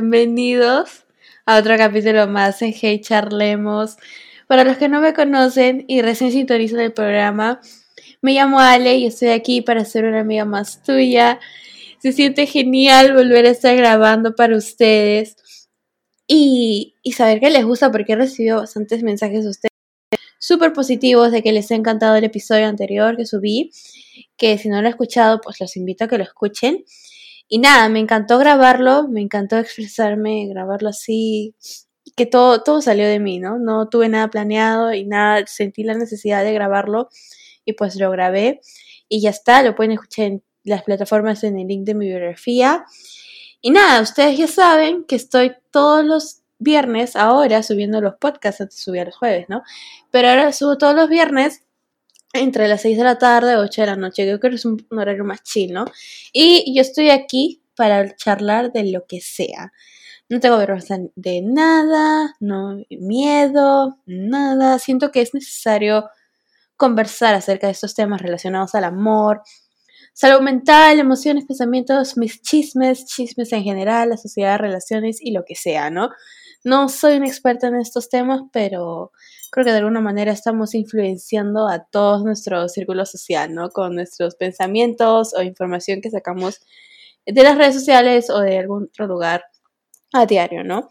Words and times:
Bienvenidos 0.00 1.06
a 1.44 1.58
otro 1.58 1.76
capítulo 1.76 2.28
más 2.28 2.62
en 2.62 2.72
Hey 2.72 3.00
Charlemos. 3.00 3.96
Para 4.46 4.62
los 4.62 4.76
que 4.76 4.88
no 4.88 5.00
me 5.00 5.12
conocen 5.12 5.84
y 5.88 6.02
recién 6.02 6.30
sintonizan 6.30 6.78
el 6.78 6.92
programa, 6.92 7.60
me 8.22 8.32
llamo 8.32 8.60
Ale 8.60 8.94
y 8.94 9.06
estoy 9.06 9.30
aquí 9.30 9.60
para 9.60 9.84
ser 9.84 10.04
una 10.04 10.20
amiga 10.20 10.44
más 10.44 10.84
tuya. 10.84 11.40
Se 11.98 12.12
siente 12.12 12.46
genial 12.46 13.12
volver 13.12 13.46
a 13.46 13.50
estar 13.50 13.74
grabando 13.74 14.36
para 14.36 14.56
ustedes 14.56 15.34
y, 16.28 16.94
y 17.02 17.12
saber 17.14 17.40
que 17.40 17.50
les 17.50 17.64
gusta 17.64 17.90
porque 17.90 18.12
he 18.12 18.16
recibido 18.16 18.58
bastantes 18.58 19.02
mensajes 19.02 19.42
de 19.42 19.50
ustedes 19.50 19.72
súper 20.38 20.72
positivos 20.72 21.32
de 21.32 21.42
que 21.42 21.50
les 21.50 21.72
ha 21.72 21.74
encantado 21.74 22.14
el 22.14 22.22
episodio 22.22 22.68
anterior 22.68 23.16
que 23.16 23.26
subí, 23.26 23.72
que 24.36 24.58
si 24.58 24.68
no 24.68 24.76
lo 24.76 24.86
han 24.86 24.86
escuchado, 24.86 25.40
pues 25.40 25.58
los 25.58 25.76
invito 25.76 26.04
a 26.04 26.08
que 26.08 26.18
lo 26.18 26.24
escuchen. 26.24 26.84
Y 27.48 27.58
nada, 27.58 27.88
me 27.88 27.98
encantó 28.00 28.38
grabarlo, 28.38 29.08
me 29.08 29.22
encantó 29.22 29.56
expresarme, 29.58 30.46
grabarlo 30.48 30.90
así, 30.90 31.54
que 32.16 32.26
todo, 32.26 32.62
todo 32.62 32.82
salió 32.82 33.06
de 33.06 33.20
mí, 33.20 33.38
¿no? 33.38 33.58
No 33.58 33.88
tuve 33.88 34.08
nada 34.08 34.28
planeado 34.28 34.92
y 34.92 35.04
nada, 35.06 35.44
sentí 35.46 35.82
la 35.82 35.94
necesidad 35.94 36.44
de 36.44 36.52
grabarlo 36.52 37.08
y 37.64 37.72
pues 37.72 37.96
lo 37.96 38.10
grabé 38.10 38.60
y 39.08 39.20
ya 39.22 39.30
está, 39.30 39.62
lo 39.62 39.74
pueden 39.74 39.92
escuchar 39.92 40.26
en 40.26 40.42
las 40.64 40.82
plataformas 40.82 41.44
en 41.44 41.58
el 41.58 41.68
link 41.68 41.86
de 41.86 41.94
mi 41.94 42.06
biografía. 42.06 42.84
Y 43.60 43.70
nada, 43.70 44.00
ustedes 44.02 44.36
ya 44.38 44.46
saben 44.46 45.04
que 45.04 45.16
estoy 45.16 45.52
todos 45.70 46.04
los 46.04 46.42
viernes 46.58 47.16
ahora 47.16 47.62
subiendo 47.62 48.00
los 48.00 48.16
podcasts, 48.16 48.60
antes 48.60 48.80
subía 48.80 49.04
los 49.04 49.16
jueves, 49.16 49.46
¿no? 49.48 49.62
Pero 50.10 50.28
ahora 50.28 50.52
subo 50.52 50.76
todos 50.76 50.94
los 50.94 51.08
viernes 51.08 51.62
entre 52.32 52.68
las 52.68 52.82
6 52.82 52.98
de 52.98 53.04
la 53.04 53.18
tarde 53.18 53.52
y 53.52 53.56
8 53.56 53.82
de 53.82 53.86
la 53.86 53.96
noche. 53.96 54.24
Creo 54.24 54.40
que 54.40 54.48
es 54.48 54.64
un, 54.64 54.86
horario 54.90 55.24
más 55.24 55.42
chill, 55.42 55.72
¿no? 55.72 55.86
Y 56.32 56.74
yo 56.74 56.82
estoy 56.82 57.10
aquí 57.10 57.62
para 57.74 58.14
charlar 58.16 58.72
de 58.72 58.90
lo 58.90 59.06
que 59.06 59.20
sea. 59.20 59.72
No 60.28 60.40
tengo 60.40 60.58
vergüenza 60.58 60.98
de 61.16 61.40
nada, 61.42 62.36
no 62.40 62.78
miedo, 62.90 63.98
nada. 64.06 64.78
Siento 64.78 65.10
que 65.10 65.22
es 65.22 65.32
necesario 65.32 66.10
conversar 66.76 67.34
acerca 67.34 67.66
de 67.66 67.72
estos 67.72 67.94
temas 67.94 68.20
relacionados 68.20 68.74
al 68.74 68.84
amor, 68.84 69.42
salud 70.12 70.40
mental, 70.42 71.00
emociones, 71.00 71.44
pensamientos, 71.44 72.16
mis 72.16 72.42
chismes, 72.42 73.06
chismes 73.06 73.52
en 73.52 73.64
general, 73.64 74.10
la 74.10 74.16
sociedad, 74.16 74.58
relaciones 74.58 75.18
y 75.20 75.32
lo 75.32 75.44
que 75.44 75.54
sea, 75.54 75.90
¿no? 75.90 76.10
No 76.64 76.88
soy 76.88 77.16
una 77.16 77.28
experta 77.28 77.68
en 77.68 77.76
estos 77.76 78.08
temas, 78.08 78.42
pero 78.52 79.12
creo 79.50 79.64
que 79.64 79.72
de 79.72 79.78
alguna 79.78 80.00
manera 80.00 80.32
estamos 80.32 80.74
influenciando 80.74 81.68
a 81.68 81.84
todo 81.84 82.24
nuestro 82.24 82.68
círculo 82.68 83.06
social, 83.06 83.54
¿no? 83.54 83.70
Con 83.70 83.94
nuestros 83.94 84.36
pensamientos 84.36 85.34
o 85.34 85.42
información 85.42 86.00
que 86.00 86.10
sacamos 86.10 86.60
de 87.26 87.42
las 87.42 87.58
redes 87.58 87.74
sociales 87.74 88.30
o 88.30 88.40
de 88.40 88.58
algún 88.58 88.84
otro 88.84 89.06
lugar 89.06 89.44
a 90.12 90.26
diario, 90.26 90.64
¿no? 90.64 90.88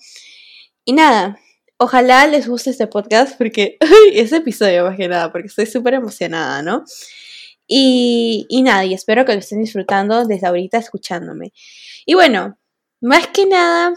Y 0.85 0.93
nada, 0.93 1.39
ojalá 1.77 2.27
les 2.27 2.47
guste 2.47 2.69
este 2.69 2.87
podcast 2.87 3.37
porque 3.37 3.77
ese 4.13 4.37
episodio 4.37 4.85
más 4.85 4.97
que 4.97 5.07
nada, 5.07 5.31
porque 5.31 5.47
estoy 5.47 5.65
súper 5.65 5.95
emocionada, 5.95 6.61
¿no? 6.61 6.83
Y, 7.67 8.45
y 8.49 8.61
nada, 8.63 8.85
y 8.85 8.93
espero 8.93 9.25
que 9.25 9.33
lo 9.33 9.39
estén 9.39 9.59
disfrutando 9.59 10.25
desde 10.25 10.47
ahorita 10.47 10.77
escuchándome. 10.77 11.51
Y 12.05 12.13
bueno, 12.13 12.57
más 13.01 13.27
que 13.27 13.45
nada, 13.45 13.93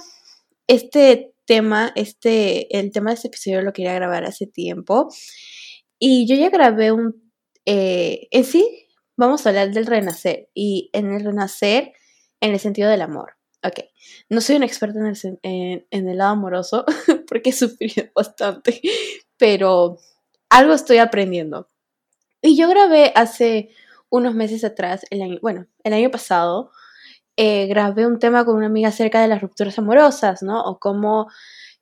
este 0.67 1.33
tema, 1.51 1.91
este, 1.97 2.79
el 2.79 2.93
tema 2.93 3.11
de 3.11 3.17
este 3.17 3.27
episodio 3.27 3.61
lo 3.63 3.73
quería 3.73 3.93
grabar 3.93 4.25
hace 4.25 4.47
tiempo. 4.47 5.13
Y 5.99 6.29
yo 6.29 6.37
ya 6.37 6.49
grabé 6.49 6.93
un... 6.93 7.33
Eh, 7.67 8.29
en 8.31 8.45
sí, 8.45 8.87
vamos 9.17 9.45
a 9.45 9.49
hablar 9.49 9.73
del 9.73 9.87
renacer. 9.87 10.49
Y 10.55 10.91
en 10.93 11.13
el 11.13 11.25
renacer, 11.25 11.93
en 12.41 12.53
el 12.53 12.61
sentido 12.61 12.89
del 12.89 13.01
amor. 13.01 13.33
Ok, 13.65 13.81
no 14.29 14.41
soy 14.41 14.57
una 14.57 14.67
experta 14.67 15.01
en 15.01 15.87
el, 15.91 16.17
lado 16.17 16.31
amoroso 16.31 16.85
porque 17.29 17.51
he 17.51 17.53
sufrido 17.53 18.05
bastante, 18.15 18.81
pero 19.37 19.99
algo 20.51 20.73
estoy 20.73 20.99
aprendiendo. 20.99 21.69
Y 22.43 22.57
yo 22.57 22.69
grabé 22.69 23.13
hace 23.17 23.71
unos 24.09 24.37
meses 24.37 24.63
atrás, 24.63 25.05
el 25.11 25.41
bueno, 25.41 25.67
el 25.83 25.95
año 25.95 26.13
pasado, 26.13 26.71
eh, 27.43 27.67
grabé 27.69 28.07
un 28.07 28.19
tema 28.19 28.45
con 28.45 28.55
una 28.57 28.67
amiga 28.67 28.91
acerca 28.91 29.23
de 29.23 29.29
las 29.29 29.41
rupturas 29.41 29.79
amorosas, 29.79 30.43
¿no? 30.43 30.63
O 30.63 30.79
cómo 30.79 31.27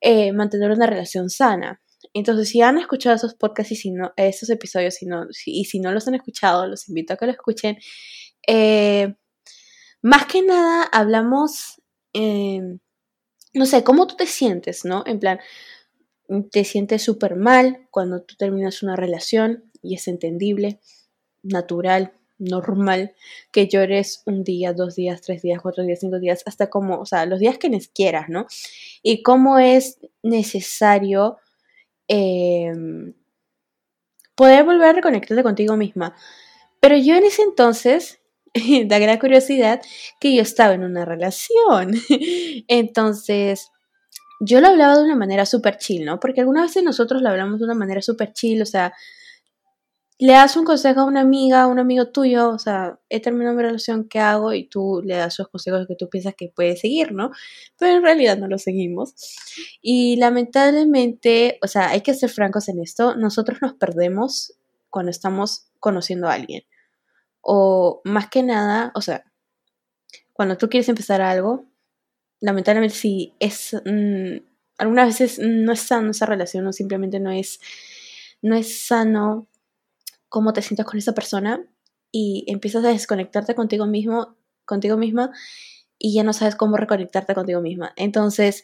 eh, 0.00 0.32
mantener 0.32 0.70
una 0.70 0.86
relación 0.86 1.30
sana. 1.30 1.82
Entonces, 2.14 2.48
si 2.48 2.62
han 2.62 2.78
escuchado 2.78 3.16
esos 3.16 3.34
podcasts 3.34 3.72
y 3.72 3.74
si 3.74 3.91
no, 3.91 4.12
esos 4.16 4.50
episodios, 4.50 4.94
si 4.94 5.06
no, 5.06 5.26
y 5.46 5.64
si 5.64 5.80
no 5.80 5.91
los 5.91 6.06
han 6.06 6.14
escuchado, 6.14 6.69
los 6.69 6.88
invito 6.88 7.14
a 7.14 7.16
que 7.16 7.26
lo 7.26 7.32
escuchen. 7.32 7.76
Eh, 8.46 9.16
más 10.00 10.26
que 10.26 10.42
nada 10.42 10.84
hablamos, 10.92 11.82
no 12.14 13.66
sé, 13.66 13.82
cómo 13.82 14.06
tú 14.06 14.14
te 14.14 14.26
sientes, 14.26 14.84
¿no? 14.84 15.02
En 15.06 15.19
plan, 15.19 15.40
te 16.52 16.62
sientes 16.62 17.02
súper 17.02 17.34
mal 17.34 17.88
cuando 17.90 18.22
tú 18.22 18.36
terminas 18.36 18.84
una 18.84 18.94
relación 18.94 19.72
y 19.82 19.96
es 19.96 20.06
entendible, 20.06 20.78
natural, 21.42 22.12
normal 22.38 23.15
que 23.53 23.69
llores 23.69 24.22
un 24.26 24.44
día, 24.44 24.72
dos 24.72 24.94
días, 24.94 25.21
tres 25.21 25.43
días, 25.43 25.60
cuatro 25.60 25.84
días, 25.84 26.00
cinco 26.00 26.19
días, 26.19 26.43
hasta 26.47 26.71
como, 26.71 27.00
o 27.00 27.06
sea, 27.06 27.26
los 27.26 27.41
días 27.41 27.59
que 27.59 27.71
quieras, 27.94 28.28
¿no? 28.28 28.47
Y 29.03 29.22
cómo 29.22 29.59
es 29.59 29.99
necesario 30.22 31.38
em, 32.09 33.15
poder 34.34 34.65
volver 34.65 34.88
a 34.88 34.93
reconectarte 34.93 35.43
contigo 35.43 35.76
misma. 35.76 36.15
Pero 36.81 36.97
yo 36.97 37.16
en 37.16 37.25
ese 37.25 37.43
entonces, 37.43 38.21
da 38.87 38.99
gran 38.99 39.19
curiosidad, 39.19 39.81
que 40.20 40.34
yo 40.34 40.43
estaba 40.43 40.75
en 40.75 40.84
una 40.84 41.05
relación. 41.05 41.94
Entonces, 42.69 43.70
yo 44.41 44.60
lo 44.60 44.69
hablaba 44.69 44.97
de 44.97 45.03
una 45.05 45.16
manera 45.16 45.44
súper 45.47 45.78
chill, 45.78 46.05
¿no? 46.05 46.20
Porque 46.20 46.41
algunas 46.41 46.69
veces 46.69 46.84
nosotros 46.84 47.22
lo 47.22 47.28
hablamos 47.28 47.59
de 47.59 47.65
una 47.65 47.75
manera 47.75 48.00
súper 48.03 48.32
chill, 48.32 48.62
o 48.62 48.66
sea, 48.66 48.94
le 50.21 50.33
das 50.33 50.56
un 50.56 50.65
consejo 50.65 51.01
a 51.01 51.05
una 51.05 51.21
amiga, 51.21 51.62
a 51.62 51.67
un 51.69 51.79
amigo 51.79 52.09
tuyo, 52.09 52.51
o 52.51 52.59
sea, 52.59 52.99
he 53.09 53.21
terminado 53.21 53.55
mi 53.55 53.62
relación, 53.62 54.09
¿qué 54.09 54.19
hago? 54.19 54.53
Y 54.53 54.69
tú 54.69 55.01
le 55.05 55.15
das 55.15 55.34
esos 55.34 55.49
consejos 55.49 55.87
que 55.87 55.95
tú 55.95 56.09
piensas 56.09 56.34
que 56.37 56.53
puedes 56.55 56.81
seguir, 56.81 57.12
¿no? 57.12 57.31
Pero 57.79 57.99
en 57.99 58.03
realidad 58.03 58.37
no 58.37 58.49
lo 58.49 58.59
seguimos. 58.59 59.15
Y 59.81 60.17
lamentablemente, 60.17 61.59
o 61.62 61.69
sea, 61.69 61.91
hay 61.91 62.01
que 62.01 62.15
ser 62.15 62.31
francos 62.31 62.69
en 62.69 62.81
esto, 62.81 63.15
nosotros 63.15 63.59
nos 63.62 63.75
perdemos 63.75 64.55
cuando 64.91 65.11
estamos 65.11 65.69
conociendo 65.79 66.29
a 66.29 66.35
alguien. 66.35 66.65
O 67.41 68.00
más 68.05 68.29
que 68.29 68.43
nada, 68.43 68.91
o 68.97 69.00
sea, 69.00 69.25
cuando 70.33 70.56
tú 70.56 70.69
quieres 70.69 70.89
empezar 70.89 71.21
algo, 71.21 71.65
lamentablemente 72.41 72.97
si 72.97 73.35
es... 73.39 73.75
Mm, 73.85 74.39
algunas 74.79 75.09
veces 75.09 75.41
no 75.41 75.73
es 75.73 75.81
sano 75.81 76.12
esa 76.12 76.25
relación 76.25 76.65
o 76.69 76.73
simplemente 76.73 77.19
no 77.19 77.33
es, 77.33 77.61
no 78.43 78.55
es 78.55 78.87
sano 78.87 79.47
cómo 80.28 80.53
te 80.53 80.62
sientes 80.62 80.87
con 80.87 80.99
esa 80.99 81.12
persona 81.12 81.65
y 82.11 82.44
empiezas 82.49 82.84
a 82.84 82.89
desconectarte 82.89 83.55
contigo 83.55 83.87
mismo, 83.87 84.37
contigo 84.65 84.97
misma 84.97 85.33
y 85.99 86.15
ya 86.15 86.22
no 86.22 86.33
sabes 86.33 86.56
cómo 86.56 86.77
reconectarte 86.77 87.34
contigo 87.34 87.61
misma. 87.61 87.93
Entonces, 87.97 88.62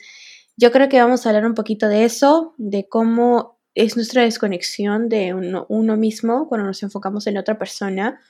yo 0.56 0.70
creo 0.70 0.88
que 0.88 1.00
vamos 1.00 1.26
a 1.26 1.30
hablar 1.30 1.46
un 1.46 1.54
poquito 1.54 1.88
de 1.88 2.04
eso, 2.04 2.54
de 2.58 2.88
cómo 2.88 3.58
es 3.74 3.96
nuestra 3.96 4.22
desconexión 4.22 5.08
de 5.08 5.34
uno, 5.34 5.66
uno 5.68 5.96
mismo 5.96 6.48
cuando 6.48 6.66
nos 6.66 6.82
enfocamos 6.82 7.26
en 7.26 7.38
otra 7.38 7.58
persona. 7.58 8.20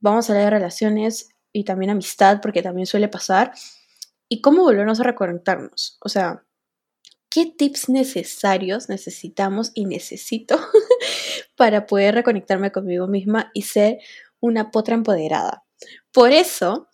Vamos 0.00 0.28
a 0.28 0.32
hablar 0.32 0.46
de 0.46 0.58
relaciones 0.58 1.28
y 1.52 1.64
también 1.64 1.90
amistad, 1.90 2.40
porque 2.40 2.62
también 2.62 2.86
suele 2.86 3.08
pasar. 3.08 3.52
Y 4.28 4.40
cómo 4.40 4.62
volvernos 4.62 4.98
a 4.98 5.04
reconectarnos. 5.04 5.98
O 6.00 6.08
sea, 6.08 6.44
¿qué 7.32 7.46
tips 7.46 7.88
necesarios 7.88 8.88
necesitamos 8.88 9.72
y 9.74 9.86
necesito 9.86 10.58
para 11.56 11.86
poder 11.86 12.14
reconectarme 12.14 12.72
conmigo 12.72 13.08
misma 13.08 13.50
y 13.54 13.62
ser 13.62 13.98
una 14.40 14.70
potra 14.70 14.94
empoderada. 14.94 15.64
Por 16.12 16.32
eso 16.32 16.88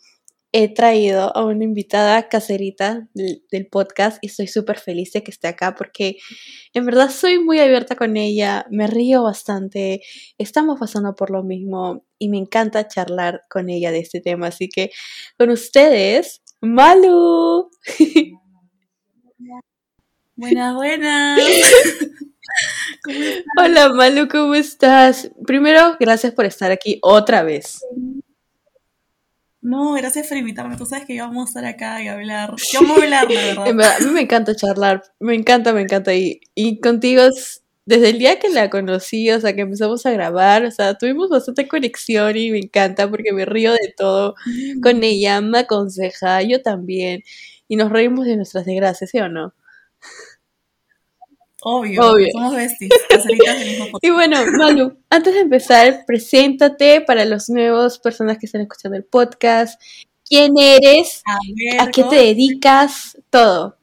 he 0.53 0.73
traído 0.73 1.37
a 1.37 1.45
una 1.45 1.65
invitada 1.65 2.29
caserita 2.29 3.09
del, 3.15 3.69
podcast 3.71 4.19
y 4.23 4.29
estoy 4.29 4.47
súper 4.47 4.79
feliz 4.79 5.13
de 5.13 5.23
que 5.23 5.31
esté 5.31 5.49
acá 5.49 5.75
porque 5.75 6.17
en 6.73 6.87
verdad 6.87 7.11
soy 7.11 7.39
muy 7.39 7.59
abierta 7.59 7.97
con 7.97 8.17
ella, 8.17 8.65
me 8.71 8.87
río 8.87 9.23
bastante, 9.25 10.01
estamos 10.39 10.79
pasando 10.79 11.15
por 11.15 11.31
lo 11.31 11.43
mismo 11.43 12.07
y 12.19 12.29
me 12.29 12.39
encanta 12.39 12.89
charlar 12.89 13.43
con 13.51 13.69
ella 13.69 13.91
de 13.91 13.99
este 13.99 14.21
tema. 14.21 14.47
Así 14.47 14.69
que 14.69 14.91
con 15.37 15.51
ustedes, 15.51 16.43
Malu. 16.61 17.71
Buenas, 20.39 20.73
buenas. 20.73 21.41
Hola 23.59 23.89
Malu, 23.89 24.29
¿cómo 24.29 24.55
estás? 24.55 25.33
Primero, 25.45 25.97
gracias 25.99 26.33
por 26.33 26.45
estar 26.45 26.71
aquí 26.71 27.01
otra 27.03 27.43
vez. 27.43 27.81
No, 29.61 29.95
gracias 29.95 30.29
por 30.29 30.37
invitarme. 30.37 30.77
Tú 30.77 30.87
sabes 30.87 31.07
que 31.07 31.15
íbamos 31.15 31.43
a 31.43 31.49
estar 31.49 31.65
acá 31.65 32.01
y 32.05 32.07
hablar. 32.07 32.55
Yo 32.73 32.83
vamos 32.83 32.99
a 32.99 33.03
hablar, 33.03 33.27
verdad. 33.29 33.97
a 33.97 33.99
mí 33.99 34.13
me 34.13 34.21
encanta 34.21 34.55
charlar. 34.55 35.03
Me 35.19 35.35
encanta, 35.35 35.73
me 35.73 35.81
encanta. 35.81 36.15
Y, 36.15 36.41
y 36.55 36.79
contigo 36.79 37.23
es 37.23 37.65
desde 37.85 38.11
el 38.11 38.21
día 38.21 38.39
que 38.39 38.49
la 38.49 38.71
conocí, 38.71 39.29
o 39.33 39.41
sea, 39.41 39.57
que 39.57 39.63
empezamos 39.63 40.07
a 40.07 40.13
grabar, 40.13 40.65
o 40.65 40.71
sea, 40.71 40.95
tuvimos 40.95 41.31
bastante 41.31 41.67
conexión 41.67 42.37
y 42.37 42.53
me 42.53 42.59
encanta 42.59 43.11
porque 43.11 43.33
me 43.33 43.45
río 43.45 43.73
de 43.73 43.93
todo 43.97 44.37
con 44.85 45.03
ella, 45.03 45.41
me 45.41 45.61
aconseja, 45.61 46.43
yo 46.43 46.63
también, 46.63 47.23
y 47.67 47.75
nos 47.75 47.91
reímos 47.91 48.27
de 48.27 48.37
nuestras 48.37 48.67
desgracias, 48.67 49.11
¿sí 49.11 49.19
o 49.19 49.29
no? 49.29 49.53
Obvio, 51.63 52.13
Obvio. 52.13 52.29
somos 52.33 52.55
besties, 52.55 52.91
del 53.09 53.69
mismo 53.69 53.99
Y 54.03 54.11
bueno, 54.11 54.37
Malu, 54.59 54.97
antes 55.11 55.35
de 55.35 55.41
empezar, 55.41 56.05
preséntate 56.07 57.01
para 57.01 57.25
los 57.25 57.49
nuevos 57.49 57.99
personas 57.99 58.39
que 58.39 58.47
están 58.47 58.61
escuchando 58.61 58.97
el 58.97 59.05
podcast. 59.05 59.81
¿Quién 60.25 60.53
eres? 60.57 61.23
A, 61.81 61.91
qué 61.91 62.05
te 62.05 62.17
dedicas? 62.17 63.19
Todo. 63.31 63.77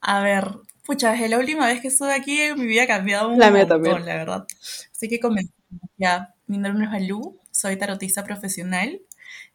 A 0.00 0.22
ver, 0.22 0.44
pucha, 0.86 1.12
desde 1.12 1.28
la 1.28 1.38
última 1.38 1.66
vez 1.66 1.80
que 1.80 1.88
estuve 1.88 2.12
aquí 2.14 2.38
mi 2.56 2.66
vida 2.66 2.84
ha 2.84 2.86
cambiado 2.86 3.28
un 3.28 3.38
la 3.38 3.50
montón, 3.50 4.06
la 4.06 4.14
verdad. 4.14 4.46
Así 4.92 5.08
que 5.08 5.18
comencemos 5.18 5.54
ya. 5.96 6.34
Mi 6.46 6.58
nombre 6.58 6.84
es 6.84 6.90
Malu, 6.90 7.38
soy 7.50 7.76
tarotista 7.76 8.22
profesional. 8.22 9.00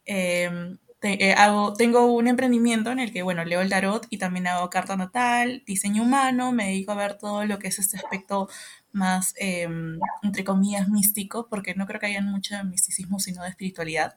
Eh, 0.06 0.76
eh, 1.04 1.34
hago, 1.34 1.74
tengo 1.74 2.06
un 2.14 2.28
emprendimiento 2.28 2.92
en 2.92 3.00
el 3.00 3.12
que, 3.12 3.24
bueno, 3.24 3.44
leo 3.46 3.62
el 3.62 3.70
tarot 3.70 4.06
y 4.10 4.18
también 4.18 4.48
hago 4.48 4.70
carta 4.70 4.96
natal, 4.98 5.64
diseño 5.66 6.04
humano, 6.04 6.52
me 6.52 6.68
dedico 6.68 6.92
a 6.94 6.96
ver 6.96 7.18
todo 7.18 7.46
lo 7.46 7.60
que 7.60 7.68
es 7.68 7.80
este 7.80 7.98
aspecto 7.98 8.50
más, 8.92 9.34
em, 9.38 10.00
entre 10.24 10.44
comillas, 10.44 10.88
místico, 10.90 11.48
porque 11.50 11.76
no 11.76 11.86
creo 11.88 12.00
que 12.00 12.08
haya 12.08 12.22
mucho 12.22 12.56
misticismo, 12.66 13.20
sino 13.20 13.44
de 13.44 13.50
espiritualidad. 13.50 14.16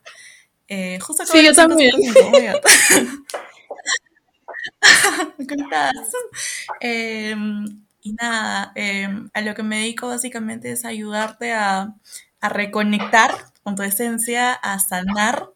Eh, 0.69 0.99
justo 1.01 1.25
sí, 1.27 1.45
yo 1.45 1.55
también. 1.55 1.93
Em, 6.81 7.65
y 8.03 8.13
nada, 8.15 8.73
em, 8.75 9.31
a 9.35 9.41
lo 9.41 9.55
que 9.55 9.63
me 9.63 9.79
dedico 9.79 10.09
básicamente 10.09 10.71
es 10.73 10.85
ayudarte 10.85 11.53
a, 11.53 11.95
a 12.41 12.49
reconectar 12.49 13.31
con 13.63 13.75
tu 13.77 13.83
esencia, 13.83 14.53
a 14.53 14.79
sanar 14.79 15.49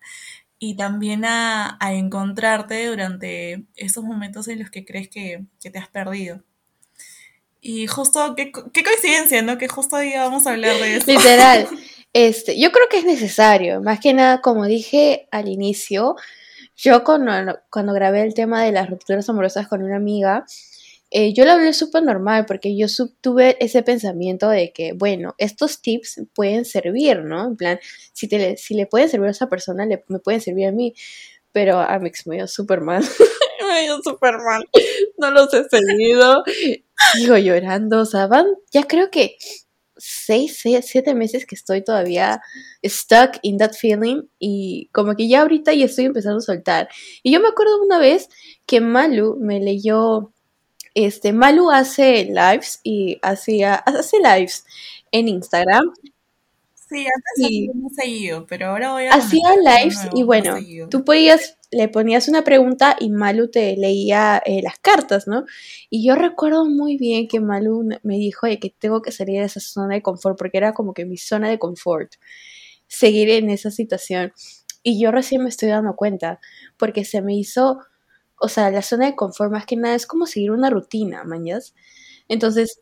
y 0.63 0.77
también 0.77 1.25
a, 1.25 1.79
encontrarte 1.81 2.87
durante 2.87 3.65
esos 3.77 4.05
momentos 4.05 4.47
en 4.47 4.61
los 4.61 4.71
que 4.71 4.85
crees 4.85 5.09
que, 5.09 5.47
te 5.59 5.79
has 5.79 5.89
perdido. 5.89 6.45
Y 7.63 7.87
justo, 7.87 8.37
qué, 8.37 8.53
coincidencia, 8.53 9.43
¿no? 9.43 9.57
Que 9.57 9.69
justo 9.69 9.97
hoy 9.97 10.13
vamos 10.15 10.47
a 10.47 10.51
hablar 10.51 10.77
de 10.77 10.97
eso. 10.97 11.11
Literal. 11.11 11.67
Este, 12.13 12.59
yo 12.59 12.73
creo 12.73 12.89
que 12.89 12.99
es 12.99 13.05
necesario, 13.05 13.81
más 13.81 14.01
que 14.01 14.13
nada, 14.13 14.41
como 14.41 14.67
dije 14.67 15.29
al 15.31 15.47
inicio, 15.47 16.17
yo 16.75 17.05
cuando, 17.05 17.61
cuando 17.71 17.93
grabé 17.93 18.23
el 18.23 18.35
tema 18.35 18.65
de 18.65 18.73
las 18.73 18.91
rupturas 18.91 19.29
amorosas 19.29 19.69
con 19.69 19.81
una 19.85 19.95
amiga, 19.95 20.45
eh, 21.11 21.33
yo 21.35 21.45
lo 21.45 21.53
hablé 21.53 21.73
súper 21.73 22.05
normal 22.05 22.47
porque 22.47 22.77
yo 22.77 22.87
tuve 23.21 23.57
ese 23.59 23.83
pensamiento 23.83 24.49
de 24.49 24.73
que, 24.73 24.93
bueno, 24.93 25.35
estos 25.39 25.83
tips 25.83 26.23
pueden 26.35 26.65
servir, 26.65 27.25
¿no? 27.25 27.49
En 27.49 27.57
plan, 27.57 27.81
si, 28.13 28.29
te, 28.29 28.57
si 28.57 28.75
le 28.75 28.87
pueden 28.87 29.09
servir 29.09 29.29
a 29.29 29.33
esa 29.33 29.49
persona, 29.49 29.87
le, 29.87 30.05
me 30.09 30.21
pueden 30.21 30.41
servir 30.41 30.69
a 30.69 30.73
mí. 30.73 30.95
Pero 31.53 31.81
a 31.81 31.99
mí 31.99 32.11
me 32.27 32.37
dio 32.37 32.47
súper 32.47 32.81
mal. 32.81 33.03
me 33.69 33.83
dio 33.83 34.01
súper 34.03 34.39
mal. 34.39 34.69
No 35.19 35.33
los 35.33 35.53
he 35.53 35.65
seguido. 35.69 36.45
Sigo 37.15 37.37
llorando. 37.37 38.01
O 38.03 38.07
sea, 38.07 38.29
van, 38.29 38.47
ya 38.71 38.85
creo 38.85 39.11
que 39.11 39.37
seis, 39.97 40.59
seis, 40.63 40.87
siete 40.87 41.15
meses 41.15 41.45
que 41.45 41.57
estoy 41.57 41.83
todavía 41.83 42.41
stuck 42.85 43.39
in 43.43 43.59
that 43.59 43.73
feeling 43.73 44.23
y 44.39 44.89
como 44.93 45.15
que 45.15 45.29
ya 45.29 45.43
ahorita 45.43 45.75
ya 45.75 45.87
estoy 45.87 46.07
empezando 46.07 46.39
a 46.39 46.43
soltar. 46.43 46.89
Y 47.25 47.33
yo 47.33 47.41
me 47.41 47.49
acuerdo 47.49 47.83
una 47.83 47.99
vez 47.99 48.29
que 48.67 48.81
Malu 48.81 49.37
me 49.41 49.61
leyó 49.61 50.33
este, 50.95 51.33
Malu 51.33 51.71
hace 51.71 52.25
lives 52.25 52.81
y 52.83 53.19
hacía, 53.23 53.75
hace 53.75 54.19
lives 54.19 54.65
en 55.13 55.29
Instagram. 55.29 55.93
Sí, 56.75 57.07
antes 57.07 57.77
no 57.77 57.89
seguido, 57.91 58.47
pero 58.49 58.67
ahora 58.67 58.93
voy 58.93 59.05
a... 59.05 59.13
Hacía 59.13 59.55
lives 59.57 60.09
y 60.13 60.25
bueno, 60.25 60.57
tú 60.91 61.05
podías, 61.05 61.57
le 61.71 61.89
ponías 61.89 62.27
una 62.27 62.43
pregunta 62.43 62.97
y 62.99 63.11
Malu 63.11 63.49
te 63.49 63.77
leía 63.77 64.43
eh, 64.45 64.61
las 64.61 64.77
cartas, 64.81 65.29
¿no? 65.29 65.45
Y 65.89 66.05
yo 66.05 66.17
recuerdo 66.17 66.67
muy 66.67 66.97
bien 66.97 67.29
que 67.29 67.39
Malu 67.39 67.89
me 68.03 68.17
dijo 68.17 68.49
de 68.49 68.59
que 68.59 68.75
tengo 68.77 69.03
que 69.03 69.13
salir 69.13 69.39
de 69.39 69.47
esa 69.47 69.61
zona 69.61 69.95
de 69.95 70.03
confort, 70.03 70.37
porque 70.37 70.59
era 70.59 70.73
como 70.75 70.93
que 70.93 71.05
mi 71.05 71.17
zona 71.17 71.49
de 71.49 71.61
confort, 71.61 72.15
seguir 72.89 73.31
en 73.31 73.51
esa 73.51 73.71
situación. 73.71 74.33
Y 74.83 75.01
yo 75.01 75.13
recién 75.13 75.45
me 75.45 75.49
estoy 75.49 75.69
dando 75.69 75.95
cuenta, 75.95 76.41
porque 76.77 77.05
se 77.05 77.23
me 77.23 77.37
hizo 77.37 77.79
o 78.41 78.49
sea, 78.49 78.71
la 78.71 78.83
zona 78.83 79.07
de 79.07 79.17
confort 79.17 79.53
más 79.53 79.67
que 79.67 79.77
nada 79.77 79.95
es 79.95 80.07
como 80.07 80.27
seguir 80.27 80.51
una 80.51 80.71
rutina, 80.71 81.25
mañas. 81.25 81.75
Entonces, 82.27 82.81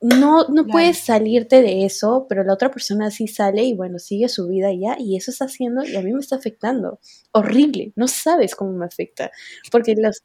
no, 0.00 0.48
no 0.48 0.66
puedes 0.66 0.98
salirte 0.98 1.62
de 1.62 1.84
eso, 1.84 2.26
pero 2.28 2.42
la 2.42 2.54
otra 2.54 2.70
persona 2.70 3.10
sí 3.10 3.28
sale 3.28 3.64
y 3.64 3.74
bueno, 3.74 3.98
sigue 3.98 4.28
su 4.28 4.48
vida 4.48 4.70
ya 4.72 4.96
y 4.98 5.16
eso 5.16 5.30
está 5.30 5.44
haciendo 5.44 5.84
y 5.84 5.94
a 5.96 6.02
mí 6.02 6.12
me 6.12 6.20
está 6.20 6.36
afectando. 6.36 7.00
Horrible, 7.32 7.92
no 7.96 8.08
sabes 8.08 8.54
cómo 8.54 8.72
me 8.72 8.86
afecta. 8.86 9.30
Porque 9.70 9.94
los, 9.96 10.22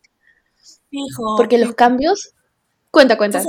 porque 1.38 1.58
los 1.58 1.76
cambios... 1.76 2.34
Cuenta, 2.92 3.18
cuenta. 3.18 3.44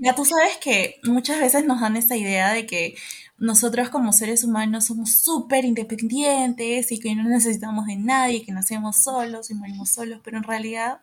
ya 0.00 0.14
tú 0.14 0.24
sabes 0.24 0.56
que 0.58 0.96
muchas 1.04 1.40
veces 1.40 1.66
nos 1.66 1.80
dan 1.80 1.96
esa 1.96 2.16
idea 2.16 2.52
de 2.54 2.66
que 2.66 2.94
nosotros 3.38 3.90
como 3.90 4.12
seres 4.12 4.44
humanos 4.44 4.86
somos 4.86 5.16
súper 5.16 5.64
independientes 5.64 6.92
y 6.92 7.00
que 7.00 7.14
no 7.14 7.24
necesitamos 7.24 7.86
de 7.86 7.96
nadie, 7.96 8.44
que 8.44 8.52
nacemos 8.52 9.02
solos 9.02 9.50
y 9.50 9.54
morimos 9.54 9.90
solos, 9.90 10.20
pero 10.22 10.38
en 10.38 10.44
realidad 10.44 11.00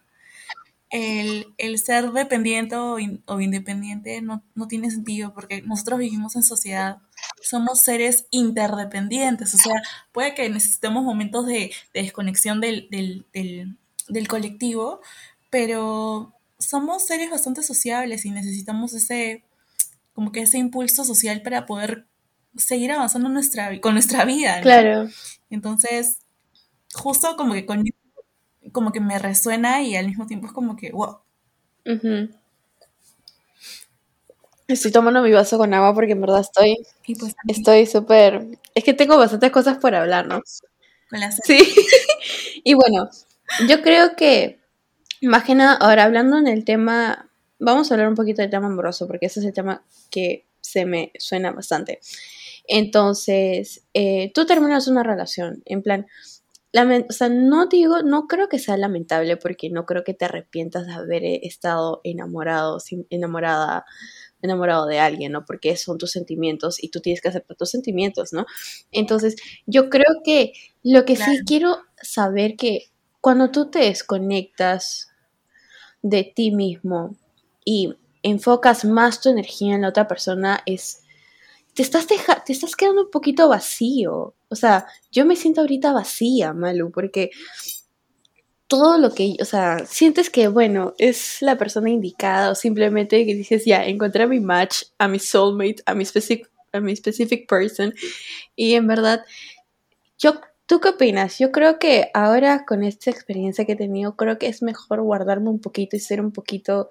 el, 0.89 1.45
ser 1.80 2.12
dependiente 2.12 2.75
o, 2.75 3.00
independiente 3.39 4.22
no, 4.22 4.44
tiene 4.68 4.92
sentido 4.92 5.33
porque 5.33 5.62
nosotros 5.62 6.00
vivimos 6.00 6.36
en 6.36 6.44
sociedad, 6.44 7.00
somos 7.42 7.81
seres 7.81 8.25
interdependientes, 8.30 9.54
o 9.54 9.57
sea, 9.57 9.81
puede 10.12 10.33
que 10.36 10.50
necesitemos 10.50 11.04
momentos 11.04 11.45
de, 11.45 11.72
desconexión 11.94 12.60
del, 12.62 12.88
del 12.92 14.28
colectivo, 14.28 15.02
pero 15.50 16.33
somos 16.59 17.06
seres 17.06 17.30
bastante 17.30 17.64
sociables 17.64 18.26
y 18.26 18.31
necesitamos 18.31 18.94
ese 18.94 19.44
como 20.14 20.31
que 20.31 20.42
ese 20.42 20.57
impulso 20.57 21.04
social 21.06 21.42
para 21.42 21.66
poder 21.66 22.06
seguir 22.57 22.91
avanzando 22.91 23.29
nuestra, 23.29 23.79
con 23.79 23.93
nuestra 23.93 24.25
vida. 24.25 24.61
Claro. 24.61 25.09
Entonces, 25.49 26.19
justo 26.93 27.35
como 27.37 27.53
que 27.53 27.65
con 27.65 27.83
como 28.71 28.91
que 28.91 28.99
me 28.99 29.19
resuena 29.19 29.81
y 29.81 29.95
al 29.95 30.07
mismo 30.07 30.25
tiempo 30.27 30.47
es 30.47 30.53
como 30.53 30.75
que, 30.75 30.91
wow. 30.91 31.19
Estoy 34.67 34.91
tomando 34.91 35.21
mi 35.21 35.31
vaso 35.31 35.57
con 35.57 35.73
agua 35.73 35.93
porque 35.93 36.13
en 36.13 36.21
verdad 36.21 36.39
estoy 36.41 36.77
pues, 37.19 37.35
estoy 37.47 37.85
súper... 37.85 38.47
Es 38.73 38.83
que 38.83 38.93
tengo 38.93 39.17
bastantes 39.17 39.51
cosas 39.51 39.77
por 39.77 39.95
hablar, 39.95 40.27
¿no? 40.27 40.41
sí. 41.43 41.59
y 42.63 42.73
bueno, 42.73 43.09
yo 43.67 43.81
creo 43.81 44.15
que, 44.15 44.59
más 45.21 45.43
que 45.43 45.55
nada, 45.55 45.73
ahora 45.73 46.03
hablando 46.05 46.37
en 46.37 46.47
el 46.47 46.63
tema, 46.63 47.29
vamos 47.59 47.91
a 47.91 47.95
hablar 47.95 48.07
un 48.07 48.15
poquito 48.15 48.41
del 48.41 48.51
tema 48.51 48.67
amoroso 48.67 49.07
porque 49.07 49.25
ese 49.25 49.41
es 49.41 49.45
el 49.45 49.53
tema 49.53 49.83
que 50.09 50.45
se 50.61 50.85
me 50.85 51.11
suena 51.17 51.51
bastante. 51.51 51.99
Entonces, 52.73 53.85
eh, 53.94 54.31
tú 54.33 54.45
terminas 54.45 54.87
una 54.87 55.04
relación, 55.04 55.61
en 55.66 55.81
plan, 55.83 56.07
o 57.09 57.11
sea, 57.11 57.28
no 57.28 57.66
digo, 57.68 58.01
no 58.01 58.28
creo 58.28 58.47
que 58.47 58.59
sea 58.59 58.78
lamentable 58.78 59.35
porque 59.35 59.69
no 59.69 59.85
creo 59.85 60.06
que 60.06 60.13
te 60.13 60.23
arrepientas 60.23 60.87
de 60.87 60.94
haber 60.94 61.25
eh, 61.25 61.42
estado 61.44 61.99
enamorado, 62.06 62.78
enamorada, 63.09 63.83
enamorado 64.42 64.85
de 64.85 64.99
alguien, 64.99 65.33
¿no? 65.33 65.44
Porque 65.44 65.75
son 65.75 65.97
tus 65.97 66.11
sentimientos 66.11 66.81
y 66.81 66.87
tú 66.92 67.01
tienes 67.01 67.21
que 67.21 67.28
aceptar 67.28 67.57
tus 67.57 67.71
sentimientos, 67.71 68.31
¿no? 68.31 68.45
Entonces, 68.94 69.35
yo 69.66 69.90
creo 69.90 70.21
que 70.23 70.54
lo 70.81 71.04
que 71.04 71.18
sí 71.18 71.42
quiero 71.45 71.80
saber 72.01 72.56
que 72.56 72.85
cuando 73.19 73.51
tú 73.51 73.69
te 73.69 73.80
desconectas 73.80 75.09
de 76.01 76.23
ti 76.23 76.51
mismo 76.51 77.18
y 77.66 77.95
enfocas 78.23 78.85
más 78.85 79.19
tu 79.19 79.28
energía 79.28 79.75
en 79.75 79.81
la 79.81 79.90
otra 79.90 80.07
persona 80.07 80.61
es 80.66 81.00
te 81.73 81.83
estás, 81.83 82.07
te 82.07 82.54
estás 82.54 82.75
quedando 82.75 83.04
un 83.04 83.11
poquito 83.11 83.47
vacío. 83.47 84.33
O 84.49 84.56
sea, 84.56 84.87
yo 85.11 85.25
me 85.25 85.35
siento 85.35 85.61
ahorita 85.61 85.94
vacía, 85.94 86.54
Malu, 86.54 86.92
porque 86.92 87.31
todo 88.68 88.97
lo 88.97 89.13
que, 89.13 89.35
o 89.42 89.45
sea, 89.45 89.85
sientes 89.85 90.30
que, 90.30 90.47
bueno, 90.47 90.94
es 90.97 91.42
la 91.42 91.57
persona 91.57 91.90
indicada 91.90 92.51
o 92.51 92.56
simplemente 92.56 93.25
que 93.25 93.35
dices, 93.35 93.66
ya, 93.66 93.85
encontré 93.85 94.23
a 94.23 94.28
mi 94.28 94.40
match, 94.40 94.83
a 94.97 95.07
mi 95.07 95.19
soulmate, 95.19 95.83
a 95.85 95.94
mi 95.94 96.06
specific, 96.06 96.49
a 96.71 96.80
mi 96.80 96.95
specific 96.95 97.49
person. 97.49 97.94
Y 98.56 98.75
en 98.75 98.87
verdad, 98.87 99.25
yo, 100.18 100.40
¿tú 100.68 100.80
qué 100.80 100.90
opinas? 100.90 101.37
Yo 101.37 101.51
creo 101.51 101.80
que 101.80 102.11
ahora 102.13 102.63
con 102.66 102.83
esta 102.83 103.11
experiencia 103.11 103.66
que 103.66 103.73
he 103.73 103.75
tenido, 103.75 104.16
creo 104.16 104.37
que 104.37 104.47
es 104.47 104.61
mejor 104.61 105.01
guardarme 105.01 105.49
un 105.49 105.59
poquito 105.59 105.97
y 105.97 105.99
ser 105.99 106.21
un 106.21 106.31
poquito, 106.31 106.90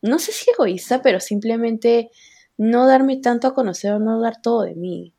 no 0.00 0.18
sé 0.18 0.32
si 0.32 0.50
egoísta, 0.50 1.02
pero 1.02 1.20
simplemente 1.20 2.10
no 2.58 2.86
darme 2.86 3.16
tanto 3.16 3.48
a 3.48 3.54
conocer 3.54 3.92
o 3.92 3.98
no 3.98 4.20
dar 4.20 4.42
todo 4.42 4.62
de 4.62 4.74
mí. 4.74 5.14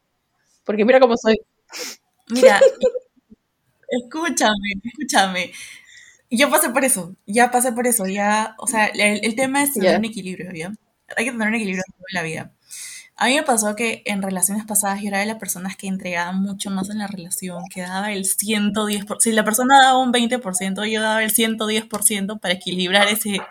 Porque 0.65 0.85
mira 0.85 0.99
cómo 0.99 1.17
soy. 1.17 1.39
Mira, 2.29 2.59
escúchame, 3.89 4.73
escúchame. 4.83 5.51
yo 6.29 6.49
pasé 6.51 6.69
por 6.69 6.85
eso, 6.85 7.15
ya 7.25 7.51
pasé 7.51 7.71
por 7.71 7.87
eso, 7.87 8.05
ya, 8.05 8.55
o 8.59 8.67
sea, 8.67 8.87
el, 8.87 9.25
el 9.25 9.35
tema 9.35 9.63
es 9.63 9.73
tener 9.73 9.97
un 9.97 10.05
equilibrio, 10.05 10.51
¿ya? 10.53 10.71
Hay 11.17 11.25
que 11.25 11.31
tener 11.31 11.47
un 11.47 11.55
equilibrio 11.55 11.83
en 11.87 12.15
la 12.15 12.23
vida. 12.23 12.53
A 13.21 13.27
mí 13.27 13.35
me 13.35 13.43
pasó 13.43 13.75
que 13.75 14.01
en 14.05 14.21
relaciones 14.21 14.65
pasadas 14.65 15.01
yo 15.01 15.09
era 15.09 15.19
de 15.19 15.25
las 15.25 15.37
personas 15.39 15.75
que 15.75 15.87
entregaba 15.87 16.31
mucho 16.31 16.69
más 16.69 16.89
en 16.89 16.99
la 16.99 17.07
relación, 17.07 17.65
que 17.73 17.81
daba 17.81 18.13
el 18.13 18.25
110%. 18.25 19.19
Si 19.19 19.33
la 19.33 19.43
persona 19.43 19.77
daba 19.77 19.99
un 19.99 20.13
20%, 20.13 20.85
yo 20.89 21.01
daba 21.01 21.21
el 21.21 21.31
110% 21.31 22.39
para 22.39 22.53
equilibrar 22.53 23.09
ese 23.09 23.41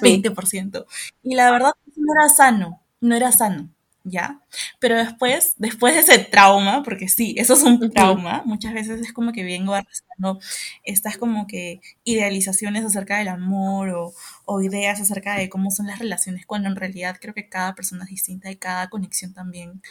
20%. 0.00 0.86
Y 1.22 1.34
la 1.34 1.50
verdad 1.50 1.72
no 1.96 2.12
era 2.14 2.34
sano, 2.34 2.80
no 3.00 3.16
era 3.16 3.32
sano. 3.32 3.70
¿ya? 4.04 4.40
Pero 4.78 4.96
después, 4.96 5.54
después 5.58 5.94
de 5.94 6.00
ese 6.00 6.18
trauma, 6.24 6.82
porque 6.82 7.08
sí, 7.08 7.34
eso 7.38 7.54
es 7.54 7.62
un 7.62 7.90
trauma, 7.90 8.42
muchas 8.44 8.74
veces 8.74 9.00
es 9.00 9.12
como 9.12 9.32
que 9.32 9.44
vengo 9.44 9.74
arrastrando 9.74 10.40
estas 10.84 11.18
como 11.18 11.46
que 11.46 11.80
idealizaciones 12.04 12.84
acerca 12.84 13.18
del 13.18 13.28
amor 13.28 13.90
o, 13.90 14.14
o, 14.44 14.62
ideas 14.62 15.00
acerca 15.00 15.36
de 15.36 15.48
cómo 15.48 15.70
son 15.70 15.86
las 15.86 15.98
relaciones, 15.98 16.46
cuando 16.46 16.68
en 16.68 16.76
realidad 16.76 17.18
creo 17.20 17.34
que 17.34 17.48
cada 17.48 17.74
persona 17.74 18.04
es 18.04 18.10
distinta 18.10 18.50
y 18.50 18.56
cada 18.56 18.88
conexión 18.88 19.34
también 19.34 19.82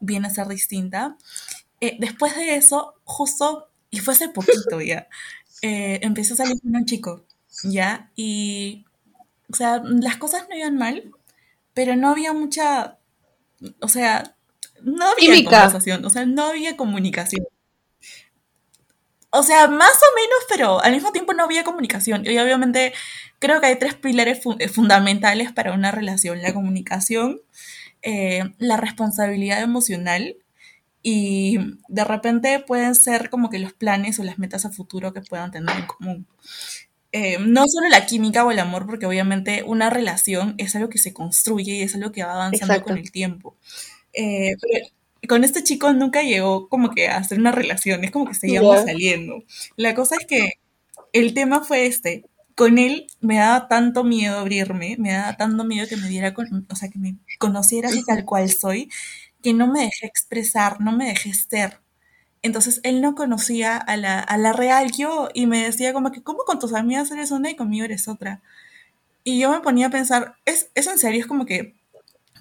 viene 0.00 0.28
a 0.28 0.30
ser 0.30 0.48
distinta. 0.48 1.16
Eh, 1.80 1.96
después 2.00 2.36
de 2.36 2.56
eso, 2.56 2.94
justo, 3.04 3.68
y 3.90 3.98
fue 4.00 4.14
hace 4.14 4.28
poquito 4.28 4.80
ya, 4.80 5.08
eh, 5.62 6.00
empecé 6.02 6.34
a 6.34 6.36
salir 6.36 6.60
con 6.60 6.74
un 6.76 6.86
chico, 6.86 7.24
¿ya? 7.64 8.10
Y, 8.16 8.86
o 9.52 9.56
sea, 9.56 9.82
las 9.84 10.16
cosas 10.16 10.46
no 10.48 10.56
iban 10.56 10.76
mal, 10.76 11.12
pero 11.76 11.94
no 11.94 12.08
había 12.08 12.32
mucha 12.32 12.96
o 13.80 13.88
sea, 13.88 14.34
no 14.82 15.10
había 15.10 15.44
conversación, 15.44 16.04
o 16.04 16.10
sea, 16.10 16.24
no 16.26 16.44
había 16.44 16.76
comunicación. 16.76 17.46
O 19.30 19.42
sea, 19.42 19.68
más 19.68 19.92
o 19.92 20.14
menos, 20.16 20.38
pero 20.48 20.82
al 20.82 20.92
mismo 20.92 21.12
tiempo 21.12 21.34
no 21.34 21.44
había 21.44 21.64
comunicación. 21.64 22.24
Y 22.24 22.38
obviamente 22.38 22.94
creo 23.38 23.60
que 23.60 23.66
hay 23.66 23.78
tres 23.78 23.94
pilares 23.94 24.40
eh, 24.58 24.68
fundamentales 24.68 25.52
para 25.52 25.72
una 25.72 25.90
relación. 25.90 26.40
La 26.40 26.54
comunicación, 26.54 27.40
eh, 28.02 28.44
la 28.58 28.76
responsabilidad 28.78 29.60
emocional 29.60 30.36
y 31.02 31.58
de 31.88 32.04
repente 32.04 32.60
pueden 32.60 32.94
ser 32.94 33.30
como 33.30 33.50
que 33.50 33.58
los 33.58 33.72
planes 33.72 34.18
o 34.18 34.24
las 34.24 34.38
metas 34.38 34.64
a 34.64 34.70
futuro 34.70 35.12
que 35.12 35.20
puedan 35.20 35.50
tener 35.50 35.76
en 35.76 35.86
común. 35.86 36.26
Eh, 37.18 37.38
no 37.40 37.66
solo 37.66 37.88
la 37.88 38.04
química 38.04 38.44
o 38.44 38.50
el 38.50 38.58
amor, 38.58 38.84
porque 38.84 39.06
obviamente 39.06 39.62
una 39.66 39.88
relación 39.88 40.54
es 40.58 40.76
algo 40.76 40.90
que 40.90 40.98
se 40.98 41.14
construye 41.14 41.76
y 41.76 41.80
es 41.80 41.94
algo 41.94 42.12
que 42.12 42.22
va 42.22 42.34
avanzando 42.34 42.82
con 42.82 42.98
el 42.98 43.10
tiempo. 43.10 43.56
Eh, 44.12 44.54
con 45.26 45.42
este 45.42 45.64
chico 45.64 45.90
nunca 45.94 46.22
llegó 46.22 46.68
como 46.68 46.90
que 46.90 47.08
a 47.08 47.16
hacer 47.16 47.38
una 47.38 47.52
relación, 47.52 48.04
es 48.04 48.10
como 48.10 48.26
que 48.26 48.34
seguíamos 48.34 48.82
saliendo. 48.84 49.42
La 49.76 49.94
cosa 49.94 50.16
es 50.20 50.26
que 50.26 50.60
el 51.14 51.32
tema 51.32 51.64
fue 51.64 51.86
este. 51.86 52.26
Con 52.54 52.76
él 52.76 53.06
me 53.22 53.36
daba 53.36 53.66
tanto 53.66 54.04
miedo 54.04 54.38
abrirme, 54.38 54.96
me 54.98 55.12
daba 55.12 55.38
tanto 55.38 55.64
miedo 55.64 55.88
que 55.88 55.96
me 55.96 56.08
diera, 56.08 56.34
con, 56.34 56.66
o 56.70 56.76
sea, 56.76 56.90
que 56.90 56.98
me 56.98 57.16
conociera 57.38 57.88
así 57.88 58.04
tal 58.04 58.26
cual 58.26 58.50
soy, 58.50 58.90
que 59.42 59.54
no 59.54 59.72
me 59.72 59.84
dejé 59.84 60.06
expresar, 60.06 60.82
no 60.82 60.92
me 60.92 61.06
dejé 61.06 61.32
ser. 61.32 61.80
Entonces 62.42 62.80
él 62.84 63.00
no 63.00 63.14
conocía 63.14 63.76
a 63.76 63.96
la, 63.96 64.20
a 64.20 64.38
la 64.38 64.52
real 64.52 64.92
yo 64.92 65.28
y 65.34 65.46
me 65.46 65.64
decía 65.64 65.92
como 65.92 66.12
que, 66.12 66.22
¿cómo 66.22 66.40
con 66.44 66.58
tus 66.58 66.74
amigas 66.74 67.10
eres 67.10 67.30
una 67.30 67.50
y 67.50 67.56
conmigo 67.56 67.84
eres 67.84 68.08
otra? 68.08 68.40
Y 69.24 69.40
yo 69.40 69.50
me 69.50 69.60
ponía 69.60 69.88
a 69.88 69.90
pensar, 69.90 70.36
es, 70.44 70.70
es 70.74 70.86
en 70.86 70.98
serio, 70.98 71.20
es 71.20 71.26
como 71.26 71.46
que 71.46 71.74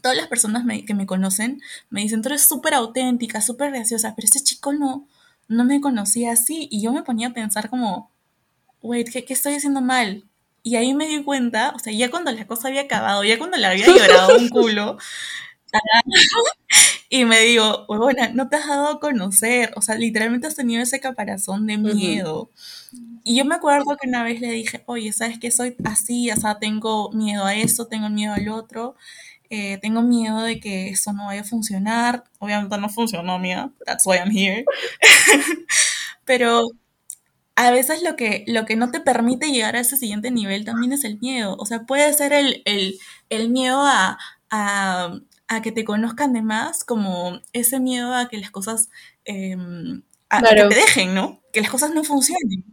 todas 0.02 0.16
las 0.16 0.28
personas 0.28 0.64
que 0.86 0.94
me 0.94 1.08
conocen 1.08 1.62
me 1.90 2.02
dicen, 2.02 2.22
tú 2.22 2.30
eres 2.30 2.48
súper 2.48 2.76
auténtica, 2.76 3.42
súper 3.42 3.72
graciosa, 3.72 4.14
pero 4.16 4.28
ese 4.28 4.44
chico 4.44 4.72
no, 4.72 5.08
no 5.48 5.64
me 5.64 5.82
conocía 5.82 6.32
así. 6.34 6.68
Y 6.70 6.84
yo 6.84 6.94
me 6.94 7.02
ponía 7.02 7.30
a 7.30 7.34
pensar 7.34 7.72
como, 7.72 8.12
wait, 8.84 9.10
¿qué, 9.12 9.26
¿qué, 9.26 9.34
estoy 9.34 9.56
haciendo 9.56 9.82
mal? 9.82 10.24
Y 10.62 10.76
ahí 10.76 10.94
me 10.94 11.08
di 11.08 11.24
cuenta, 11.24 11.74
o 11.76 11.80
sea, 11.80 11.92
ya 11.92 12.12
cuando 12.12 12.32
la 12.32 12.46
cosa 12.46 12.68
había 12.68 12.82
acabado, 12.82 13.24
ya 13.24 13.40
cuando 13.40 13.58
le 13.58 13.66
había 13.66 13.88
llorado 13.88 14.38
un 14.38 14.50
culo, 14.50 14.98
y 17.22 17.26
me 17.26 17.40
digo, 17.42 17.86
bueno, 17.88 18.24
no 18.34 18.50
te 18.50 18.58
has 18.58 18.68
dado 18.68 18.88
a 18.90 19.00
conocer, 19.00 19.72
o 19.76 19.82
sea, 19.82 19.96
literalmente 19.96 20.48
has 20.48 20.56
tenido 20.56 20.82
ese 20.82 21.00
caparazón 21.00 21.68
de 21.68 21.78
miedo. 21.78 22.52
Y 23.24 23.38
yo 23.38 23.46
me 23.46 23.56
acuerdo 23.56 23.98
que 23.98 24.08
una 24.08 24.24
vez 24.24 24.42
le 24.42 24.52
dije, 24.52 24.84
oye, 24.88 25.14
¿sabes 25.14 25.40
qué? 25.40 25.52
Soy 25.52 25.76
así, 25.86 26.32
o 26.32 26.36
sea, 26.38 26.60
tengo 26.60 27.12
miedo 27.12 27.46
a 27.46 27.56
esto, 27.56 27.88
tengo 27.88 28.10
miedo 28.10 28.34
al 28.34 28.50
otro, 28.50 28.96
eh, 29.50 29.80
tengo 29.82 30.02
miedo 30.04 30.42
de 30.44 30.60
que 30.60 30.90
esto 30.90 31.14
no 31.14 31.28
vaya 31.28 31.42
a 31.42 31.44
funcionar. 31.46 32.24
Obviamente 32.40 32.78
no 32.80 32.90
funcionó, 32.90 33.40
mía, 33.40 33.72
that's 33.86 34.06
why 34.08 34.18
I'm 34.18 34.32
here. 34.32 34.66
Pero 36.26 36.68
a 37.56 37.72
veces 37.72 38.04
lo 38.04 38.16
que, 38.16 38.44
lo 38.48 38.66
que 38.66 38.76
no 38.76 38.92
te 38.92 39.00
permite 39.00 39.52
llegar 39.52 39.76
a 39.76 39.80
ese 39.82 39.98
siguiente 39.98 40.32
nivel 40.32 40.66
también 40.66 40.92
es 40.94 41.04
el 41.06 41.20
miedo. 41.20 41.56
O 41.58 41.66
sea, 41.66 41.84
puede 41.86 42.14
ser 42.14 42.34
el, 42.34 42.62
el, 42.66 43.00
el 43.30 43.50
miedo 43.50 43.80
a, 43.82 44.18
a, 44.52 45.20
a 45.48 45.62
que 45.62 45.72
te 45.72 45.86
conozcan 45.86 46.34
de 46.34 46.42
más, 46.42 46.84
como 46.84 47.40
ese 47.54 47.80
miedo 47.80 48.14
a 48.14 48.28
que 48.28 48.38
las 48.38 48.52
cosas, 48.52 48.90
em, 49.26 50.04
a, 50.30 50.42
que 50.42 50.56
te 50.56 50.76
dejen, 50.76 51.14
¿no? 51.14 51.42
Que 51.54 51.62
las 51.62 51.70
cosas 51.70 51.94
no 51.94 52.04
funcionen. 52.04 52.66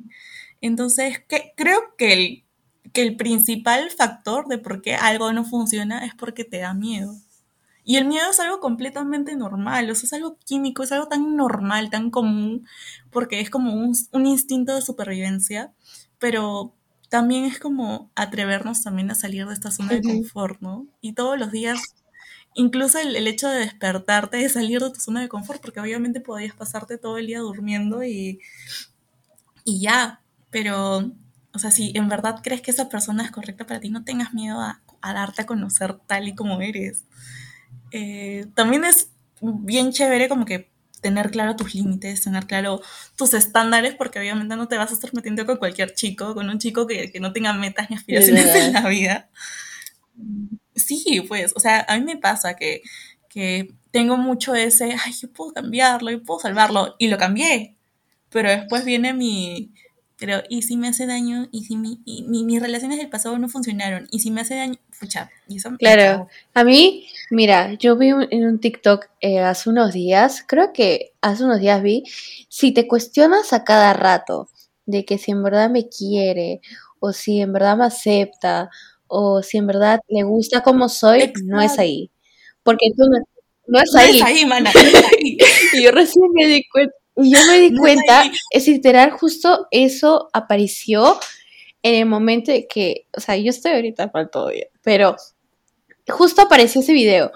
Entonces, 0.61 1.21
que, 1.29 1.53
creo 1.57 1.95
que 1.99 2.13
el, 2.13 2.45
que 2.93 3.03
el 3.03 3.17
principal 3.17 3.91
factor 3.91 4.49
de 4.49 4.59
por 4.59 4.81
qué 4.83 4.95
algo 4.95 5.33
no 5.33 5.45
funciona 5.45 6.05
es 6.07 6.15
porque 6.15 6.45
te 6.45 6.59
da 6.59 6.75
miedo. 6.75 7.15
Y 7.85 7.97
el 7.97 8.05
miedo 8.07 8.31
es 8.31 8.39
algo 8.39 8.61
completamente 8.61 9.35
normal, 9.35 9.91
o 9.91 9.95
sea, 9.95 10.07
es 10.07 10.13
algo 10.13 10.39
químico, 10.45 10.85
es 10.85 10.93
algo 10.93 11.09
tan 11.09 11.37
normal, 11.37 11.91
tan 11.91 12.11
común, 12.11 12.67
porque 13.11 13.41
es 13.41 13.51
como 13.51 13.75
un, 13.75 13.97
un 14.13 14.27
instinto 14.27 14.75
de 14.75 14.83
supervivencia, 14.83 15.73
pero 16.21 16.77
también 17.09 17.45
es 17.45 17.59
como 17.59 18.11
atrevernos 18.15 18.83
también 18.83 19.11
a 19.11 19.17
salir 19.17 19.47
de 19.47 19.53
esta 19.53 19.73
zona 19.73 19.95
de 19.95 20.03
confort, 20.03 20.61
¿no? 20.61 20.87
Y 21.01 21.15
todos 21.15 21.39
los 21.39 21.51
días 21.51 21.79
incluso 22.55 22.99
el, 22.99 23.27
hecho 23.27 23.49
de 23.49 23.61
despertarte, 23.61 24.37
de 24.37 24.49
salir 24.49 24.81
de 24.81 24.91
tu 24.91 25.01
zona 25.01 25.21
de 25.21 25.29
confort, 25.29 25.61
porque 25.61 25.81
obviamente 25.81 26.21
podías 26.21 26.55
pasarte 26.55 26.99
todo 26.99 27.19
el 27.19 27.27
día 27.27 27.41
durmiendo 27.41 28.03
y, 28.05 28.41
y 29.65 29.81
ya, 29.81 30.21
pero, 30.51 31.13
o 31.53 31.59
sea, 31.59 31.71
si 31.71 31.93
en 31.95 32.09
verdad 32.09 32.41
crees 32.43 32.61
que 32.61 32.71
esa 32.71 32.89
persona 32.89 33.25
es 33.25 33.31
correcta 33.31 33.67
para 33.67 33.81
ti, 33.81 33.91
no 33.91 34.05
tengas 34.05 34.35
miedo 34.35 34.61
a, 34.61 34.81
darte 35.03 35.43
a 35.43 35.47
conocer 35.47 35.99
tal 36.07 36.29
y 36.29 36.35
como 36.35 36.61
eres. 36.61 37.05
Eh, 37.91 38.47
también 38.55 38.85
es 38.85 39.11
bien 39.41 39.93
chévere 39.93 40.29
como 40.29 40.45
que 40.45 40.71
tener 41.01 41.31
claro 41.33 41.57
tus 41.57 41.75
límites, 41.75 42.23
tener 42.23 42.47
claro 42.47 42.81
tus 43.17 43.35
estándares, 43.35 43.95
porque 43.95 44.21
obviamente 44.21 44.57
no 44.57 44.69
te 44.69 44.77
vas 44.77 44.91
a 44.91 44.95
estar 44.95 45.13
metiendo 45.15 45.45
con 45.45 45.57
cualquier 45.57 45.95
chico, 45.95 46.35
con 46.35 46.49
un 46.49 46.59
chico 46.59 46.87
que, 46.87 47.11
que 47.11 47.19
no 47.19 47.33
tenga 47.33 47.53
metas 47.53 47.91
ni 47.91 47.97
aspiraciones 47.97 48.55
en 48.55 48.73
la 48.73 48.89
vida 48.89 49.29
sí, 50.75 51.25
pues, 51.29 51.53
o 51.57 51.61
sea, 51.61 51.85
a 51.89 51.99
mí 51.99 52.05
me 52.05 52.17
pasa 52.17 52.55
que, 52.55 52.83
que 53.29 53.73
tengo 53.91 54.17
mucho 54.17 54.55
ese, 54.55 54.97
ay, 55.05 55.13
yo 55.13 55.33
puedo 55.33 55.53
cambiarlo, 55.53 56.11
yo 56.11 56.23
puedo 56.23 56.41
salvarlo, 56.41 56.97
y 56.99 57.09
lo 57.09 57.19
cambié, 57.19 57.77
pero 58.31 58.51
después 58.51 58.85
viene 58.85 59.13
mi, 59.13 59.73
pero, 60.23 60.41
¿y 60.49 60.63
si 60.63 60.77
me 60.77 60.87
hace 60.87 61.05
daño? 61.07 61.49
¿Y 61.51 61.65
si 61.65 61.75
mi, 61.75 62.01
y, 62.05 62.23
mis 62.23 62.63
relaciones 62.63 62.99
del 62.99 63.11
pasado 63.11 63.37
no 63.41 63.49
funcionaron? 63.49 64.07
¿Y 64.13 64.21
si 64.21 64.31
me 64.31 64.43
hace 64.43 64.55
daño? 64.55 64.77
Pucha, 65.01 65.29
y 65.49 65.57
eso 65.57 65.71
Claro, 65.77 66.29
a 66.55 66.63
mí, 66.63 67.09
mira, 67.29 67.75
yo 67.75 67.97
vi 67.97 68.11
en 68.11 68.47
un 68.47 68.61
TikTok 68.61 69.07
eh, 69.21 69.41
hace 69.41 69.69
unos 69.69 69.93
días, 69.93 70.45
creo 70.47 70.73
que 70.73 71.13
hace 71.23 71.43
unos 71.43 71.59
días 71.59 71.83
vi, 71.83 72.05
si 72.49 72.71
te 72.71 72.87
cuestionas 72.87 73.53
a 73.53 73.65
cada 73.65 73.95
rato 73.95 74.49
de 74.87 75.05
que 75.05 75.19
si 75.19 75.33
en 75.33 75.43
verdad 75.43 75.69
me 75.71 75.89
quiere 75.89 76.61
o 77.01 77.13
si 77.13 77.41
en 77.41 77.53
verdad 77.53 77.77
me 77.77 77.87
acepta 77.87 78.71
o 79.15 79.43
si 79.43 79.59
en 79.59 79.67
verdad 79.67 80.01
le 80.09 80.23
gusta 80.23 80.63
como 80.63 80.89
soy, 80.89 81.33
no 81.45 81.61
es 81.61 81.79
ahí. 81.79 82.11
Porque 82.63 82.87
tú 82.97 83.05
no, 83.67 83.79
es 83.79 83.95
ahí. 83.95 84.13
No 84.13 84.17
es 84.17 84.23
ahí, 84.23 84.47
mana. 84.47 84.73
y 85.21 85.83
yo 85.83 85.91
recién 85.91 86.25
me 86.33 86.47
di 86.47 86.67
cuenta. 86.69 86.95
Y 87.17 87.31
yo 87.31 87.39
me 87.47 87.61
di 87.61 87.77
cuenta, 87.77 88.25
es, 88.51 88.67
literal, 88.67 89.11
justo 89.11 89.69
eso 89.71 90.31
apareció 90.33 91.21
en 91.83 91.97
el 91.97 92.07
momento 92.07 92.53
de 92.53 92.67
que, 92.67 93.07
o 93.15 93.21
sea, 93.21 93.37
yo 93.37 93.51
estoy 93.51 93.73
ahorita 93.73 94.11
todo 94.33 94.49
bien, 94.49 94.69
pero 94.83 95.17
justo 96.09 96.41
apareció 96.41 96.81
ese 96.81 96.95
video. 96.95 97.31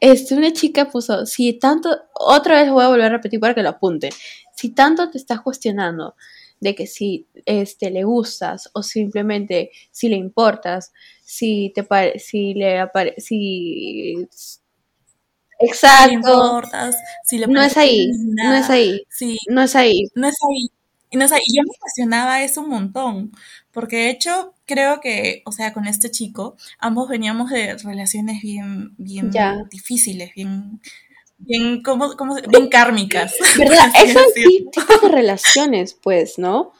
Este, 0.00 0.34
una 0.34 0.54
chica 0.54 0.90
puso, 0.90 1.26
si 1.26 1.52
tanto, 1.52 1.94
otra 2.14 2.62
vez 2.62 2.72
voy 2.72 2.84
a 2.84 2.88
volver 2.88 3.04
a 3.04 3.10
repetir 3.10 3.38
para 3.38 3.54
que 3.54 3.62
lo 3.62 3.68
apunten, 3.68 4.12
si 4.56 4.70
tanto 4.70 5.10
te 5.10 5.18
estás 5.18 5.42
cuestionando 5.42 6.14
de 6.62 6.76
que 6.76 6.86
si 6.86 7.26
este, 7.44 7.90
le 7.90 8.04
gustas 8.04 8.70
o 8.72 8.84
simplemente 8.84 9.72
si 9.90 10.08
le 10.08 10.16
importas, 10.16 10.92
si 11.24 11.72
te 11.74 11.82
pare, 11.82 12.20
si 12.20 12.54
le 12.54 12.78
apare, 12.78 13.14
si 13.18 14.14
exacto, 15.58 16.62
si 17.24 17.38
le 17.38 17.48
no 17.48 17.60
es 17.60 17.76
ahí, 17.76 18.08
no 18.34 18.54
es 18.54 18.70
ahí, 18.70 19.02
sí, 19.10 19.38
no 19.48 19.62
es 19.62 19.74
ahí, 19.74 20.08
no 20.14 20.28
es 20.28 20.36
ahí. 20.48 20.68
No 21.14 21.24
es 21.26 21.32
ahí. 21.32 21.42
Y 21.46 21.58
yo 21.58 21.62
me 21.62 21.74
cuestionaba 21.78 22.42
eso 22.42 22.62
un 22.62 22.70
montón, 22.70 23.32
porque 23.70 23.96
de 23.96 24.10
hecho 24.10 24.54
creo 24.64 25.00
que, 25.00 25.42
o 25.44 25.52
sea, 25.52 25.74
con 25.74 25.86
este 25.86 26.10
chico, 26.10 26.56
ambos 26.78 27.08
veníamos 27.08 27.50
de 27.50 27.76
relaciones 27.76 28.40
bien, 28.40 28.94
bien 28.96 29.30
difíciles, 29.70 30.32
bien 30.34 30.80
bien, 31.46 31.82
como, 31.82 32.16
como, 32.16 32.36
bien 32.48 32.68
kármicas. 32.68 33.34
¿Verdad? 33.58 33.90
Esos 34.02 34.32
tipos 34.34 35.02
de 35.02 35.08
relaciones, 35.08 35.94
pues, 35.94 36.38
¿no? 36.38 36.72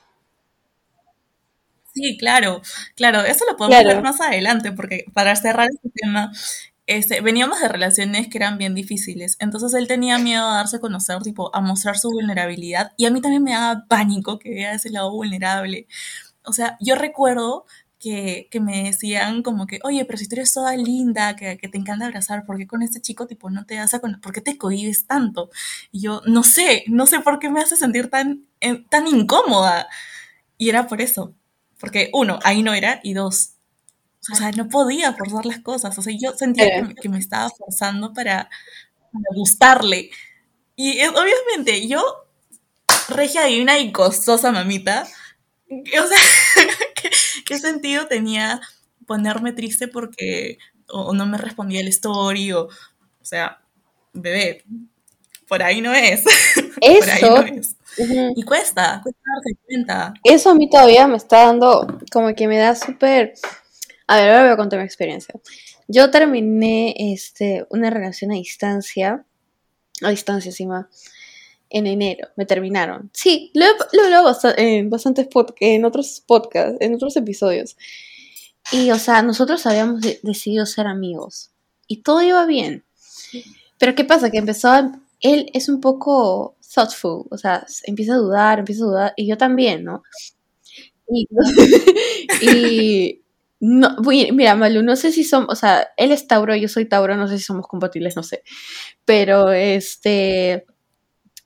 Sí, 1.94 2.16
claro, 2.16 2.62
claro, 2.94 3.20
eso 3.20 3.44
lo 3.50 3.56
podemos 3.56 3.84
ver 3.84 4.02
más 4.02 4.20
adelante, 4.20 4.72
porque 4.72 5.04
para 5.12 5.36
cerrar 5.36 5.68
este 5.70 5.90
tema, 5.94 6.32
este, 6.86 7.20
veníamos 7.20 7.60
de 7.60 7.68
relaciones 7.68 8.28
que 8.28 8.38
eran 8.38 8.56
bien 8.56 8.74
difíciles, 8.74 9.36
entonces 9.40 9.74
él 9.74 9.88
tenía 9.88 10.16
miedo 10.18 10.46
a 10.48 10.54
darse 10.56 10.76
a 10.76 10.80
conocer, 10.80 11.20
tipo, 11.22 11.54
a 11.54 11.60
mostrar 11.60 11.98
su 11.98 12.10
vulnerabilidad, 12.10 12.92
y 12.96 13.04
a 13.04 13.10
mí 13.10 13.20
también 13.20 13.42
me 13.42 13.52
daba 13.52 13.84
pánico 13.88 14.38
que 14.38 14.50
vea 14.50 14.72
ese 14.74 14.88
lado 14.88 15.10
vulnerable. 15.12 15.86
O 16.44 16.52
sea, 16.54 16.78
yo 16.80 16.94
recuerdo 16.96 17.66
que, 18.02 18.48
que, 18.50 18.58
me 18.58 18.82
decían 18.82 19.42
como 19.42 19.68
que, 19.68 19.78
oye, 19.84 20.04
pero 20.04 20.18
si 20.18 20.28
tú 20.28 20.34
eres 20.34 20.52
toda 20.52 20.76
linda, 20.76 21.36
que, 21.36 21.56
que 21.56 21.68
te 21.68 21.78
encanta 21.78 22.06
abrazar, 22.06 22.44
¿por 22.44 22.58
qué 22.58 22.66
con 22.66 22.82
este 22.82 23.00
chico 23.00 23.28
tipo 23.28 23.48
no 23.48 23.64
te 23.64 23.76
das 23.76 23.94
a 23.94 24.00
con 24.00 24.20
¿Por 24.20 24.32
qué 24.32 24.40
te 24.40 24.58
cohibes 24.58 25.06
tanto? 25.06 25.50
Y 25.92 26.00
yo, 26.02 26.20
no 26.26 26.42
sé, 26.42 26.82
no 26.88 27.06
sé 27.06 27.20
por 27.20 27.38
qué 27.38 27.48
me 27.48 27.60
hace 27.60 27.76
sentir 27.76 28.10
tan, 28.10 28.44
tan 28.90 29.06
incómoda. 29.06 29.88
Y 30.58 30.68
era 30.68 30.88
por 30.88 31.00
eso. 31.00 31.34
Porque 31.78 32.10
uno, 32.12 32.40
ahí 32.42 32.62
no 32.62 32.74
era, 32.74 33.00
y 33.04 33.14
dos, 33.14 33.54
o 34.32 34.34
sea, 34.34 34.50
no 34.52 34.68
podía 34.68 35.12
forzar 35.14 35.46
las 35.46 35.60
cosas. 35.60 35.96
O 35.96 36.02
sea, 36.02 36.14
yo 36.18 36.32
sentía 36.32 36.66
que, 37.00 37.08
me 37.08 37.18
estaba 37.18 37.50
forzando 37.50 38.12
para, 38.12 38.50
gustarle. 39.34 40.10
Y 40.74 41.00
obviamente 41.04 41.86
yo, 41.86 42.02
regia 43.08 43.44
divina 43.44 43.78
y 43.78 43.92
costosa 43.92 44.50
mamita, 44.50 45.06
o 45.68 46.06
sea, 46.06 46.18
¿qué, 47.54 47.58
sentido 47.58 48.06
tenía 48.06 48.60
ponerme 49.06 49.52
triste 49.52 49.88
porque 49.88 50.58
o, 50.88 51.12
no 51.14 51.26
me 51.26 51.38
respondía 51.38 51.80
el 51.80 51.88
story 51.88 52.52
o, 52.52 52.64
o 52.64 53.24
sea, 53.24 53.60
bebé, 54.12 54.64
por 55.48 55.62
ahí 55.62 55.80
no 55.80 55.92
es. 55.92 56.24
Eso. 56.80 57.34
por 57.34 57.44
ahí 57.44 57.52
no 57.52 57.60
es. 57.60 57.76
Y 58.36 58.42
cuesta, 58.42 59.00
cuesta 59.02 59.20
darse 59.34 59.60
cuenta. 59.66 60.14
Eso 60.24 60.50
a 60.50 60.54
mí 60.54 60.68
todavía 60.68 61.06
me 61.06 61.16
está 61.16 61.46
dando, 61.46 61.98
como 62.10 62.34
que 62.34 62.48
me 62.48 62.58
da 62.58 62.74
súper... 62.74 63.34
A 64.06 64.16
ver, 64.16 64.30
ahora 64.30 64.42
voy 64.42 64.52
a 64.52 64.56
contar 64.56 64.78
mi 64.78 64.84
experiencia. 64.84 65.34
Yo 65.88 66.10
terminé 66.10 66.94
este, 66.96 67.66
una 67.70 67.90
relación 67.90 68.32
a 68.32 68.34
distancia, 68.34 69.24
a 70.02 70.10
distancia 70.10 70.48
encima, 70.48 70.88
en 71.72 71.86
enero, 71.86 72.28
me 72.36 72.46
terminaron. 72.46 73.10
Sí, 73.12 73.50
lo 73.54 73.64
he, 73.64 74.04
hablado 74.04 74.36
en 74.56 74.90
bastantes 74.90 75.28
en 75.60 75.84
otros 75.84 76.22
podcasts, 76.26 76.76
en 76.80 76.94
otros 76.94 77.16
episodios. 77.16 77.76
Y, 78.70 78.90
o 78.90 78.98
sea, 78.98 79.22
nosotros 79.22 79.66
habíamos 79.66 80.02
decidido 80.22 80.66
ser 80.66 80.86
amigos. 80.86 81.50
Y 81.88 82.02
todo 82.02 82.22
iba 82.22 82.46
bien. 82.46 82.84
Pero 83.78 83.94
¿qué 83.94 84.04
pasa? 84.04 84.30
Que 84.30 84.38
empezó 84.38 84.70
Él 85.20 85.50
es 85.54 85.68
un 85.68 85.80
poco 85.80 86.56
thoughtful, 86.74 87.26
o 87.30 87.36
sea, 87.36 87.66
empieza 87.84 88.14
a 88.14 88.18
dudar, 88.18 88.60
empieza 88.60 88.84
a 88.84 88.86
dudar, 88.86 89.12
y 89.16 89.26
yo 89.26 89.36
también, 89.36 89.84
¿no? 89.84 90.02
Y, 91.08 91.28
y 92.42 93.22
no, 93.60 93.96
mira, 94.32 94.56
Malu, 94.56 94.82
no 94.82 94.96
sé 94.96 95.12
si 95.12 95.22
somos, 95.22 95.48
o 95.50 95.54
sea, 95.54 95.88
él 95.96 96.10
es 96.10 96.26
Tauro, 96.26 96.56
yo 96.56 96.68
soy 96.68 96.86
Tauro, 96.86 97.16
no 97.16 97.28
sé 97.28 97.38
si 97.38 97.44
somos 97.44 97.66
compatibles, 97.68 98.16
no 98.16 98.22
sé. 98.22 98.42
Pero 99.04 99.52
este, 99.52 100.66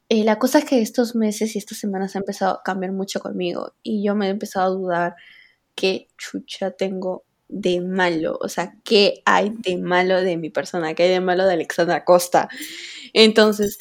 eh, 0.08 0.24
la 0.24 0.38
cosa 0.38 0.58
es 0.58 0.64
que 0.64 0.80
estos 0.80 1.14
meses 1.16 1.54
y 1.54 1.58
estas 1.58 1.78
semanas 1.78 2.14
ha 2.14 2.20
empezado 2.20 2.54
a 2.54 2.62
cambiar 2.62 2.92
mucho 2.92 3.20
conmigo 3.20 3.74
y 3.82 4.04
yo 4.04 4.14
me 4.14 4.26
he 4.26 4.30
empezado 4.30 4.66
a 4.66 4.76
dudar 4.76 5.16
qué 5.74 6.08
chucha 6.16 6.70
tengo 6.70 7.24
de 7.48 7.80
malo, 7.80 8.38
o 8.40 8.48
sea, 8.48 8.74
qué 8.84 9.22
hay 9.24 9.50
de 9.58 9.76
malo 9.78 10.20
de 10.20 10.36
mi 10.36 10.50
persona, 10.50 10.94
qué 10.94 11.04
hay 11.04 11.10
de 11.10 11.20
malo 11.20 11.46
de 11.46 11.54
Alexandra 11.54 12.04
Costa. 12.04 12.48
Entonces, 13.12 13.78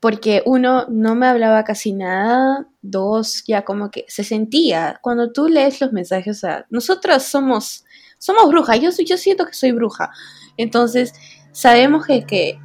porque 0.00 0.42
uno, 0.46 0.86
no 0.88 1.14
me 1.14 1.26
hablaba 1.26 1.64
casi 1.64 1.92
nada, 1.92 2.66
dos, 2.82 3.44
ya 3.46 3.64
como 3.64 3.90
que 3.90 4.06
se 4.08 4.24
sentía, 4.24 4.98
cuando 5.02 5.32
tú 5.32 5.48
lees 5.48 5.80
los 5.80 5.92
mensajes, 5.92 6.38
o 6.38 6.40
sea, 6.40 6.66
nosotras 6.70 7.24
somos, 7.26 7.84
somos 8.18 8.48
brujas, 8.48 8.80
yo, 8.80 8.90
yo 9.04 9.16
siento 9.18 9.46
que 9.46 9.52
soy 9.52 9.72
bruja, 9.72 10.10
entonces 10.56 11.12
sabemos 11.52 12.06
que, 12.06 12.24
que 12.24 12.58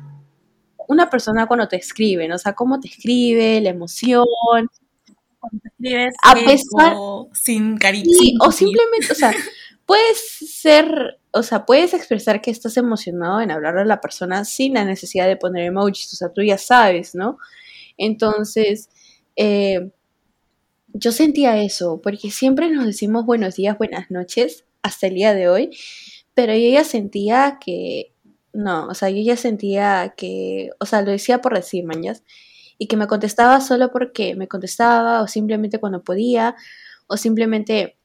una 0.88 1.10
persona 1.10 1.48
cuando 1.48 1.68
te 1.68 1.76
escribe, 1.78 2.28
¿no? 2.28 2.36
O 2.36 2.40
sea, 2.40 2.54
cómo 2.54 2.80
te 2.80 2.88
escribe, 2.88 3.62
la 3.62 3.70
emoción. 3.70 4.26
Cuando 5.40 5.60
te 5.62 5.68
escribes 5.70 6.16
a 6.24 6.34
pesar, 6.34 6.96
sin 7.34 7.78
cariño. 7.78 8.10
o 8.42 8.52
simplemente, 8.52 9.12
o 9.12 9.16
sea, 9.16 9.34
puedes 9.86 10.18
ser, 10.18 11.20
o 11.32 11.44
sea, 11.44 11.66
puedes 11.66 11.94
expresar 11.94 12.42
que 12.42 12.52
estás 12.52 12.78
emocionado 12.78 13.42
en 13.42 13.52
hablar 13.52 13.78
a 13.78 13.86
la 13.86 14.02
persona 14.02 14.46
sin 14.46 14.74
la 14.74 14.84
necesidad 14.84 15.28
de 15.28 15.38
poner 15.38 15.66
emojis, 15.66 16.14
o 16.14 16.16
sea, 16.16 16.30
tú 16.34 16.42
ya 16.42 16.58
sabes, 16.58 17.16
¿no? 17.16 17.38
Entonces, 17.98 18.90
eh, 19.36 19.92
yo 20.94 21.12
sentía 21.12 21.62
eso, 21.62 22.00
porque 22.02 22.32
siempre 22.32 22.70
nos 22.70 22.86
decimos 22.86 23.26
buenos 23.26 23.56
días, 23.56 23.78
buenas 23.78 24.10
noches, 24.10 24.66
hasta 24.82 25.08
el 25.08 25.16
día 25.16 25.34
de 25.34 25.50
hoy, 25.50 25.78
pero 26.34 26.54
ella 26.54 26.84
sentía 26.84 27.58
que 27.64 28.15
no, 28.56 28.88
o 28.88 28.94
sea, 28.96 29.10
yo 29.10 29.22
ya 29.22 29.38
sentía 29.38 30.14
que, 30.18 30.72
o 30.80 30.86
sea, 30.86 31.02
lo 31.04 31.12
decía 31.12 31.42
por 31.42 31.56
decir, 31.56 31.86
mañas, 31.86 32.24
y 32.78 32.88
que 32.88 32.98
me 32.98 33.08
contestaba 33.08 33.62
solo 33.62 33.92
porque 33.92 34.36
me 34.36 34.48
contestaba, 34.48 35.22
o 35.22 35.28
simplemente 35.28 35.80
cuando 35.80 36.04
podía, 36.04 36.56
o 37.08 37.18
simplemente 37.18 37.98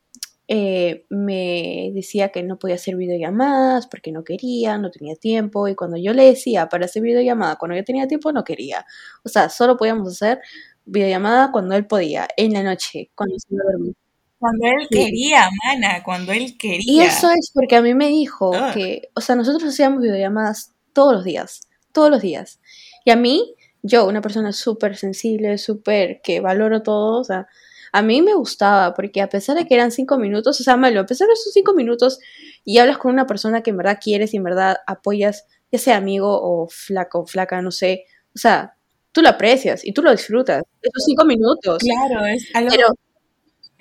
eh, 0.49 1.07
me 1.11 1.93
decía 1.95 2.31
que 2.31 2.43
no 2.45 2.59
podía 2.59 2.77
hacer 2.77 2.97
videollamadas 2.97 3.87
porque 3.89 4.13
no 4.13 4.25
quería, 4.25 4.79
no 4.79 4.91
tenía 4.91 5.17
tiempo, 5.17 5.69
y 5.69 5.75
cuando 5.77 5.97
yo 5.99 6.13
le 6.15 6.25
decía 6.27 6.69
para 6.69 6.87
hacer 6.87 7.03
videollamada, 7.03 7.57
cuando 7.57 7.77
yo 7.77 7.85
tenía 7.85 8.09
tiempo, 8.09 8.33
no 8.33 8.45
quería. 8.45 8.87
O 9.25 9.29
sea, 9.31 9.49
solo 9.51 9.77
podíamos 9.79 10.09
hacer 10.11 10.41
videollamada 10.87 11.53
cuando 11.53 11.75
él 11.77 11.87
podía, 11.87 12.29
en 12.37 12.53
la 12.55 12.63
noche, 12.65 13.11
cuando 13.17 13.37
se 13.39 13.55
iba 13.55 13.63
a 13.69 13.73
dormir. 13.73 13.95
Cuando 14.41 14.67
él 14.67 14.89
quería, 14.89 15.51
mana, 15.67 16.03
cuando 16.03 16.33
él 16.33 16.57
quería. 16.57 16.83
Y 16.91 17.01
eso 17.03 17.31
es 17.31 17.51
porque 17.53 17.77
a 17.77 17.83
mí 17.83 17.93
me 17.93 18.09
dijo 18.09 18.53
ah. 18.55 18.73
que, 18.73 19.11
o 19.15 19.21
sea, 19.21 19.37
nosotros 19.37 19.69
hacíamos 19.69 20.03
videollamadas 20.03 20.73
todos 20.95 21.13
los 21.13 21.25
días, 21.25 21.69
todos 21.93 22.11
los 22.11 22.23
días. 22.23 22.59
Y 23.05 23.11
a 23.11 23.17
mí, 23.17 23.55
yo, 23.83 24.07
una 24.07 24.23
persona 24.23 24.53
súper 24.53 24.97
sensible, 24.97 25.59
súper 25.59 26.23
que 26.23 26.41
valoro 26.41 26.83
todo, 26.83 27.21
o 27.21 27.25
sea, 27.25 27.49
a 27.93 28.01
mí 28.01 28.23
me 28.23 28.33
gustaba 28.33 28.95
porque 28.95 29.21
a 29.21 29.29
pesar 29.29 29.57
de 29.57 29.67
que 29.67 29.75
eran 29.75 29.93
cinco 29.93 30.17
minutos, 30.17 30.59
o 30.59 30.65
sea, 30.65 30.79
malo, 30.79 31.01
a 31.01 31.07
pesar 31.07 31.27
de 31.27 31.35
esos 31.35 31.53
cinco 31.53 31.75
minutos 31.75 32.19
y 32.65 32.79
hablas 32.79 32.97
con 32.97 33.13
una 33.13 33.27
persona 33.27 33.63
que 33.63 33.71
en 33.71 33.77
verdad 33.77 33.99
quieres 34.03 34.33
y 34.33 34.39
en 34.39 34.45
verdad 34.45 34.79
apoyas, 34.87 35.45
ya 35.71 35.79
sea 35.79 35.97
amigo 35.99 36.29
o 36.31 36.67
flaco 36.67 37.21
o 37.21 37.27
flaca, 37.27 37.61
no 37.61 37.73
sé, 37.73 38.05
o 38.35 38.39
sea, 38.39 38.75
tú 39.13 39.21
lo 39.21 39.29
aprecias 39.29 39.85
y 39.85 39.93
tú 39.93 40.03
lo 40.03 40.13
disfrutas, 40.13 40.63
esos 40.81 41.05
cinco 41.05 41.27
minutos. 41.27 41.83
Claro, 41.83 42.25
es 42.25 42.49
algo... 42.55 42.71
Pero, 42.71 42.87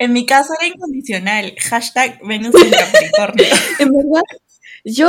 en 0.00 0.14
mi 0.14 0.24
caso 0.24 0.54
era 0.58 0.74
incondicional. 0.74 1.54
Hashtag 1.58 2.18
Venus 2.26 2.54
en 2.54 2.70
Capricornio. 2.70 3.44
en 3.78 3.92
verdad, 3.92 4.22
yo, 4.82 5.06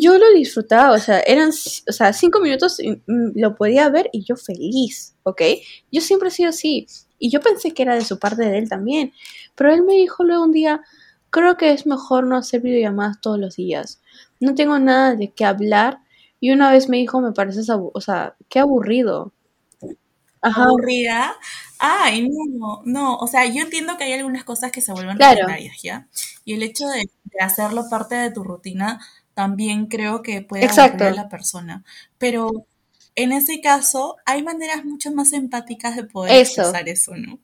yo, 0.00 0.16
lo 0.16 0.32
disfrutaba, 0.32 0.92
o 0.94 0.98
sea, 0.98 1.20
eran, 1.20 1.50
o 1.50 1.92
sea, 1.92 2.14
cinco 2.14 2.40
minutos 2.40 2.78
mm, 2.80 3.38
lo 3.38 3.54
podía 3.54 3.90
ver 3.90 4.08
y 4.10 4.24
yo 4.24 4.36
feliz, 4.36 5.14
¿ok? 5.24 5.42
Yo 5.92 6.00
siempre 6.00 6.28
he 6.28 6.32
sido 6.32 6.48
así. 6.48 6.86
Y 7.18 7.30
yo 7.30 7.40
pensé 7.40 7.72
que 7.72 7.82
era 7.82 7.94
de 7.94 8.06
su 8.06 8.18
parte 8.18 8.42
de 8.42 8.56
él 8.56 8.70
también. 8.70 9.12
Pero 9.54 9.70
él 9.70 9.82
me 9.82 9.92
dijo 9.92 10.24
luego 10.24 10.44
un 10.44 10.52
día, 10.52 10.80
creo 11.28 11.58
que 11.58 11.72
es 11.72 11.84
mejor 11.84 12.26
no 12.26 12.36
hacer 12.36 12.62
videollamadas 12.62 13.20
todos 13.20 13.38
los 13.38 13.56
días. 13.56 14.00
No 14.40 14.54
tengo 14.54 14.78
nada 14.78 15.14
de 15.14 15.30
qué 15.30 15.44
hablar. 15.44 15.98
Y 16.40 16.52
una 16.52 16.72
vez 16.72 16.88
me 16.88 16.96
dijo, 16.96 17.20
me 17.20 17.32
pareces, 17.32 17.68
o 17.68 18.00
sea, 18.00 18.34
qué 18.48 18.60
aburrido. 18.60 19.34
Ajá. 20.42 20.64
Aburrida. 20.64 21.34
Ay, 21.78 22.28
no, 22.28 22.82
no, 22.84 23.16
o 23.16 23.26
sea, 23.26 23.46
yo 23.46 23.62
entiendo 23.62 23.96
que 23.96 24.04
hay 24.04 24.12
algunas 24.12 24.44
cosas 24.44 24.70
que 24.70 24.80
se 24.80 24.92
vuelven 24.92 25.16
claro. 25.16 25.46
¿ya? 25.82 26.08
Y 26.44 26.54
el 26.54 26.62
hecho 26.62 26.86
de, 26.88 27.08
hacerlo 27.40 27.88
parte 27.88 28.14
de 28.14 28.30
tu 28.30 28.44
rutina 28.44 29.00
también 29.34 29.86
creo 29.86 30.22
que 30.22 30.42
puede 30.42 30.64
ayudar 30.64 31.02
a 31.02 31.10
la 31.10 31.28
persona. 31.28 31.82
Pero 32.18 32.66
en 33.14 33.32
ese 33.32 33.60
caso, 33.60 34.16
hay 34.26 34.42
maneras 34.42 34.84
mucho 34.84 35.12
más 35.12 35.32
empáticas 35.32 35.96
de 35.96 36.04
poder 36.04 36.40
expresar 36.40 36.88
eso, 36.88 37.14
¿no? 37.16 37.40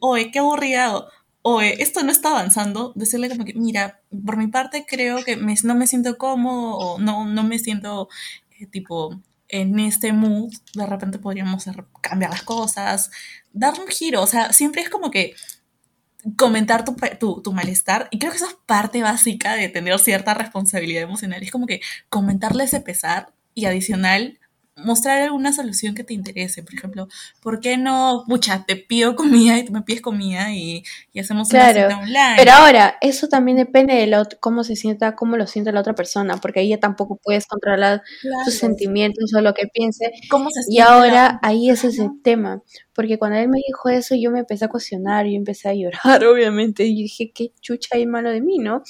Oye, 0.00 0.30
qué 0.30 0.38
aburrido. 0.38 1.08
Oye, 1.42 1.82
esto 1.82 2.02
no 2.02 2.12
está 2.12 2.30
avanzando. 2.30 2.92
Decirle 2.94 3.28
como 3.28 3.44
que, 3.44 3.54
mira, 3.54 4.00
por 4.24 4.36
mi 4.36 4.46
parte 4.48 4.84
creo 4.86 5.24
que 5.24 5.36
no 5.36 5.74
me 5.74 5.86
siento 5.86 6.18
cómodo 6.18 6.76
o 6.76 6.98
no, 6.98 7.26
no 7.26 7.42
me 7.42 7.58
siento 7.58 8.08
eh, 8.58 8.66
tipo 8.66 9.20
en 9.48 9.78
este 9.78 10.12
mood, 10.12 10.52
de 10.74 10.86
repente 10.86 11.18
podríamos 11.18 11.64
cambiar 12.00 12.30
las 12.30 12.42
cosas, 12.42 13.10
dar 13.52 13.78
un 13.80 13.88
giro, 13.88 14.22
o 14.22 14.26
sea, 14.26 14.52
siempre 14.52 14.82
es 14.82 14.90
como 14.90 15.10
que 15.10 15.34
comentar 16.36 16.84
tu, 16.84 17.42
tu, 17.42 17.52
malestar, 17.52 18.08
y 18.10 18.18
creo 18.18 18.32
que 18.32 18.36
eso 18.38 18.48
es 18.48 18.56
parte 18.66 19.02
básica 19.02 19.54
de 19.54 19.68
tener 19.68 19.98
cierta 19.98 20.34
responsabilidad 20.34 21.02
emocional, 21.02 21.42
es 21.42 21.50
como 21.50 21.66
que 21.66 21.80
comentarle 22.08 22.64
ese 22.64 22.80
pesar 22.80 23.32
y 23.54 23.64
adicional 23.64 24.38
mostrar 24.84 25.22
alguna 25.22 25.52
solución 25.52 25.94
que 25.94 26.04
te 26.04 26.14
interese. 26.14 26.62
Por 26.62 26.74
ejemplo, 26.74 27.08
¿por 27.40 27.60
qué 27.60 27.76
no, 27.76 28.24
pucha, 28.28 28.64
te 28.66 28.76
pido 28.76 29.16
comida 29.16 29.58
y 29.58 29.64
tú 29.64 29.72
me 29.72 29.82
pides 29.82 30.00
comida 30.02 30.52
y, 30.54 30.84
y 31.12 31.20
hacemos 31.20 31.52
una 31.52 31.68
Claro, 31.72 31.80
cita 31.88 31.98
online? 31.98 32.18
Pero 32.36 32.52
ahora, 32.52 32.98
eso 33.00 33.26
también 33.28 33.56
depende 33.56 33.94
de 33.94 34.06
lo- 34.06 34.24
cómo 34.40 34.64
se 34.64 34.76
sienta, 34.76 35.16
cómo 35.16 35.36
lo 35.36 35.46
siente 35.46 35.72
la 35.72 35.80
otra 35.80 35.94
persona, 35.94 36.36
porque 36.36 36.60
ahí 36.60 36.68
ya 36.68 36.78
tampoco 36.78 37.16
puedes 37.22 37.46
controlar 37.46 38.02
Claro, 38.20 38.44
sus 38.44 38.54
sentimientos 38.54 39.32
o 39.34 39.40
lo 39.40 39.54
que 39.54 39.66
piense. 39.72 40.12
¿Cómo 40.28 40.50
se 40.50 40.62
Y 40.66 40.74
siente 40.74 40.92
la 40.92 40.92
ahora 40.94 41.38
ahí 41.42 41.70
es 41.70 41.84
ese 41.84 42.10
tema, 42.22 42.62
porque 42.94 43.18
cuando 43.18 43.38
él 43.38 43.48
me 43.48 43.58
dijo 43.66 43.88
eso, 43.88 44.14
yo 44.14 44.30
me 44.30 44.40
empecé 44.40 44.66
a 44.66 44.68
cuestionar, 44.68 45.26
yo 45.26 45.32
empecé 45.36 45.68
a 45.70 45.74
llorar, 45.74 46.22
obviamente, 46.26 46.84
y 46.84 46.94
dije, 47.02 47.32
¿qué 47.34 47.52
chucha 47.60 47.96
hay 47.96 48.06
malo 48.06 48.30
de 48.30 48.40
mí, 48.42 48.58
no? 48.58 48.82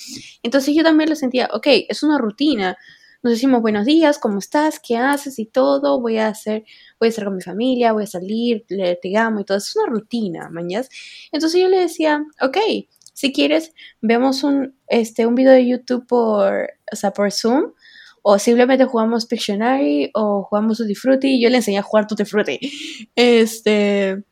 Entonces 0.42 0.74
yo 0.74 0.82
también 0.82 1.08
lo 1.10 1.16
sentía, 1.16 1.48
ok, 1.52 1.66
es 1.88 2.02
una 2.02 2.18
rutina. 2.18 2.76
Nos 3.20 3.32
decimos 3.32 3.62
buenos 3.62 3.84
días, 3.84 4.16
¿cómo 4.20 4.38
estás? 4.38 4.78
¿Qué 4.78 4.96
haces? 4.96 5.40
Y 5.40 5.46
todo, 5.46 6.00
voy 6.00 6.18
a 6.18 6.28
hacer, 6.28 6.64
voy 7.00 7.06
a 7.06 7.10
estar 7.10 7.24
con 7.24 7.34
mi 7.34 7.42
familia, 7.42 7.92
voy 7.92 8.04
a 8.04 8.06
salir, 8.06 8.64
le, 8.68 8.94
te 8.94 9.16
amo 9.16 9.40
y 9.40 9.44
todo. 9.44 9.58
Es 9.58 9.74
una 9.74 9.86
rutina, 9.86 10.48
mañas. 10.50 10.88
Entonces 11.32 11.60
yo 11.60 11.68
le 11.68 11.80
decía, 11.80 12.24
ok, 12.40 12.56
si 13.12 13.32
quieres, 13.32 13.72
vemos 14.00 14.44
un, 14.44 14.76
este, 14.86 15.26
un 15.26 15.34
video 15.34 15.52
de 15.52 15.66
YouTube 15.66 16.06
por, 16.06 16.70
o 16.92 16.96
sea, 16.96 17.10
por 17.10 17.32
Zoom, 17.32 17.72
o 18.22 18.38
simplemente 18.38 18.84
jugamos 18.84 19.26
Pictionary, 19.26 20.12
o 20.14 20.44
jugamos 20.44 20.78
Tutti 20.78 20.94
Frutti. 20.94 21.42
Yo 21.42 21.50
le 21.50 21.56
enseñé 21.56 21.78
a 21.78 21.82
jugar 21.82 22.06
Tutti 22.06 22.24
Frutti. 22.24 22.60
Este, 23.16 24.22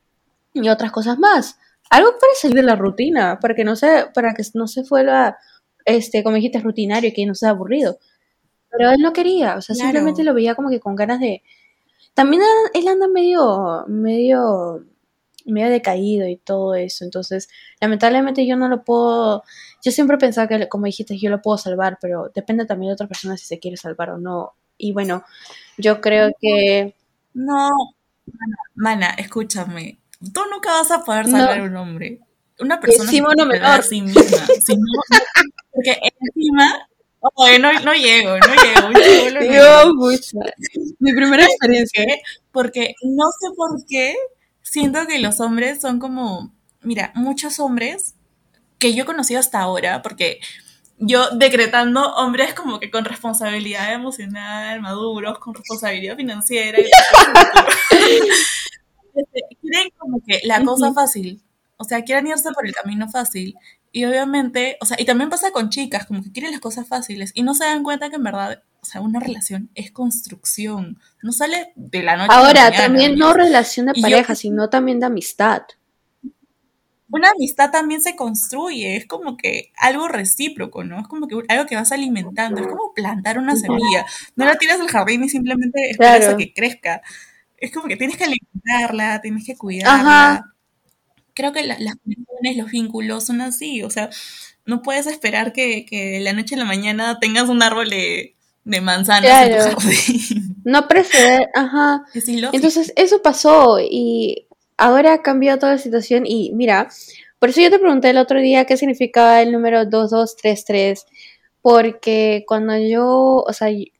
y 0.54 0.68
otras 0.68 0.92
cosas 0.92 1.18
más. 1.18 1.58
Algo 1.90 2.10
para 2.12 2.34
salir 2.40 2.56
de 2.56 2.62
la 2.62 2.76
rutina, 2.76 3.40
para 3.40 3.56
que 3.56 3.64
no 3.64 3.74
se, 3.74 4.06
para 4.14 4.32
que 4.32 4.44
no 4.54 4.68
se 4.68 4.82
vuelva, 4.88 5.38
este, 5.84 6.22
como 6.22 6.36
dijiste, 6.36 6.60
rutinario, 6.60 7.10
que 7.12 7.26
no 7.26 7.34
sea 7.34 7.50
aburrido. 7.50 7.98
Pero 8.76 8.90
él 8.90 9.00
no 9.00 9.12
quería, 9.12 9.56
o 9.56 9.60
sea, 9.62 9.74
Claro. 9.74 9.88
simplemente 9.90 10.24
lo 10.24 10.34
veía 10.34 10.54
como 10.54 10.70
que 10.70 10.80
con 10.80 10.96
ganas 10.96 11.20
de... 11.20 11.42
También 12.14 12.42
él 12.74 12.88
anda 12.88 13.08
medio, 13.08 13.84
medio, 13.88 14.84
medio 15.44 15.68
decaído 15.70 16.26
y 16.26 16.36
todo 16.36 16.74
eso, 16.74 17.04
entonces, 17.04 17.48
lamentablemente 17.80 18.46
yo 18.46 18.56
no 18.56 18.68
lo 18.68 18.84
puedo... 18.84 19.44
Yo 19.84 19.92
siempre 19.92 20.18
pensaba 20.18 20.48
que, 20.48 20.68
como 20.68 20.86
dijiste, 20.86 21.18
yo 21.18 21.30
lo 21.30 21.42
puedo 21.42 21.58
salvar, 21.58 21.98
pero 22.00 22.30
depende 22.34 22.64
también 22.66 22.90
de 22.90 22.94
otra 22.94 23.06
persona 23.08 23.36
si 23.36 23.46
se 23.46 23.58
quiere 23.58 23.76
salvar 23.76 24.10
o 24.10 24.18
no. 24.18 24.52
Y 24.78 24.92
bueno, 24.92 25.24
yo 25.78 26.00
creo 26.00 26.30
que... 26.40 26.94
No, 27.34 27.70
mana, 28.26 28.56
mana, 28.74 29.06
escúchame. 29.18 29.98
Tú 30.32 30.40
nunca 30.50 30.70
vas 30.72 30.90
a 30.90 31.04
poder 31.04 31.26
No. 31.28 31.38
salvar 31.38 31.60
a 31.60 31.64
un 31.64 31.76
hombre. 31.76 32.20
Una 32.58 32.80
persona 32.80 33.10
sí, 33.10 33.18
salvar 33.18 33.46
menor. 33.46 33.64
a 33.66 33.82
sí 33.82 34.00
misma. 34.02 34.22
Si 34.66 34.74
no- 34.76 35.02
porque 35.70 35.98
encima, 36.20 36.88
oye, 37.34 37.58
no, 37.58 37.72
no 37.80 37.92
llego, 37.94 38.36
no 38.38 38.54
llego. 38.54 38.90
Yo, 39.52 39.92
pucha, 39.94 40.38
mi 40.98 41.12
primera 41.12 41.44
experiencia. 41.44 42.04
qué? 42.04 42.20
Porque 42.52 42.94
no 43.02 43.24
sé 43.40 43.48
por 43.56 43.84
qué 43.88 44.14
siento 44.62 45.06
que 45.06 45.18
los 45.18 45.40
hombres 45.40 45.80
son 45.80 45.98
como, 45.98 46.52
mira, 46.82 47.12
muchos 47.14 47.60
hombres 47.60 48.14
que 48.78 48.94
yo 48.94 49.04
he 49.04 49.06
conocido 49.06 49.40
hasta 49.40 49.60
ahora, 49.60 50.02
porque 50.02 50.40
yo 50.98 51.30
decretando 51.30 52.14
hombres 52.16 52.54
como 52.54 52.80
que 52.80 52.90
con 52.90 53.04
responsabilidad 53.04 53.92
emocional, 53.92 54.80
maduros, 54.80 55.38
con 55.38 55.54
responsabilidad 55.54 56.16
financiera, 56.16 56.78
este, 59.14 59.40
quieren 59.60 59.90
como 59.98 60.20
que 60.26 60.40
la 60.44 60.62
cosa 60.64 60.92
fácil, 60.92 61.42
o 61.76 61.84
sea, 61.84 62.02
quieren 62.02 62.26
irse 62.26 62.50
por 62.52 62.66
el 62.66 62.74
camino 62.74 63.08
fácil. 63.08 63.54
Y 63.96 64.04
obviamente, 64.04 64.76
o 64.82 64.84
sea, 64.84 64.98
y 65.00 65.06
también 65.06 65.30
pasa 65.30 65.52
con 65.52 65.70
chicas, 65.70 66.04
como 66.04 66.22
que 66.22 66.30
quieren 66.30 66.50
las 66.52 66.60
cosas 66.60 66.86
fáciles 66.86 67.30
y 67.34 67.42
no 67.42 67.54
se 67.54 67.64
dan 67.64 67.82
cuenta 67.82 68.10
que 68.10 68.16
en 68.16 68.24
verdad, 68.24 68.62
o 68.82 68.84
sea, 68.84 69.00
una 69.00 69.20
relación 69.20 69.70
es 69.74 69.90
construcción, 69.90 70.98
no 71.22 71.32
sale 71.32 71.72
de 71.76 72.02
la 72.02 72.16
noche 72.18 72.28
a 72.30 72.34
la 72.34 72.46
Ahora, 72.46 72.64
mañana, 72.64 72.76
también 72.76 73.16
¿no? 73.16 73.32
relación 73.32 73.86
de 73.86 73.92
Y 73.94 74.02
yo- 74.02 74.08
pareja, 74.10 74.34
sino 74.34 74.68
también 74.68 75.00
de 75.00 75.06
amistad. 75.06 75.62
una 77.08 77.30
amistad 77.30 77.70
también 77.70 78.02
se 78.02 78.16
construye, 78.16 78.96
es 78.96 79.06
como 79.06 79.38
que 79.38 79.72
algo 79.78 80.08
recíproco, 80.08 80.84
¿no? 80.84 81.00
Es 81.00 81.08
como 81.08 81.26
que 81.26 81.36
algo 81.48 81.64
que 81.64 81.76
vas 81.76 81.90
alimentando, 81.90 82.60
es 82.60 82.66
como 82.66 82.92
plantar 82.94 83.38
una 83.38 83.56
semilla. 83.56 84.04
No 84.34 84.44
la 84.44 84.56
tiras 84.58 84.78
al 84.78 84.88
jardín 84.88 85.24
y 85.24 85.30
simplemente 85.30 85.90
esperas 85.92 86.18
Claro. 86.18 86.34
a 86.34 86.36
que 86.36 86.52
crezca. 86.52 87.00
Es 87.56 87.72
como 87.72 87.88
que 87.88 87.96
tienes 87.96 88.18
que 88.18 88.24
alimentarla, 88.24 89.22
tienes 89.22 89.46
que 89.46 89.56
cuidarla. 89.56 89.94
Ajá. 90.34 90.52
Creo 91.36 91.52
que 91.52 91.62
la- 91.62 91.78
las 91.78 91.94
conexiones, 91.96 92.56
los 92.56 92.70
vínculos 92.72 93.24
son 93.26 93.40
así, 93.42 93.84
o 93.84 93.90
sea, 93.90 94.10
no 94.64 94.82
puedes 94.82 95.06
esperar 95.06 95.52
que, 95.52 95.86
que 95.86 96.12
de 96.12 96.20
la 96.20 96.32
noche 96.32 96.56
a 96.56 96.58
la 96.58 96.64
mañana 96.64 97.18
tengas 97.20 97.48
un 97.48 97.62
árbol 97.62 97.88
de, 97.90 98.34
de 98.64 98.80
manzanas 98.80 99.30
en 99.46 99.52
tu 99.52 99.80
jardín. 99.80 100.56
No 100.64 100.88
preceder, 100.88 101.48
ajá. 101.54 102.02
Es. 102.50 102.56
Entonces, 102.56 102.92
eso 102.96 103.22
pasó 103.22 103.78
y 103.80 104.48
ahora 104.76 105.12
ha 105.12 105.22
cambiado 105.22 105.58
toda 105.60 105.72
la 105.72 105.78
situación 105.78 106.24
y 106.26 106.50
mira, 106.54 106.88
por 107.38 107.50
eso 107.50 107.60
yo 107.60 107.70
te 107.70 107.78
pregunté 107.78 108.10
el 108.10 108.18
otro 108.18 108.40
día 108.40 108.64
qué 108.64 108.76
significaba 108.76 109.40
el 109.42 109.52
número 109.52 109.84
2233, 109.84 111.06
porque 111.62 112.44
cuando 112.48 112.76
yo, 112.78 113.44
o 113.46 113.52
sea, 113.52 113.68
él 113.68 113.92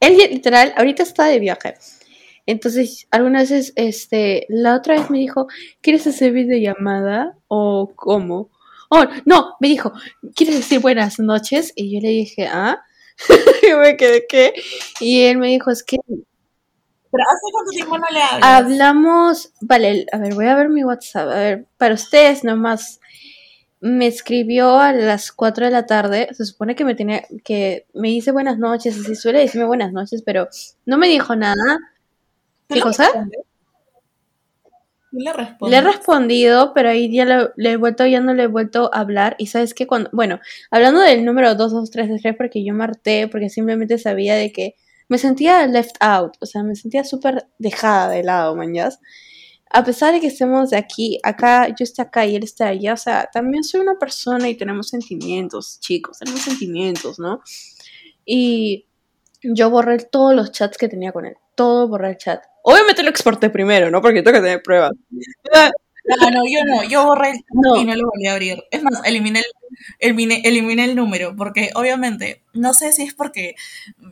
literal, 0.00 0.72
ahorita 0.76 1.02
está 1.02 1.24
de 1.26 1.38
viaje. 1.40 1.74
Entonces, 2.46 3.06
algunas 3.10 3.50
veces, 3.50 3.72
este, 3.76 4.46
la 4.48 4.76
otra 4.76 4.94
vez 4.98 5.10
me 5.10 5.18
dijo, 5.18 5.46
¿quieres 5.80 6.06
hacer 6.06 6.32
videollamada 6.32 7.36
o 7.48 7.92
cómo? 7.94 8.50
Oh, 8.90 9.04
no, 9.24 9.54
me 9.60 9.68
dijo, 9.68 9.92
¿quieres 10.34 10.56
decir 10.56 10.80
buenas 10.80 11.18
noches? 11.18 11.72
Y 11.76 11.94
yo 11.94 12.00
le 12.00 12.08
dije, 12.08 12.46
¿ah? 12.46 12.82
y 13.62 13.74
me 13.74 13.96
quedé, 13.96 14.26
¿qué? 14.28 14.54
Y 15.00 15.22
él 15.22 15.38
me 15.38 15.48
dijo, 15.48 15.70
es 15.70 15.82
que 15.82 15.96
Pero 16.06 17.24
¿hace 17.30 17.52
cuánto 17.52 17.70
tiempo 17.70 17.98
no 17.98 18.06
le 18.12 18.22
hablas? 18.22 18.42
Hablamos, 18.42 19.52
vale, 19.60 20.06
a 20.12 20.18
ver, 20.18 20.34
voy 20.34 20.46
a 20.46 20.56
ver 20.56 20.68
mi 20.68 20.84
WhatsApp, 20.84 21.28
a 21.28 21.34
ver, 21.34 21.66
para 21.78 21.94
ustedes 21.94 22.44
nomás. 22.44 23.00
Me 23.80 24.06
escribió 24.06 24.78
a 24.78 24.92
las 24.92 25.32
4 25.32 25.66
de 25.66 25.72
la 25.72 25.86
tarde, 25.86 26.28
se 26.32 26.44
supone 26.44 26.76
que 26.76 26.84
me 26.84 26.94
tenía, 26.94 27.24
que 27.44 27.86
me 27.94 28.08
dice 28.08 28.30
buenas 28.30 28.58
noches, 28.58 28.96
así 28.98 29.16
suele 29.16 29.40
decirme 29.40 29.66
buenas 29.66 29.92
noches, 29.92 30.22
pero 30.24 30.48
no 30.86 30.98
me 30.98 31.08
dijo 31.08 31.34
nada. 31.36 31.78
¿Tú 32.72 32.74
¿Qué 32.74 32.80
le 32.80 32.82
cosa? 32.82 33.08
le? 33.14 33.44
Le 35.12 35.76
he 35.76 35.80
respondido, 35.82 36.72
pero 36.72 36.88
ahí 36.88 37.12
ya 37.12 37.26
le 37.54 37.70
he 37.70 37.76
vuelto, 37.76 38.06
ya 38.06 38.20
no 38.20 38.32
le 38.32 38.44
he 38.44 38.46
vuelto 38.46 38.90
a 38.94 39.00
hablar. 39.00 39.36
Y 39.38 39.46
sabes 39.46 39.74
que 39.74 39.86
cuando, 39.86 40.08
bueno, 40.12 40.40
hablando 40.70 41.00
del 41.00 41.24
número 41.24 41.54
22333, 41.54 42.34
porque 42.36 42.64
yo 42.64 42.72
marté, 42.72 43.28
porque 43.28 43.50
simplemente 43.50 43.98
sabía 43.98 44.34
de 44.36 44.52
que 44.52 44.74
me 45.08 45.18
sentía 45.18 45.66
left 45.66 45.96
out, 46.00 46.36
o 46.40 46.46
sea, 46.46 46.62
me 46.62 46.74
sentía 46.74 47.04
súper 47.04 47.46
dejada 47.58 48.08
de 48.08 48.22
lado, 48.22 48.56
mañas. 48.56 49.00
A 49.70 49.84
pesar 49.84 50.14
de 50.14 50.20
que 50.20 50.28
estemos 50.28 50.70
de 50.70 50.78
aquí, 50.78 51.18
acá, 51.22 51.68
yo 51.68 51.84
estoy 51.84 52.04
acá 52.04 52.24
y 52.24 52.36
él 52.36 52.44
está 52.44 52.68
allá, 52.68 52.94
o 52.94 52.96
sea, 52.96 53.28
también 53.30 53.64
soy 53.64 53.80
una 53.80 53.98
persona 53.98 54.48
y 54.48 54.54
tenemos 54.56 54.88
sentimientos, 54.88 55.78
chicos, 55.80 56.18
tenemos 56.18 56.40
sentimientos, 56.40 57.18
¿no? 57.18 57.42
Y 58.24 58.86
yo 59.42 59.68
borré 59.68 59.98
todos 59.98 60.34
los 60.34 60.52
chats 60.52 60.78
que 60.78 60.88
tenía 60.88 61.12
con 61.12 61.26
él, 61.26 61.36
todo 61.54 61.88
borré 61.88 62.10
el 62.10 62.16
chat. 62.16 62.42
Obviamente 62.62 63.02
lo 63.02 63.10
exporté 63.10 63.50
primero, 63.50 63.90
¿no? 63.90 64.00
Porque 64.00 64.22
tengo 64.22 64.36
que 64.36 64.42
tener 64.42 64.62
pruebas. 64.62 64.92
No, 66.04 66.30
no, 66.30 66.42
yo 66.48 66.64
no, 66.64 66.82
yo 66.84 67.04
borré 67.04 67.30
el 67.30 67.38
No. 67.52 67.76
y 67.76 67.84
no 67.84 67.94
lo 67.94 68.08
volví 68.08 68.26
a 68.26 68.32
abrir. 68.32 68.64
Es 68.70 68.82
más, 68.82 69.00
eliminé 69.04 69.40
el, 69.40 69.44
eliminé, 70.00 70.42
eliminé 70.44 70.84
el 70.84 70.96
número, 70.96 71.36
porque 71.36 71.70
obviamente, 71.74 72.42
no 72.52 72.74
sé 72.74 72.92
si 72.92 73.02
es 73.04 73.14
porque 73.14 73.54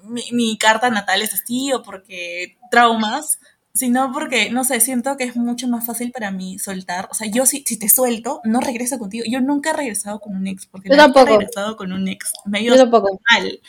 mi, 0.05 0.23
mi 0.33 0.57
carta 0.57 0.91
natal 0.91 1.23
es 1.23 1.35
así 1.35 1.73
o 1.73 1.83
porque 1.83 2.57
traumas, 2.71 3.41
sino 3.75 4.13
porque, 4.13 4.51
no 4.51 4.65
sé, 4.65 4.81
siento 4.81 5.17
que 5.17 5.25
es 5.25 5.37
mucho 5.37 5.67
más 5.69 5.87
fácil 5.87 6.13
para 6.13 6.31
mí 6.31 6.59
soltar. 6.59 7.09
O 7.11 7.15
sea, 7.15 7.29
yo 7.29 7.45
si, 7.47 7.65
si 7.67 7.79
te 7.79 7.89
suelto, 7.89 8.41
no 8.45 8.61
regreso 8.61 8.99
contigo. 8.99 9.25
Yo 9.29 9.41
nunca 9.41 9.71
he 9.71 9.73
regresado 9.75 10.21
con 10.21 10.37
un 10.37 10.47
ex, 10.47 10.67
porque 10.67 10.89
Yo 10.89 11.13
que 11.13 11.21
he 11.21 11.25
regresado 11.25 11.77
con 11.77 11.93
un 11.93 12.07
ex, 12.09 12.33
me 12.45 12.65
Yo 12.65 12.77
tampoco. 12.77 13.21
mal. 13.31 13.61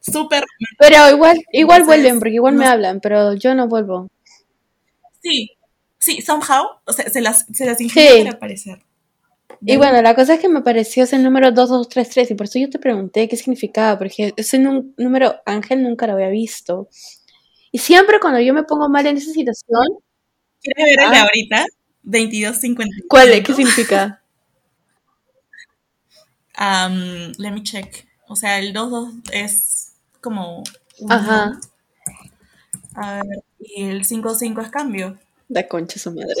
Súper 0.00 0.44
Pero 0.78 1.10
igual, 1.10 1.38
igual 1.50 1.80
Entonces, 1.80 1.86
vuelven, 1.86 2.18
porque 2.18 2.34
igual 2.34 2.54
me 2.56 2.66
hablan, 2.66 3.00
pero 3.00 3.32
yo 3.34 3.54
no 3.54 3.68
vuelvo. 3.68 4.08
Sí, 5.24 5.50
sí, 5.98 6.20
somehow, 6.22 6.66
o 6.84 6.92
sea, 6.92 7.08
se 7.10 7.20
las, 7.20 7.46
se 7.52 7.66
las 7.66 7.80
ingenian 7.80 8.14
Sí. 8.14 8.22
para 8.24 8.36
aparecer. 8.36 8.78
Y 9.66 9.76
bueno, 9.78 10.02
la 10.02 10.14
cosa 10.14 10.34
es 10.34 10.40
que 10.40 10.48
me 10.50 10.60
pareció 10.60 11.04
ese 11.04 11.18
número 11.18 11.50
2233 11.50 12.30
y 12.30 12.34
por 12.34 12.46
eso 12.46 12.58
yo 12.58 12.68
te 12.70 12.78
pregunté 12.78 13.28
qué 13.28 13.36
significaba, 13.36 13.98
porque 13.98 14.34
ese 14.36 14.58
número 14.58 15.36
ángel 15.46 15.82
nunca 15.82 16.06
lo 16.06 16.12
había 16.14 16.28
visto. 16.28 16.88
Y 17.72 17.78
siempre 17.78 18.20
cuando 18.20 18.40
yo 18.40 18.52
me 18.54 18.64
pongo 18.64 18.88
mal 18.90 19.06
en 19.06 19.16
esa 19.16 19.32
situación, 19.32 19.82
¿Quieres 20.62 20.84
ver 20.96 21.04
el 21.06 21.10
de 21.10 21.16
Ah. 21.16 21.22
ahorita? 21.22 21.64
22.55. 22.04 23.06
¿cuál 23.08 23.30
es? 23.32 23.42
¿Qué 23.44 23.54
significa? 23.54 24.22
Um, 26.58 27.32
let 27.38 27.50
me 27.52 27.62
check. 27.62 28.06
O 28.28 28.36
sea, 28.36 28.58
el 28.58 28.72
22 28.72 29.14
es 29.32 29.94
como... 30.20 30.62
un- 31.00 31.12
Ajá, 31.12 31.58
A 32.94 33.22
ver, 33.22 33.42
y 33.64 33.84
el 33.84 34.04
55 34.04 34.60
es 34.60 34.70
cambio. 34.70 35.18
la 35.48 35.66
concha 35.68 35.98
su 35.98 36.12
madre. 36.12 36.34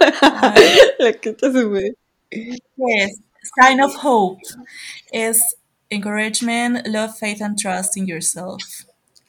La 0.98 1.12
concha 1.12 1.52
su 1.52 1.70
madre. 1.70 1.94
¿qué 2.30 2.58
es? 2.76 3.20
Sign 3.60 3.80
of 3.80 3.94
hope. 4.02 4.42
Es 5.12 5.56
encouragement, 5.90 6.86
love, 6.86 7.16
faith 7.18 7.42
and 7.42 7.56
trust 7.56 7.96
in 7.96 8.06
yourself. 8.06 8.62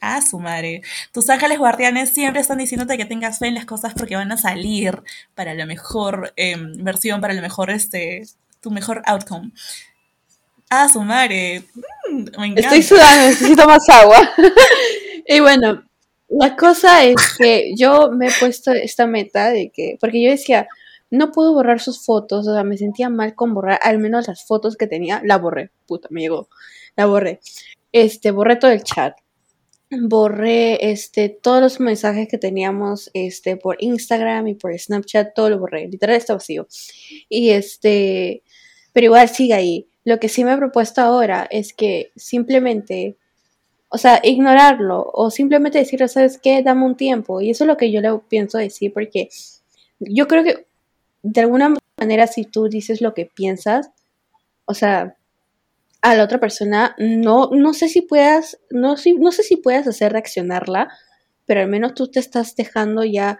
a 0.00 0.22
su 0.22 0.38
madre. 0.38 0.82
Tus 1.12 1.28
ángeles 1.28 1.58
guardianes 1.58 2.10
siempre 2.10 2.40
están 2.40 2.58
diciéndote 2.58 2.96
que 2.96 3.04
tengas 3.04 3.38
fe 3.38 3.48
en 3.48 3.54
las 3.54 3.66
cosas 3.66 3.92
porque 3.94 4.16
van 4.16 4.32
a 4.32 4.38
salir 4.38 5.02
para 5.34 5.54
la 5.54 5.66
mejor 5.66 6.32
em, 6.36 6.72
versión, 6.82 7.20
para 7.20 7.34
la 7.34 7.42
mejor, 7.42 7.70
este, 7.70 8.22
tu 8.60 8.70
mejor 8.70 9.02
outcome. 9.06 9.52
A 10.70 10.88
su 10.88 11.02
madre. 11.02 11.64
Mm, 12.10 12.24
me 12.38 12.46
encanta. 12.46 12.60
Estoy 12.60 12.82
sudando, 12.82 13.26
necesito 13.26 13.66
más 13.66 13.88
agua. 13.88 14.30
y 15.26 15.40
bueno, 15.40 15.82
la 16.30 16.56
cosa 16.56 17.04
es 17.04 17.16
que 17.38 17.74
yo 17.76 18.10
me 18.12 18.28
he 18.28 18.30
puesto 18.38 18.72
esta 18.72 19.06
meta 19.06 19.50
de 19.50 19.70
que, 19.70 19.98
porque 20.00 20.22
yo 20.22 20.30
decía, 20.30 20.68
no 21.10 21.32
puedo 21.32 21.52
borrar 21.52 21.80
sus 21.80 22.04
fotos, 22.04 22.46
o 22.46 22.54
sea, 22.54 22.64
me 22.64 22.78
sentía 22.78 23.10
mal 23.10 23.34
con 23.34 23.52
borrar 23.52 23.80
al 23.82 23.98
menos 23.98 24.28
las 24.28 24.44
fotos 24.46 24.76
que 24.76 24.86
tenía, 24.86 25.20
la 25.24 25.38
borré, 25.38 25.70
puta, 25.86 26.08
me 26.10 26.20
llegó, 26.22 26.48
la 26.96 27.06
borré. 27.06 27.40
Este, 27.92 28.30
borré 28.30 28.56
todo 28.56 28.70
el 28.70 28.84
chat, 28.84 29.16
borré 29.90 30.90
este 30.92 31.28
todos 31.28 31.60
los 31.60 31.80
mensajes 31.80 32.28
que 32.28 32.38
teníamos 32.38 33.10
este 33.12 33.56
por 33.56 33.76
Instagram 33.80 34.46
y 34.48 34.54
por 34.54 34.78
Snapchat, 34.78 35.34
todo 35.34 35.50
lo 35.50 35.58
borré, 35.58 35.88
literal 35.88 36.16
está 36.16 36.34
vacío. 36.34 36.68
Y 37.28 37.50
este, 37.50 38.42
pero 38.92 39.06
igual 39.06 39.28
sigue 39.28 39.54
ahí. 39.54 39.88
Lo 40.04 40.18
que 40.18 40.28
sí 40.28 40.44
me 40.44 40.52
he 40.52 40.56
propuesto 40.56 41.00
ahora 41.00 41.46
es 41.50 41.74
que 41.74 42.12
simplemente, 42.16 43.18
o 43.90 43.98
sea, 43.98 44.20
ignorarlo 44.22 45.10
o 45.12 45.30
simplemente 45.30 45.78
decirle, 45.78 46.08
¿sabes 46.08 46.38
qué? 46.38 46.62
Dame 46.62 46.84
un 46.84 46.96
tiempo. 46.96 47.40
Y 47.40 47.50
eso 47.50 47.64
es 47.64 47.68
lo 47.68 47.76
que 47.76 47.90
yo 47.90 48.00
le 48.00 48.16
pienso 48.28 48.56
decir 48.56 48.92
porque 48.92 49.28
yo 49.98 50.28
creo 50.28 50.44
que 50.44 50.66
de 51.22 51.40
alguna 51.40 51.74
manera 51.98 52.26
si 52.26 52.44
tú 52.44 52.68
dices 52.68 53.00
lo 53.00 53.14
que 53.14 53.26
piensas, 53.26 53.90
o 54.64 54.74
sea, 54.74 55.16
a 56.02 56.14
la 56.14 56.24
otra 56.24 56.38
persona, 56.38 56.94
no, 56.98 57.50
no 57.52 57.74
sé 57.74 57.88
si 57.88 58.00
puedas, 58.02 58.58
no, 58.70 58.94
no 59.18 59.32
sé 59.32 59.42
si 59.42 59.56
puedas 59.56 59.86
hacer 59.86 60.12
reaccionarla, 60.12 60.88
pero 61.44 61.60
al 61.60 61.68
menos 61.68 61.94
tú 61.94 62.08
te 62.08 62.20
estás 62.20 62.54
dejando 62.56 63.04
ya, 63.04 63.38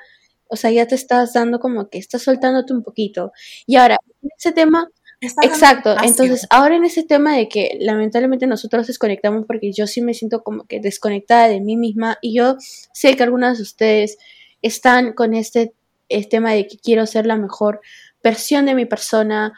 o 0.48 0.56
sea, 0.56 0.70
ya 0.72 0.86
te 0.86 0.96
estás 0.96 1.32
dando 1.32 1.60
como 1.60 1.88
que 1.88 1.98
estás 1.98 2.22
soltándote 2.22 2.72
un 2.72 2.82
poquito. 2.82 3.32
Y 3.66 3.76
ahora, 3.76 3.98
ese 4.36 4.52
tema, 4.52 4.88
exacto, 5.20 5.94
entonces 6.02 6.46
ahora 6.50 6.76
en 6.76 6.84
ese 6.84 7.02
tema 7.02 7.36
de 7.36 7.48
que 7.48 7.76
lamentablemente 7.80 8.46
nosotros 8.46 8.86
desconectamos 8.86 9.44
porque 9.46 9.72
yo 9.72 9.86
sí 9.86 10.00
me 10.00 10.14
siento 10.14 10.42
como 10.42 10.64
que 10.64 10.80
desconectada 10.80 11.48
de 11.48 11.60
mí 11.60 11.76
misma 11.76 12.18
y 12.22 12.34
yo 12.34 12.56
sé 12.92 13.16
que 13.16 13.22
algunas 13.22 13.58
de 13.58 13.62
ustedes 13.62 14.18
están 14.62 15.12
con 15.12 15.34
este, 15.34 15.74
este 16.08 16.30
tema 16.30 16.52
de 16.52 16.66
que 16.66 16.76
quiero 16.78 17.06
ser 17.06 17.26
la 17.26 17.36
mejor 17.36 17.80
versión 18.22 18.66
de 18.66 18.74
mi 18.74 18.86
persona, 18.86 19.52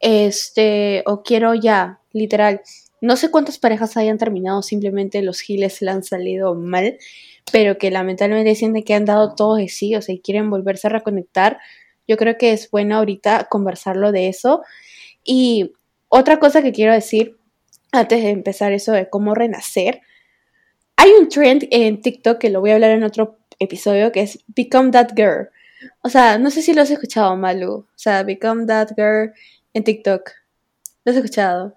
este, 0.00 1.02
o 1.06 1.22
quiero 1.22 1.54
ya, 1.54 2.00
literal. 2.12 2.60
No 3.00 3.16
sé 3.16 3.30
cuántas 3.30 3.58
parejas 3.58 3.96
hayan 3.96 4.18
terminado, 4.18 4.62
simplemente 4.62 5.22
los 5.22 5.40
giles 5.40 5.80
le 5.82 5.90
han 5.90 6.02
salido 6.02 6.54
mal, 6.54 6.98
pero 7.52 7.78
que 7.78 7.90
lamentablemente 7.90 8.54
sienten 8.54 8.82
que 8.82 8.94
han 8.94 9.04
dado 9.04 9.34
todo 9.34 9.56
de 9.56 9.68
sí, 9.68 9.94
o 9.94 10.02
sea, 10.02 10.14
y 10.14 10.20
quieren 10.20 10.50
volverse 10.50 10.88
a 10.88 10.90
reconectar. 10.90 11.58
Yo 12.06 12.16
creo 12.16 12.36
que 12.38 12.52
es 12.52 12.70
bueno 12.70 12.96
ahorita 12.96 13.46
conversarlo 13.50 14.12
de 14.12 14.28
eso. 14.28 14.62
Y 15.30 15.74
otra 16.08 16.38
cosa 16.38 16.62
que 16.62 16.72
quiero 16.72 16.94
decir, 16.94 17.36
antes 17.92 18.22
de 18.22 18.30
empezar 18.30 18.72
eso 18.72 18.92
de 18.92 19.10
cómo 19.10 19.34
renacer, 19.34 20.00
hay 20.96 21.10
un 21.10 21.28
trend 21.28 21.68
en 21.70 22.00
TikTok 22.00 22.38
que 22.38 22.48
lo 22.48 22.60
voy 22.60 22.70
a 22.70 22.74
hablar 22.76 22.92
en 22.92 23.04
otro 23.04 23.36
episodio, 23.58 24.10
que 24.10 24.22
es 24.22 24.38
Become 24.46 24.90
That 24.90 25.10
Girl. 25.14 25.50
O 26.02 26.08
sea, 26.08 26.38
no 26.38 26.50
sé 26.50 26.62
si 26.62 26.72
lo 26.72 26.80
has 26.80 26.90
escuchado, 26.90 27.36
Malu. 27.36 27.72
O 27.72 27.86
sea, 27.94 28.22
Become 28.22 28.64
That 28.64 28.92
Girl 28.96 29.34
en 29.74 29.84
TikTok. 29.84 30.30
¿Lo 31.04 31.12
has 31.12 31.16
escuchado? 31.16 31.74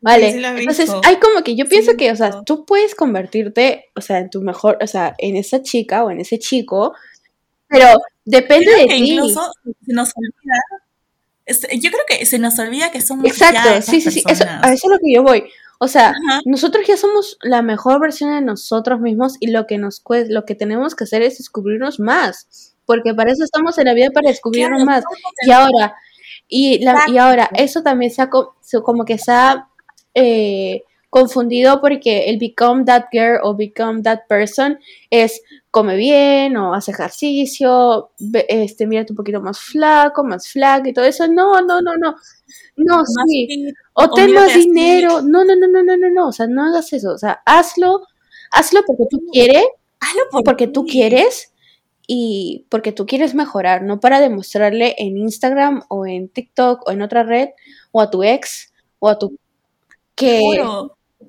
Vale, 0.00 0.28
entonces 0.30 0.92
hay 1.02 1.16
como 1.16 1.42
que 1.42 1.56
yo 1.56 1.68
pienso 1.68 1.96
que, 1.96 2.12
o 2.12 2.16
sea, 2.16 2.44
tú 2.44 2.64
puedes 2.64 2.94
convertirte, 2.94 3.86
o 3.96 4.00
sea, 4.00 4.18
en 4.20 4.30
tu 4.30 4.40
mejor, 4.40 4.78
o 4.80 4.86
sea, 4.86 5.16
en 5.18 5.34
esa 5.34 5.60
chica 5.62 6.04
o 6.04 6.12
en 6.12 6.20
ese 6.20 6.38
chico, 6.38 6.94
pero 7.66 7.98
depende 8.24 8.72
de 8.72 8.86
ti. 8.86 9.14
Incluso 9.14 9.52
se 9.64 9.92
nos 9.92 10.12
olvida, 10.14 10.86
yo 11.48 11.90
creo 11.90 12.02
que 12.06 12.26
se 12.26 12.38
nos 12.38 12.58
olvida 12.58 12.90
que 12.90 13.00
somos 13.00 13.26
Exacto, 13.26 13.82
sí, 13.82 14.00
sí, 14.00 14.10
sí, 14.10 14.22
eso, 14.26 14.44
a 14.46 14.72
eso 14.72 14.86
es 14.86 14.90
lo 14.90 14.98
que 14.98 15.14
yo 15.14 15.22
voy. 15.22 15.44
O 15.80 15.86
sea, 15.86 16.14
nosotros 16.44 16.86
ya 16.86 16.96
somos 16.96 17.38
la 17.40 17.62
mejor 17.62 18.00
versión 18.00 18.32
de 18.32 18.40
nosotros 18.40 19.00
mismos 19.00 19.36
y 19.38 19.50
lo 19.50 19.66
que 19.66 19.78
nos 19.78 20.02
lo 20.28 20.44
que 20.44 20.56
tenemos 20.56 20.96
que 20.96 21.04
hacer 21.04 21.22
es 21.22 21.38
descubrirnos 21.38 22.00
más, 22.00 22.74
porque 22.84 23.14
para 23.14 23.30
eso 23.30 23.44
estamos 23.44 23.78
en 23.78 23.84
la 23.84 23.94
vida 23.94 24.08
para 24.12 24.28
descubrirnos 24.28 24.84
más. 24.84 25.04
Y 25.46 25.52
ahora, 25.52 25.94
y, 26.48 26.84
la, 26.84 27.04
y 27.06 27.18
ahora, 27.18 27.48
eso 27.54 27.82
también 27.82 28.10
se 28.10 28.22
ha, 28.22 28.28
como 28.28 29.04
que 29.04 29.18
se 29.18 29.30
ha 29.30 29.68
eh, 30.14 30.82
confundido 31.10 31.80
porque 31.80 32.28
el 32.28 32.38
become 32.38 32.84
that 32.84 33.06
girl 33.12 33.40
o 33.42 33.54
become 33.54 34.02
that 34.02 34.20
person 34.28 34.78
es 35.10 35.42
come 35.70 35.96
bien 35.96 36.56
o 36.56 36.74
hace 36.74 36.90
ejercicio, 36.90 38.10
este, 38.48 38.86
mírate 38.86 39.12
un 39.12 39.16
poquito 39.16 39.40
más 39.40 39.58
flaco, 39.58 40.24
más 40.24 40.48
flaco 40.48 40.88
y 40.88 40.92
todo 40.92 41.04
eso. 41.04 41.26
No, 41.28 41.60
no, 41.60 41.80
no, 41.80 41.96
no. 41.96 42.16
No, 42.76 43.02
sí. 43.26 43.72
o 43.94 44.10
ten 44.10 44.32
más 44.32 44.54
dinero. 44.54 45.22
No, 45.22 45.44
no, 45.44 45.54
no, 45.56 45.68
no, 45.68 45.82
no, 45.82 45.96
no, 45.96 46.10
no. 46.10 46.28
O 46.28 46.32
sea, 46.32 46.46
no 46.46 46.64
hagas 46.64 46.92
eso. 46.92 47.12
O 47.12 47.18
sea, 47.18 47.42
hazlo, 47.44 48.02
hazlo 48.52 48.80
porque 48.86 49.04
tú 49.10 49.20
quieres. 49.32 49.64
Hazlo 50.00 50.42
porque 50.44 50.68
tú 50.68 50.86
quieres 50.86 51.52
y 52.06 52.66
porque 52.70 52.92
tú 52.92 53.04
quieres 53.04 53.34
mejorar, 53.34 53.82
no 53.82 54.00
para 54.00 54.20
demostrarle 54.20 54.94
en 54.98 55.18
Instagram 55.18 55.82
o 55.88 56.06
en 56.06 56.28
TikTok 56.28 56.88
o 56.88 56.90
en 56.90 57.02
otra 57.02 57.22
red 57.22 57.50
o 57.92 58.00
a 58.00 58.10
tu 58.10 58.22
ex 58.22 58.72
o 58.98 59.08
a 59.08 59.18
tu 59.18 59.36
que 60.14 60.40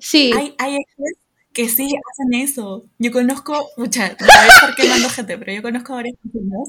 sí 0.00 0.32
hay, 0.34 0.54
hay 0.58 0.76
exes 0.76 1.18
que 1.52 1.68
sí 1.68 1.92
hacen 2.12 2.34
eso. 2.34 2.84
Yo 2.98 3.10
conozco, 3.12 3.70
mucha, 3.76 4.08
no 4.08 4.26
voy 4.26 4.28
a 4.28 4.46
estar 4.46 4.74
quemando 4.74 5.08
gente, 5.10 5.38
pero 5.38 5.52
yo 5.52 5.62
conozco 5.62 5.94
varias 5.94 6.16
personas 6.22 6.68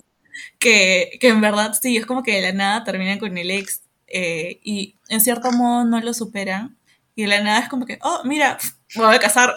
que, 0.60 1.18
que 1.20 1.28
en 1.30 1.42
verdad 1.42 1.74
sí, 1.80 1.98
es 1.98 2.06
como 2.06 2.24
que 2.24 2.36
de 2.36 2.42
la 2.42 2.54
nada 2.54 2.84
terminan 2.84 3.20
con 3.20 3.38
el 3.38 3.52
ex 3.52 3.82
eh, 4.08 4.60
y 4.64 4.98
en 5.10 5.22
cierto 5.22 5.52
modo 5.52 5.86
no 5.86 6.00
lo 6.02 6.14
superan 6.14 6.78
y 7.16 7.24
de 7.24 7.28
la 7.28 7.42
nada 7.42 7.60
es 7.60 7.70
como 7.70 7.86
que, 7.86 8.00
oh, 8.02 8.22
mira, 8.24 8.58
me 8.96 9.06
voy 9.06 9.16
a 9.16 9.20
casar, 9.20 9.54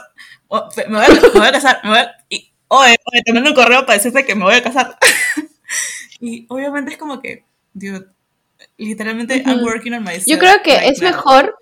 me, 0.50 0.58
voy 0.58 1.04
a, 1.04 1.08
me 1.20 1.40
voy 1.40 1.46
a 1.46 1.52
casar, 1.52 1.80
me 1.84 1.90
voy 1.90 1.98
a, 1.98 2.14
y 2.28 2.52
oye, 2.68 2.96
oye, 3.12 3.22
te 3.24 3.32
mando 3.32 3.50
un 3.50 3.56
correo 3.56 3.86
para 3.86 3.96
decirte 3.96 4.24
que 4.24 4.34
me 4.34 4.44
voy 4.44 4.54
a 4.54 4.62
casar. 4.62 4.98
y 6.20 6.46
obviamente 6.48 6.92
es 6.92 6.98
como 6.98 7.20
que, 7.20 7.44
dude, 7.72 8.06
literalmente, 8.76 9.42
I'm 9.46 9.62
working 9.62 9.94
on 9.94 10.02
myself. 10.02 10.26
Yo 10.26 10.38
creo 10.38 10.62
que 10.62 10.88
es 10.88 11.00
mejor, 11.00 11.56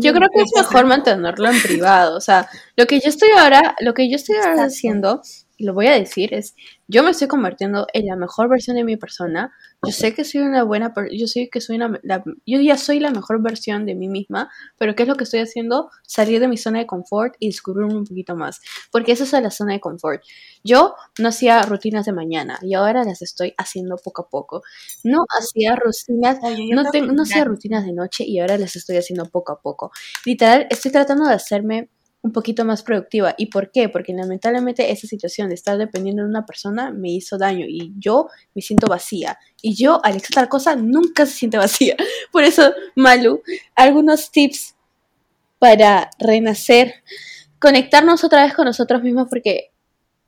yo 0.00 0.12
creo 0.12 0.28
que 0.34 0.42
es 0.42 0.50
mejor 0.56 0.86
mantenerlo 0.86 1.50
en 1.50 1.60
privado. 1.62 2.16
O 2.16 2.20
sea, 2.20 2.48
lo 2.76 2.86
que 2.86 3.00
yo 3.00 3.08
estoy 3.08 3.30
ahora, 3.36 3.76
lo 3.80 3.94
que 3.94 4.10
yo 4.10 4.16
estoy 4.16 4.36
ahora 4.36 4.64
haciendo, 4.64 5.22
lo 5.58 5.74
voy 5.74 5.86
a 5.88 5.92
decir, 5.92 6.34
es 6.34 6.54
yo 6.90 7.02
me 7.02 7.10
estoy 7.10 7.28
convirtiendo 7.28 7.86
en 7.92 8.06
la 8.06 8.16
mejor 8.16 8.48
versión 8.48 8.76
de 8.76 8.84
mi 8.84 8.96
persona. 8.96 9.52
Yo 9.86 9.92
sé 9.92 10.14
que 10.14 10.24
soy 10.24 10.40
una 10.40 10.62
buena, 10.62 10.92
yo 11.12 11.26
sé 11.26 11.50
que 11.52 11.60
soy 11.60 11.76
una, 11.76 12.00
yo 12.46 12.60
ya 12.60 12.78
soy 12.78 12.98
la 12.98 13.10
mejor 13.10 13.42
versión 13.42 13.84
de 13.84 13.94
mí 13.94 14.08
misma, 14.08 14.50
pero 14.78 14.94
¿qué 14.94 15.02
es 15.02 15.08
lo 15.08 15.16
que 15.16 15.24
estoy 15.24 15.40
haciendo? 15.40 15.90
Salir 16.04 16.40
de 16.40 16.48
mi 16.48 16.56
zona 16.56 16.78
de 16.78 16.86
confort 16.86 17.34
y 17.38 17.48
descubrirme 17.48 17.94
un 17.94 18.04
poquito 18.04 18.34
más, 18.36 18.60
porque 18.90 19.12
esa 19.12 19.24
es 19.24 19.32
la 19.32 19.50
zona 19.50 19.74
de 19.74 19.80
confort. 19.80 20.22
Yo 20.64 20.94
no 21.18 21.28
hacía 21.28 21.62
rutinas 21.62 22.06
de 22.06 22.12
mañana 22.12 22.58
y 22.62 22.74
ahora 22.74 23.04
las 23.04 23.20
estoy 23.22 23.54
haciendo 23.58 23.96
poco 23.96 24.22
a 24.22 24.28
poco. 24.28 24.62
No 25.04 25.18
hacía 25.38 25.76
rutinas, 25.76 26.38
no, 26.42 26.82
no 26.82 27.22
hacía 27.22 27.44
rutinas 27.44 27.84
de 27.84 27.92
noche 27.92 28.24
y 28.24 28.40
ahora 28.40 28.56
las 28.56 28.76
estoy 28.76 28.96
haciendo 28.96 29.26
poco 29.26 29.52
a 29.52 29.60
poco. 29.60 29.92
Literal, 30.24 30.66
estoy 30.70 30.90
tratando 30.90 31.26
de 31.26 31.34
hacerme 31.34 31.90
un 32.22 32.32
poquito 32.32 32.64
más 32.64 32.82
productiva. 32.82 33.34
¿Y 33.38 33.46
por 33.46 33.70
qué? 33.70 33.88
Porque 33.88 34.12
lamentablemente 34.12 34.90
esa 34.90 35.06
situación 35.06 35.48
de 35.48 35.54
estar 35.54 35.78
dependiendo 35.78 36.22
de 36.22 36.28
una 36.28 36.46
persona 36.46 36.90
me 36.90 37.10
hizo 37.10 37.38
daño 37.38 37.66
y 37.68 37.92
yo 37.98 38.28
me 38.54 38.62
siento 38.62 38.86
vacía. 38.88 39.38
Y 39.62 39.74
yo, 39.74 40.04
al 40.04 40.16
hacer 40.16 40.30
tal 40.34 40.48
cosa, 40.48 40.76
nunca 40.76 41.26
se 41.26 41.32
siente 41.32 41.58
vacía. 41.58 41.96
Por 42.32 42.44
eso, 42.44 42.72
Malu, 42.96 43.42
algunos 43.74 44.30
tips 44.30 44.74
para 45.58 46.10
renacer, 46.18 46.94
conectarnos 47.58 48.24
otra 48.24 48.44
vez 48.44 48.54
con 48.54 48.64
nosotros 48.64 49.02
mismos 49.02 49.28
porque 49.28 49.72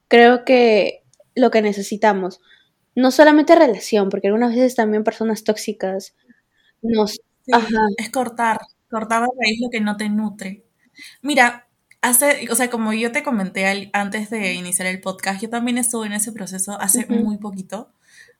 creo 0.09 0.45
que 0.45 1.03
lo 1.35 1.51
que 1.51 1.63
necesitamos, 1.63 2.41
no 2.95 3.11
solamente 3.11 3.55
relación, 3.55 4.09
porque 4.09 4.29
algunas 4.29 4.55
veces 4.55 4.75
también 4.75 5.05
personas 5.05 5.45
tóxicas 5.45 6.15
nos... 6.83 7.21
Es 7.97 8.11
cortar, 8.11 8.61
cortar 8.89 9.25
a 9.25 9.27
raíz 9.27 9.61
lo 9.61 9.71
que 9.71 9.81
no 9.81 9.97
te 9.97 10.09
nutre. 10.09 10.65
Mira, 11.23 11.69
Hace, 12.03 12.49
o 12.51 12.55
sea, 12.55 12.71
como 12.71 12.93
yo 12.95 13.13
te 13.13 13.23
comenté 13.23 13.91
antes 13.93 14.31
de 14.31 14.55
iniciar 14.55 14.89
el 14.89 15.01
podcast, 15.01 15.43
yo 15.43 15.51
también 15.51 15.77
estuve 15.77 16.07
en 16.07 16.15
ese 16.15 16.33
proceso 16.33 16.81
hace 16.81 17.07
muy 17.07 17.37
poquito. 17.37 17.93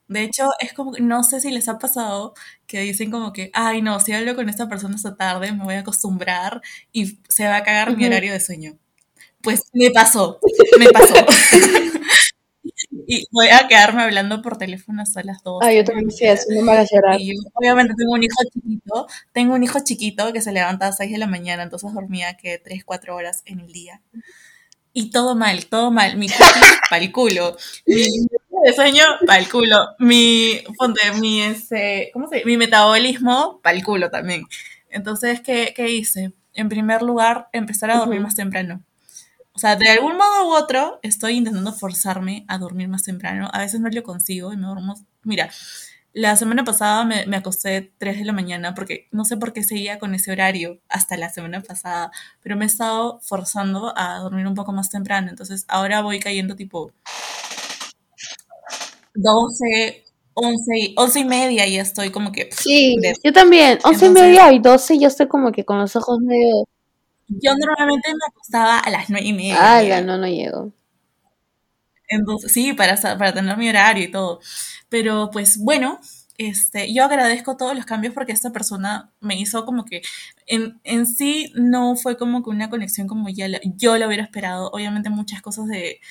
De 0.07 0.23
hecho, 0.23 0.49
es 0.59 0.73
como, 0.73 0.93
no 0.99 1.23
sé 1.23 1.39
si 1.39 1.51
les 1.51 1.69
ha 1.69 1.79
pasado 1.79 2.33
que 2.67 2.81
dicen 2.81 3.11
como 3.11 3.31
que, 3.33 3.51
ay, 3.53 3.81
no, 3.81 3.99
si 3.99 4.13
hablo 4.13 4.35
con 4.35 4.49
esta 4.49 4.67
persona 4.67 4.95
esta 4.95 5.15
tarde, 5.15 5.51
me 5.53 5.63
voy 5.63 5.75
a 5.75 5.79
acostumbrar 5.81 6.61
y 6.91 7.19
se 7.29 7.47
va 7.47 7.57
a 7.57 7.63
cagar 7.63 7.95
mi 7.95 8.05
horario 8.05 8.33
de 8.33 8.39
sueño. 8.39 8.77
Pues 9.41 9.63
me 9.73 9.91
pasó, 9.91 10.39
me 10.79 10.89
pasó. 10.89 11.13
y 13.07 13.25
voy 13.31 13.47
a 13.49 13.67
quedarme 13.67 14.03
hablando 14.03 14.41
por 14.41 14.57
teléfono 14.57 15.01
hasta 15.01 15.23
las 15.23 15.43
dos. 15.43 15.59
Ah, 15.63 15.73
yo 15.73 15.83
también 15.83 16.09
así, 16.09 16.25
no 16.55 16.61
me 16.63 16.71
hagas 16.71 16.89
llorar. 16.91 17.19
Y 17.19 17.33
yo, 17.33 17.41
obviamente 17.53 17.93
tengo 17.97 18.13
un 18.13 18.23
hijo 18.23 18.35
chiquito, 18.51 19.07
tengo 19.31 19.55
un 19.55 19.63
hijo 19.63 19.79
chiquito 19.83 20.33
que 20.33 20.41
se 20.41 20.51
levanta 20.51 20.85
a 20.85 20.89
las 20.89 20.97
6 20.97 21.11
de 21.11 21.17
la 21.17 21.27
mañana, 21.27 21.63
entonces 21.63 21.93
dormía 21.93 22.37
que 22.37 22.57
3, 22.57 22.83
4 22.85 23.15
horas 23.15 23.43
en 23.45 23.59
el 23.59 23.71
día. 23.71 24.01
Y 24.93 25.09
todo 25.09 25.35
mal, 25.35 25.65
todo 25.67 25.91
mal. 25.91 26.17
Mi 26.17 26.27
para 26.89 27.03
el 27.03 27.11
culo. 27.11 27.55
Mi 27.85 28.03
de 28.63 28.73
sueño 28.73 29.03
para 29.25 29.39
el 29.39 29.49
culo. 29.49 29.77
Mi, 29.99 30.61
ponte, 30.77 30.99
mi, 31.19 31.41
ese, 31.41 32.09
¿cómo 32.13 32.27
se 32.27 32.43
Mi 32.45 32.57
metabolismo 32.57 33.59
para 33.63 33.75
el 33.75 33.83
culo 33.83 34.09
también. 34.09 34.43
Entonces, 34.89 35.41
¿qué, 35.41 35.73
¿qué 35.75 35.89
hice? 35.89 36.33
En 36.53 36.69
primer 36.69 37.01
lugar, 37.01 37.47
empezar 37.53 37.91
a 37.91 37.97
dormir 37.97 38.19
más 38.19 38.35
temprano. 38.35 38.83
O 39.53 39.59
sea, 39.59 39.75
de 39.75 39.89
algún 39.89 40.17
modo 40.17 40.47
u 40.47 40.53
otro, 40.53 40.99
estoy 41.03 41.33
intentando 41.33 41.73
forzarme 41.73 42.45
a 42.47 42.57
dormir 42.57 42.87
más 42.87 43.03
temprano. 43.03 43.49
A 43.51 43.59
veces 43.59 43.81
no 43.81 43.89
lo 43.89 44.03
consigo 44.03 44.53
y 44.53 44.57
me 44.57 44.67
duermo. 44.67 44.95
Mira, 45.23 45.49
la 46.13 46.35
semana 46.35 46.63
pasada 46.63 47.05
me, 47.05 47.25
me, 47.25 47.37
acosté 47.37 47.93
3 47.97 48.19
de 48.19 48.25
la 48.25 48.33
mañana 48.33 48.73
porque 48.73 49.07
no 49.11 49.25
sé 49.25 49.37
por 49.37 49.53
qué 49.53 49.63
seguía 49.63 49.99
con 49.99 50.13
ese 50.15 50.31
horario 50.31 50.79
hasta 50.89 51.17
la 51.17 51.29
semana 51.29 51.61
pasada, 51.61 52.11
pero 52.41 52.55
me 52.55 52.65
he 52.65 52.67
estado 52.67 53.19
forzando 53.21 53.93
a 53.97 54.19
dormir 54.19 54.47
un 54.47 54.55
poco 54.55 54.71
más 54.73 54.89
temprano. 54.89 55.29
Entonces 55.29 55.65
ahora 55.67 56.01
voy 56.01 56.19
cayendo 56.19 56.55
tipo 56.55 56.91
12, 59.15 60.05
11, 60.33 60.93
11 60.95 61.19
y 61.19 61.25
media 61.25 61.67
y 61.67 61.77
estoy 61.77 62.09
como 62.09 62.31
que... 62.31 62.49
Sí, 62.51 62.97
yo 63.23 63.33
también. 63.33 63.79
11 63.83 64.05
y 64.05 64.09
media 64.09 64.51
y 64.51 64.59
12 64.59 64.99
yo 64.99 65.07
estoy 65.07 65.27
como 65.27 65.51
que 65.51 65.65
con 65.65 65.79
los 65.79 65.95
ojos 65.95 66.19
medio... 66.19 66.67
Yo 67.39 67.51
normalmente 67.55 68.09
me 68.13 68.25
acostaba 68.27 68.79
a 68.79 68.89
las 68.89 69.09
9 69.09 69.25
y 69.25 69.33
media. 69.33 69.57
Ah, 69.59 69.83
ya 69.83 70.01
no, 70.01 70.17
no 70.17 70.27
llego. 70.27 70.71
Entonces, 72.07 72.51
sí, 72.51 72.73
para, 72.73 72.95
para 72.97 73.33
tener 73.33 73.57
mi 73.57 73.69
horario 73.69 74.03
y 74.03 74.11
todo. 74.11 74.39
Pero 74.89 75.29
pues 75.31 75.57
bueno, 75.57 75.99
este, 76.37 76.93
yo 76.93 77.05
agradezco 77.05 77.55
todos 77.55 77.75
los 77.75 77.85
cambios 77.85 78.13
porque 78.13 78.33
esta 78.33 78.51
persona 78.51 79.11
me 79.21 79.39
hizo 79.39 79.65
como 79.65 79.85
que 79.85 80.01
en, 80.47 80.81
en 80.83 81.05
sí 81.05 81.51
no 81.55 81.95
fue 81.95 82.17
como 82.17 82.43
que 82.43 82.49
una 82.49 82.69
conexión 82.69 83.07
como 83.07 83.29
ya 83.29 83.47
yo 83.77 83.97
lo 83.97 84.07
hubiera 84.07 84.23
esperado. 84.23 84.69
Obviamente 84.71 85.09
muchas 85.09 85.41
cosas 85.41 85.67
de, 85.67 86.01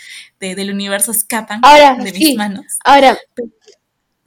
de 0.40 0.54
del 0.54 0.70
universo 0.72 1.10
escapan 1.12 1.60
de 2.02 2.12
mis 2.12 2.34
manos. 2.36 2.64
Ahora, 2.84 3.18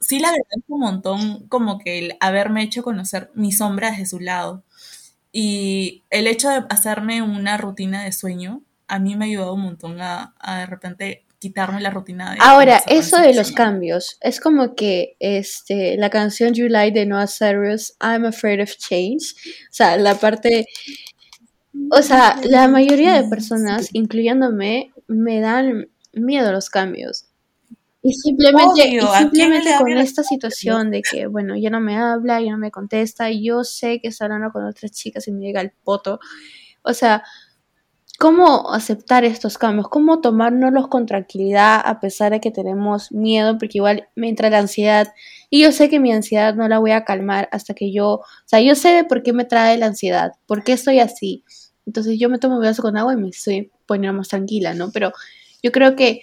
sí 0.00 0.18
le 0.18 0.26
agradezco 0.26 0.74
un 0.74 0.80
montón 0.80 1.48
como 1.48 1.78
que 1.78 1.98
el 1.98 2.16
haberme 2.20 2.62
hecho 2.62 2.82
conocer 2.82 3.30
mi 3.34 3.52
sombra 3.52 3.90
desde 3.90 4.06
su 4.06 4.20
lado. 4.20 4.64
Y 5.36 6.04
el 6.10 6.28
hecho 6.28 6.48
de 6.48 6.62
hacerme 6.70 7.20
una 7.20 7.56
rutina 7.56 8.04
de 8.04 8.12
sueño, 8.12 8.62
a 8.86 9.00
mí 9.00 9.16
me 9.16 9.24
ha 9.24 9.28
ayudado 9.28 9.54
un 9.54 9.62
montón 9.62 10.00
a, 10.00 10.32
a 10.38 10.60
de 10.60 10.66
repente 10.66 11.24
quitarme 11.40 11.80
la 11.80 11.90
rutina. 11.90 12.30
De 12.30 12.38
Ahora, 12.40 12.80
eso 12.86 13.18
de 13.18 13.34
los 13.34 13.50
cambios, 13.50 14.16
es 14.20 14.38
como 14.38 14.76
que 14.76 15.16
este, 15.18 15.96
la 15.96 16.08
canción 16.08 16.54
July 16.54 16.92
de 16.92 17.04
Noah 17.04 17.26
Cyrus, 17.26 17.96
I'm 18.00 18.24
Afraid 18.24 18.62
of 18.62 18.76
Change, 18.76 19.34
o 19.70 19.72
sea, 19.72 19.96
la 19.96 20.14
parte, 20.14 20.66
o 21.90 22.00
sea, 22.00 22.38
la 22.44 22.68
mayoría 22.68 23.20
de 23.20 23.28
personas, 23.28 23.90
incluyéndome, 23.92 24.92
me 25.08 25.40
dan 25.40 25.88
miedo 26.12 26.50
a 26.50 26.52
los 26.52 26.70
cambios. 26.70 27.26
Y 28.06 28.12
simplemente, 28.12 28.86
y 28.86 29.00
simplemente 29.00 29.70
con 29.78 29.88
esta 29.92 30.22
situación 30.22 30.90
de 30.90 31.00
que, 31.00 31.26
bueno, 31.26 31.56
ya 31.56 31.70
no 31.70 31.80
me 31.80 31.96
habla, 31.96 32.38
ya 32.38 32.50
no 32.50 32.58
me 32.58 32.70
contesta, 32.70 33.30
yo 33.30 33.64
sé 33.64 33.98
que 33.98 34.08
está 34.08 34.26
hablando 34.26 34.50
con 34.52 34.62
otras 34.66 34.92
chicas 34.92 35.26
y 35.26 35.32
me 35.32 35.40
llega 35.40 35.62
el 35.62 35.70
poto. 35.70 36.20
O 36.82 36.92
sea, 36.92 37.22
¿cómo 38.18 38.74
aceptar 38.74 39.24
estos 39.24 39.56
cambios? 39.56 39.88
¿Cómo 39.88 40.20
tomárnoslos 40.20 40.88
con 40.88 41.06
tranquilidad 41.06 41.80
a 41.82 41.98
pesar 41.98 42.32
de 42.32 42.40
que 42.40 42.50
tenemos 42.50 43.10
miedo? 43.10 43.56
Porque 43.56 43.78
igual 43.78 44.06
me 44.16 44.28
entra 44.28 44.50
la 44.50 44.58
ansiedad 44.58 45.08
y 45.48 45.62
yo 45.62 45.72
sé 45.72 45.88
que 45.88 45.98
mi 45.98 46.12
ansiedad 46.12 46.54
no 46.54 46.68
la 46.68 46.80
voy 46.80 46.90
a 46.90 47.06
calmar 47.06 47.48
hasta 47.52 47.72
que 47.72 47.90
yo, 47.90 48.16
o 48.16 48.24
sea, 48.44 48.60
yo 48.60 48.74
sé 48.74 48.90
de 48.90 49.04
por 49.04 49.22
qué 49.22 49.32
me 49.32 49.46
trae 49.46 49.78
la 49.78 49.86
ansiedad, 49.86 50.32
por 50.44 50.62
qué 50.62 50.72
estoy 50.72 50.98
así. 50.98 51.42
Entonces 51.86 52.18
yo 52.18 52.28
me 52.28 52.38
tomo 52.38 52.56
un 52.56 52.62
vaso 52.62 52.82
con 52.82 52.98
agua 52.98 53.14
y 53.14 53.16
me 53.16 53.30
estoy 53.30 53.72
poniendo 53.86 54.18
más 54.18 54.28
tranquila, 54.28 54.74
¿no? 54.74 54.90
Pero 54.92 55.10
yo 55.62 55.72
creo 55.72 55.96
que 55.96 56.20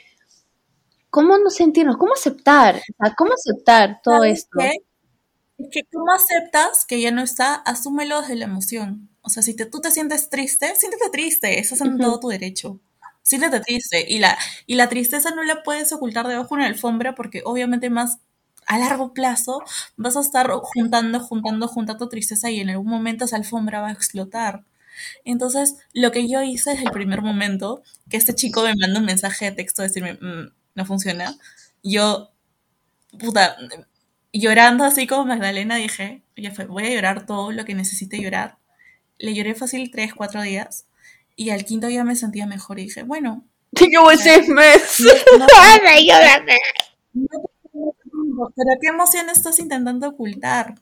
¿Cómo 1.12 1.38
no 1.38 1.50
sentirnos? 1.52 1.98
¿Cómo 1.98 2.14
aceptar? 2.14 2.82
¿Cómo 3.18 3.34
aceptar 3.34 4.00
todo 4.02 4.24
esto? 4.24 4.60
Es 5.58 5.68
que 5.72 5.82
¿cómo 5.92 6.12
aceptas 6.14 6.86
que 6.86 7.02
ya 7.02 7.12
no 7.12 7.22
está? 7.22 7.54
Asúmelo 7.56 8.22
desde 8.22 8.36
la 8.36 8.46
emoción. 8.46 9.10
O 9.22 9.30
sea, 9.30 9.44
si 9.44 9.56
te, 9.56 9.66
tú 9.66 9.82
te 9.82 9.92
sientes 9.92 10.30
triste, 10.30 10.74
siéntete 10.76 11.10
triste, 11.12 11.60
eso 11.60 11.76
es 11.76 11.82
en 11.82 11.98
todo 11.98 12.20
tu 12.20 12.30
derecho. 12.30 12.80
Siéntete 13.22 13.60
triste. 13.60 14.06
Y 14.08 14.20
la, 14.20 14.38
y 14.66 14.76
la 14.76 14.90
tristeza 14.90 15.32
no 15.32 15.44
la 15.44 15.64
puedes 15.64 15.92
ocultar 15.94 16.28
debajo 16.28 16.56
de 16.56 16.62
una 16.62 16.68
alfombra 16.68 17.14
porque 17.14 17.42
obviamente 17.46 17.90
más 17.90 18.18
a 18.66 18.80
largo 18.80 19.14
plazo 19.14 19.62
vas 19.98 20.16
a 20.18 20.22
estar 20.22 20.50
juntando, 20.50 21.20
juntando, 21.20 21.68
juntando 21.68 22.10
tristeza 22.10 22.50
y 22.50 22.62
en 22.62 22.70
algún 22.70 22.88
momento 22.88 23.26
esa 23.26 23.36
alfombra 23.36 23.82
va 23.82 23.90
a 23.90 23.94
explotar. 23.94 24.64
Entonces, 25.26 25.76
lo 25.94 26.12
que 26.12 26.28
yo 26.30 26.42
hice 26.42 26.72
desde 26.72 26.86
el 26.86 26.92
primer 26.92 27.22
momento, 27.22 27.82
que 28.10 28.18
este 28.18 28.36
chico 28.36 28.64
me 28.64 28.76
manda 28.76 29.00
un 29.00 29.06
mensaje 29.06 29.46
de 29.46 29.52
texto, 29.54 29.82
decirme, 29.82 30.14
mm, 30.14 30.54
no 30.76 30.86
funciona. 30.86 31.36
Yo, 31.84 32.32
puta, 33.20 33.58
llorando 34.34 34.84
así 34.84 35.08
como 35.08 35.26
Magdalena, 35.26 35.76
dije, 35.76 36.22
ya 36.38 36.52
fue, 36.52 36.66
voy 36.66 36.86
a 36.86 36.90
llorar 36.90 37.26
todo 37.26 37.52
lo 37.52 37.66
que 37.66 37.76
necesite 37.76 38.22
llorar. 38.22 38.58
Le 39.18 39.34
lloré 39.34 39.56
fácil 39.56 39.92
tres, 39.92 40.14
cuatro 40.14 40.42
días. 40.42 40.86
Y 41.36 41.50
al 41.50 41.66
quinto 41.66 41.88
día 41.88 42.04
me 42.04 42.16
sentía 42.16 42.46
mejor 42.46 42.80
y 42.80 42.84
dije, 42.84 43.04
bueno. 43.04 43.44
Yo 43.72 44.10
seis 44.18 44.48
meses. 44.50 45.16
pero 48.56 48.72
qué 48.82 48.88
emoción 48.88 49.30
estás 49.30 49.60
intentando 49.60 50.10
ocultar 50.10 50.76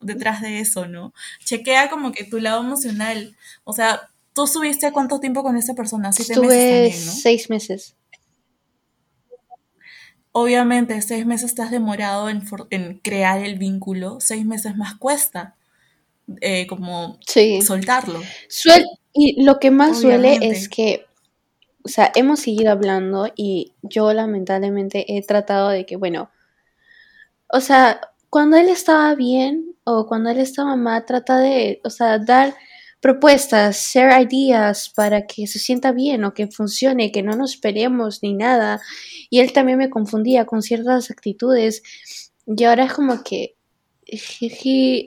detrás 0.00 0.40
de 0.40 0.60
eso, 0.60 0.86
¿no? 0.86 1.12
Chequea 1.44 1.90
como 1.90 2.12
que 2.12 2.24
tu 2.24 2.38
lado 2.38 2.62
emocional. 2.62 3.36
O 3.64 3.72
sea, 3.72 4.08
¿tú 4.32 4.44
estuviste 4.44 4.92
cuánto 4.92 5.20
tiempo 5.20 5.42
con 5.42 5.56
esa 5.56 5.74
persona? 5.74 6.12
Siete 6.12 6.34
Estuve 6.34 6.48
meses 6.48 7.06
¿no? 7.06 7.12
seis 7.12 7.50
meses. 7.50 7.94
Obviamente, 10.38 11.00
seis 11.00 11.24
meses 11.24 11.54
te 11.54 11.62
has 11.62 11.70
demorado 11.70 12.28
en, 12.28 12.98
crear 13.02 13.42
el 13.42 13.54
vínculo, 13.58 14.18
seis 14.20 14.44
meses 14.44 14.76
más 14.76 14.94
cuesta 14.96 15.54
eh, 16.42 16.66
como 16.66 17.18
soltarlo. 17.62 18.20
y 19.14 19.42
lo 19.42 19.58
que 19.58 19.70
más 19.70 19.98
suele 19.98 20.38
es 20.42 20.68
que, 20.68 21.06
o 21.82 21.88
sea, 21.88 22.12
hemos 22.14 22.40
seguido 22.40 22.70
hablando 22.70 23.32
y 23.34 23.72
yo 23.80 24.12
lamentablemente 24.12 25.16
he 25.16 25.22
tratado 25.22 25.70
de 25.70 25.86
que, 25.86 25.96
bueno, 25.96 26.28
o 27.48 27.60
sea, 27.60 28.02
cuando 28.28 28.58
él 28.58 28.68
estaba 28.68 29.14
bien 29.14 29.74
o 29.84 30.06
cuando 30.06 30.28
él 30.28 30.38
estaba 30.38 30.76
mal, 30.76 31.06
trata 31.06 31.38
de, 31.38 31.80
o 31.82 31.88
sea, 31.88 32.18
dar 32.18 32.54
propuestas, 33.00 33.92
share 33.92 34.22
ideas 34.22 34.88
para 34.88 35.26
que 35.26 35.46
se 35.46 35.58
sienta 35.58 35.92
bien 35.92 36.24
o 36.24 36.34
que 36.34 36.48
funcione, 36.48 37.12
que 37.12 37.22
no 37.22 37.36
nos 37.36 37.56
peleemos 37.56 38.22
ni 38.22 38.32
nada. 38.34 38.80
Y 39.30 39.40
él 39.40 39.52
también 39.52 39.78
me 39.78 39.90
confundía 39.90 40.46
con 40.46 40.62
ciertas 40.62 41.10
actitudes 41.10 41.82
y 42.46 42.64
ahora 42.64 42.84
es 42.84 42.92
como 42.92 43.22
que, 43.22 43.56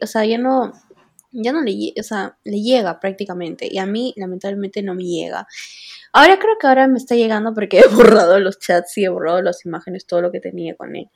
o 0.02 0.08
sea, 0.08 0.26
ya 0.26 0.38
no, 0.38 0.74
ya 1.32 1.52
no 1.54 1.62
le, 1.62 1.94
o 2.00 2.04
sea, 2.04 2.38
le 2.44 2.62
llega 2.62 3.00
prácticamente 3.00 3.68
y 3.70 3.78
a 3.78 3.86
mí 3.86 4.14
lamentablemente 4.18 4.82
no 4.82 4.96
me 4.96 5.04
llega. 5.04 5.48
Ahora 6.12 6.40
creo 6.40 6.58
que 6.60 6.68
ahora 6.68 6.88
me 6.88 6.98
está 6.98 7.16
llegando 7.16 7.54
porque 7.54 7.80
he 7.80 7.88
borrado 7.88 8.40
los 8.40 8.60
chats 8.60 8.98
y 8.98 9.06
he 9.06 9.10
borrado 9.10 9.42
las 9.42 9.66
imágenes, 9.66 10.06
todo 10.06 10.22
lo 10.22 10.32
que 10.32 10.40
tenía 10.40 10.76
con 10.76 10.96
él. 10.96 11.10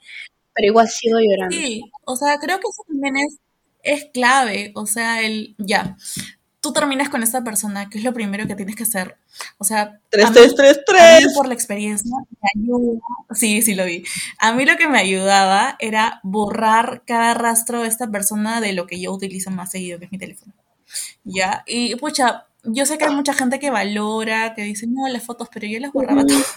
Pero 0.53 0.67
igual 0.67 0.87
sigo 0.87 1.17
llorando. 1.19 1.55
Sí, 1.55 1.81
o 2.05 2.15
sea, 2.15 2.37
creo 2.37 2.57
que 2.57 2.67
eso 2.69 2.83
también 2.87 3.15
es, 3.81 4.05
clave. 4.13 4.71
O 4.75 4.85
sea, 4.85 5.23
el 5.23 5.55
ya 5.57 5.97
tú 6.63 6.71
terminas 6.71 7.09
con 7.09 7.21
esta 7.23 7.43
persona, 7.43 7.89
¿qué 7.89 7.97
es 7.97 8.05
lo 8.05 8.13
primero 8.13 8.47
que 8.47 8.55
tienes 8.55 8.77
que 8.77 8.83
hacer? 8.83 9.17
O 9.57 9.65
sea, 9.65 9.99
3, 10.11 10.31
3, 10.31 10.55
3, 10.55 10.79
3. 10.87 11.33
por 11.35 11.45
la 11.45 11.53
experiencia 11.53 12.09
me 12.41 12.49
ayuda. 12.55 13.01
Sí, 13.33 13.61
sí 13.61 13.75
lo 13.75 13.83
vi. 13.83 14.05
A 14.39 14.53
mí 14.53 14.65
lo 14.65 14.77
que 14.77 14.87
me 14.87 14.97
ayudaba 14.97 15.75
era 15.79 16.21
borrar 16.23 17.03
cada 17.05 17.33
rastro 17.33 17.81
de 17.81 17.89
esta 17.89 18.09
persona 18.09 18.61
de 18.61 18.71
lo 18.71 18.87
que 18.87 19.01
yo 19.01 19.11
utilizo 19.11 19.51
más 19.51 19.71
seguido, 19.71 19.99
que 19.99 20.05
es 20.05 20.11
mi 20.13 20.17
teléfono. 20.17 20.53
¿Ya? 21.25 21.65
Y 21.67 21.95
pucha, 21.97 22.47
yo 22.63 22.85
sé 22.85 22.97
que 22.97 23.03
hay 23.05 23.13
mucha 23.13 23.33
gente 23.33 23.59
que 23.59 23.69
valora, 23.69 24.55
que 24.55 24.61
dice, 24.61 24.87
no, 24.87 25.09
las 25.09 25.23
fotos, 25.23 25.49
pero 25.53 25.67
yo 25.67 25.81
las 25.81 25.91
borraba 25.91 26.25
todas. 26.25 26.47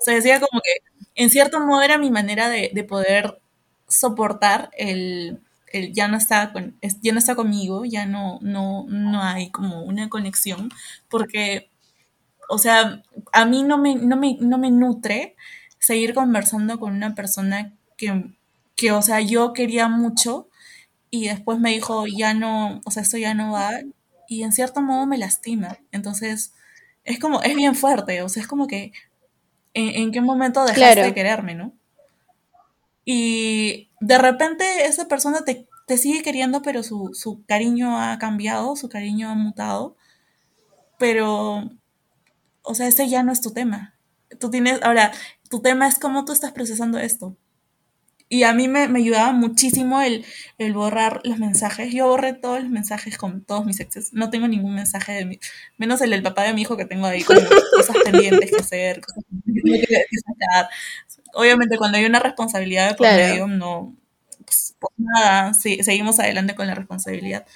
o 0.00 0.04
sea, 0.04 0.14
decía 0.14 0.40
como 0.40 0.62
que, 0.62 1.02
en 1.16 1.28
cierto 1.28 1.60
modo 1.60 1.82
era 1.82 1.98
mi 1.98 2.10
manera 2.10 2.48
de, 2.48 2.70
de 2.72 2.84
poder 2.84 3.42
soportar 3.88 4.70
el, 4.78 5.42
él 5.72 5.92
ya 5.92 6.08
no 6.08 6.16
está 6.16 6.52
con, 6.52 6.78
ya 7.02 7.12
no 7.12 7.18
está 7.18 7.34
conmigo, 7.34 7.84
ya 7.84 8.06
no, 8.06 8.38
no, 8.42 8.86
no 8.88 9.22
hay 9.22 9.50
como 9.50 9.82
una 9.82 10.08
conexión, 10.08 10.70
porque, 11.08 11.70
o 12.48 12.58
sea, 12.58 13.02
a 13.32 13.44
mí 13.44 13.62
no 13.62 13.78
me, 13.78 13.94
no 13.96 14.16
me, 14.16 14.36
no 14.40 14.58
me 14.58 14.70
nutre 14.70 15.36
seguir 15.78 16.14
conversando 16.14 16.78
con 16.78 16.94
una 16.94 17.14
persona 17.14 17.74
que, 17.96 18.34
que, 18.76 18.92
o 18.92 19.02
sea, 19.02 19.20
yo 19.20 19.52
quería 19.52 19.88
mucho 19.88 20.48
y 21.10 21.28
después 21.28 21.58
me 21.58 21.70
dijo, 21.70 22.06
ya 22.06 22.34
no, 22.34 22.80
o 22.84 22.90
sea, 22.90 23.02
esto 23.02 23.16
ya 23.16 23.34
no 23.34 23.52
va, 23.52 23.70
y 24.28 24.42
en 24.42 24.52
cierto 24.52 24.82
modo 24.82 25.06
me 25.06 25.18
lastima. 25.18 25.78
Entonces, 25.90 26.54
es 27.04 27.18
como, 27.18 27.42
es 27.42 27.56
bien 27.56 27.74
fuerte, 27.74 28.22
o 28.22 28.28
sea, 28.28 28.42
es 28.42 28.48
como 28.48 28.66
que 28.66 28.92
en, 29.74 30.12
qué 30.12 30.20
momento 30.20 30.64
dejaste 30.64 31.02
de 31.02 31.14
quererme, 31.14 31.54
¿no? 31.54 31.72
Y 33.10 33.88
de 34.00 34.18
repente 34.18 34.84
esa 34.84 35.08
persona 35.08 35.38
te, 35.42 35.66
sigue 35.96 36.22
queriendo, 36.22 36.60
pero 36.60 36.82
su, 36.82 37.12
su, 37.14 37.42
cariño 37.46 37.98
ha 37.98 38.18
cambiado, 38.18 38.76
su 38.76 38.90
cariño 38.90 39.30
ha 39.30 39.34
mutado. 39.34 39.96
Pero, 40.98 41.70
o 42.60 42.74
sea, 42.74 42.86
ese 42.86 43.08
ya 43.08 43.22
no 43.22 43.32
es 43.32 43.40
tu 43.40 43.52
tema. 43.52 43.94
Tú 44.38 44.50
tienes, 44.50 44.82
ahora, 44.82 45.10
tu 45.48 45.62
tema 45.62 45.88
es 45.88 45.98
cómo 45.98 46.26
tú 46.26 46.32
estás 46.32 46.52
procesando 46.52 46.98
esto. 46.98 47.34
Y 48.30 48.42
a 48.42 48.52
mí 48.52 48.68
me, 48.68 48.80
ayudaba 48.80 49.32
muchísimo 49.32 50.02
el, 50.02 50.22
borrar 50.74 51.22
los 51.24 51.38
mensajes. 51.38 51.94
Yo 51.94 52.08
borré 52.08 52.34
todos 52.34 52.60
los 52.60 52.70
mensajes 52.70 53.16
con 53.16 53.42
todos 53.42 53.64
mis 53.64 53.80
exes. 53.80 54.12
No 54.12 54.28
tengo 54.28 54.48
ningún 54.48 54.74
mensaje 54.74 55.12
de 55.12 55.40
menos 55.78 56.02
el 56.02 56.10
del 56.10 56.22
papá 56.22 56.42
de 56.42 56.52
mi 56.52 56.60
hijo 56.60 56.76
que 56.76 56.84
tengo 56.84 57.06
ahí, 57.06 57.22
con 57.22 57.38
cosas 57.74 57.96
pendientes 58.04 58.50
que 58.50 58.56
hacer, 58.60 59.00
cosas 59.00 59.24
que 59.24 60.18
sacar. 60.26 60.68
Obviamente 61.34 61.78
cuando 61.78 61.98
hay 61.98 62.04
una 62.04 62.20
responsabilidad 62.20 62.90
de 62.90 62.94
por 62.96 63.06
medio, 63.06 63.46
no, 63.46 63.94
pues, 64.44 64.74
pues 64.78 64.92
nada, 64.96 65.54
sí, 65.54 65.82
seguimos 65.82 66.18
adelante 66.20 66.54
con 66.54 66.66
la 66.66 66.74
responsabilidad. 66.74 67.46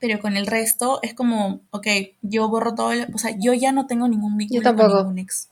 Pero 0.00 0.20
con 0.20 0.36
el 0.36 0.46
resto 0.46 1.00
es 1.02 1.14
como, 1.14 1.60
ok, 1.70 1.86
yo 2.22 2.48
borro 2.48 2.74
todo, 2.74 2.90
o 3.14 3.18
sea, 3.18 3.34
yo 3.38 3.54
ya 3.54 3.72
no 3.72 3.86
tengo 3.86 4.08
ningún 4.08 4.36
vínculo 4.36 4.74
con 4.76 4.88
ningún 4.88 5.18
ex. 5.18 5.48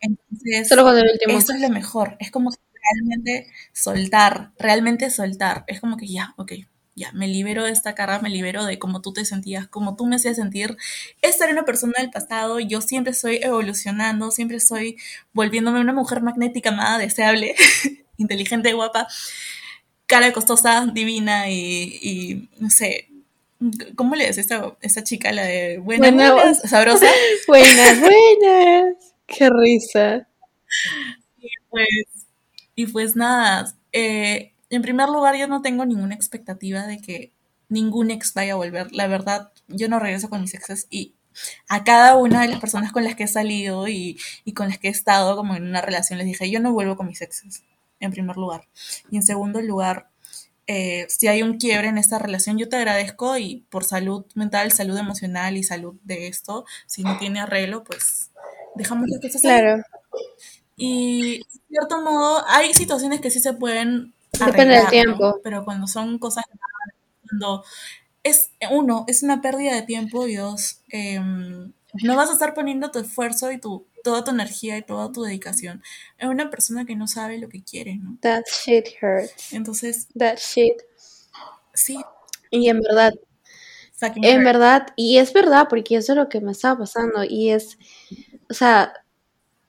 Entonces, 0.00 0.68
Solo 0.68 0.82
con 0.82 0.98
el 0.98 1.10
último. 1.10 1.38
eso 1.38 1.52
es 1.52 1.60
lo 1.60 1.70
mejor. 1.70 2.16
Es 2.20 2.30
como 2.30 2.50
realmente 2.92 3.50
soltar, 3.72 4.50
realmente 4.58 5.10
soltar. 5.10 5.64
Es 5.66 5.80
como 5.80 5.96
que 5.96 6.06
ya, 6.08 6.34
ok, 6.36 6.52
ya, 6.96 7.10
me 7.12 7.26
libero 7.26 7.64
de 7.64 7.72
esta 7.72 7.94
carga, 7.94 8.20
me 8.20 8.30
libero 8.30 8.64
de 8.64 8.78
cómo 8.78 9.00
tú 9.02 9.12
te 9.12 9.24
sentías, 9.24 9.66
cómo 9.68 9.96
tú 9.96 10.06
me 10.06 10.16
hacías 10.16 10.36
sentir. 10.36 10.76
Esta 11.22 11.44
era 11.44 11.52
una 11.52 11.64
persona 11.64 11.94
del 11.98 12.10
pasado, 12.10 12.60
yo 12.60 12.80
siempre 12.80 13.12
estoy 13.12 13.40
evolucionando, 13.42 14.30
siempre 14.30 14.58
estoy 14.58 14.96
volviéndome 15.32 15.80
una 15.80 15.92
mujer 15.92 16.22
magnética, 16.22 16.70
nada 16.70 16.98
deseable, 16.98 17.54
inteligente, 18.16 18.72
guapa, 18.72 19.08
cara 20.06 20.32
costosa, 20.32 20.86
divina 20.92 21.50
y, 21.50 22.48
no 22.58 22.70
sé, 22.70 23.08
¿cómo 23.96 24.14
le 24.14 24.26
dices 24.26 24.38
esta, 24.38 24.76
esta 24.80 25.02
chica, 25.02 25.32
la 25.32 25.44
de 25.44 25.78
buenas, 25.78 26.12
buenas 26.12 26.60
sabrosa? 26.70 27.06
Buenas, 27.48 28.00
buenas, 28.00 29.14
qué 29.26 29.50
risa. 29.50 30.28
Y 31.38 31.48
pues 31.70 31.88
y 32.76 32.86
pues 32.86 33.14
nada, 33.16 33.72
eh, 33.92 34.53
en 34.74 34.82
primer 34.82 35.08
lugar 35.08 35.36
yo 35.36 35.48
no 35.48 35.62
tengo 35.62 35.84
ninguna 35.84 36.14
expectativa 36.14 36.86
de 36.86 37.00
que 37.00 37.32
ningún 37.68 38.10
ex 38.10 38.34
vaya 38.34 38.54
a 38.54 38.56
volver. 38.56 38.92
La 38.92 39.06
verdad, 39.06 39.52
yo 39.68 39.88
no 39.88 39.98
regreso 39.98 40.28
con 40.28 40.40
mis 40.40 40.54
exes 40.54 40.86
y 40.90 41.14
a 41.68 41.84
cada 41.84 42.16
una 42.16 42.42
de 42.42 42.48
las 42.48 42.60
personas 42.60 42.92
con 42.92 43.04
las 43.04 43.16
que 43.16 43.24
he 43.24 43.28
salido 43.28 43.88
y, 43.88 44.18
con 44.54 44.68
las 44.68 44.78
que 44.78 44.88
he 44.88 44.90
estado 44.90 45.36
como 45.36 45.56
en 45.56 45.64
una 45.64 45.80
relación 45.80 46.18
les 46.18 46.26
dije, 46.26 46.50
yo 46.50 46.60
no 46.60 46.72
vuelvo 46.72 46.96
con 46.96 47.08
mis 47.08 47.20
exes, 47.22 47.64
en 48.00 48.12
primer 48.12 48.36
lugar. 48.36 48.68
Y 49.10 49.16
en 49.16 49.22
segundo 49.22 49.60
lugar, 49.60 50.08
eh, 50.66 51.06
si 51.08 51.26
hay 51.26 51.42
un 51.42 51.58
quiebre 51.58 51.88
en 51.88 51.98
esta 51.98 52.18
relación, 52.18 52.58
yo 52.58 52.68
te 52.68 52.76
agradezco 52.76 53.36
y 53.36 53.66
por 53.68 53.84
salud 53.84 54.24
mental, 54.34 54.72
salud 54.72 54.96
emocional 54.96 55.56
y 55.56 55.64
salud 55.64 55.96
de 56.04 56.28
esto, 56.28 56.64
si 56.86 57.02
no 57.02 57.18
tiene 57.18 57.40
arreglo, 57.40 57.84
pues 57.84 58.30
dejamos 58.76 59.08
las 59.08 59.20
cosas 59.20 59.42
Claro. 59.42 59.82
Y 60.76 61.38
de 61.38 61.44
cierto 61.68 62.00
modo, 62.02 62.44
hay 62.48 62.74
situaciones 62.74 63.20
que 63.20 63.30
sí 63.30 63.40
se 63.40 63.52
pueden 63.52 64.12
Depende 64.46 64.74
del 64.76 64.88
tiempo. 64.88 65.40
Pero 65.42 65.64
cuando 65.64 65.86
son 65.86 66.18
cosas 66.18 66.44
cuando 67.28 67.64
es 68.22 68.50
uno, 68.70 69.04
es 69.08 69.22
una 69.22 69.42
pérdida 69.42 69.74
de 69.74 69.82
tiempo 69.82 70.26
y 70.26 70.36
dos, 70.36 70.80
em, 70.90 71.72
no 72.02 72.16
vas 72.16 72.30
a 72.30 72.34
estar 72.34 72.54
poniendo 72.54 72.90
tu 72.90 72.98
esfuerzo 73.00 73.52
y 73.52 73.60
tu, 73.60 73.86
toda 74.04 74.24
tu 74.24 74.30
energía 74.32 74.78
y 74.78 74.82
toda 74.82 75.12
tu 75.12 75.22
dedicación 75.22 75.82
en 76.18 76.28
una 76.30 76.50
persona 76.50 76.84
que 76.86 76.96
no 76.96 77.06
sabe 77.08 77.38
lo 77.38 77.48
que 77.48 77.62
quiere, 77.62 77.96
¿no? 77.96 78.18
That 78.22 78.44
shit 78.46 78.86
hurts. 79.02 79.52
Entonces. 79.52 80.08
That 80.18 80.36
shit. 80.38 80.74
Sí. 81.74 81.98
Y 82.50 82.68
en 82.68 82.80
verdad. 82.80 83.14
En 84.16 84.44
verdad, 84.44 84.88
y 84.96 85.18
es 85.18 85.32
verdad, 85.32 85.68
porque 85.70 85.96
eso 85.96 86.12
es 86.12 86.18
lo 86.18 86.28
que 86.28 86.40
me 86.40 86.52
estaba 86.52 86.78
pasando. 86.80 87.24
Y 87.24 87.50
es, 87.50 87.78
o 88.50 88.54
sea, 88.54 88.92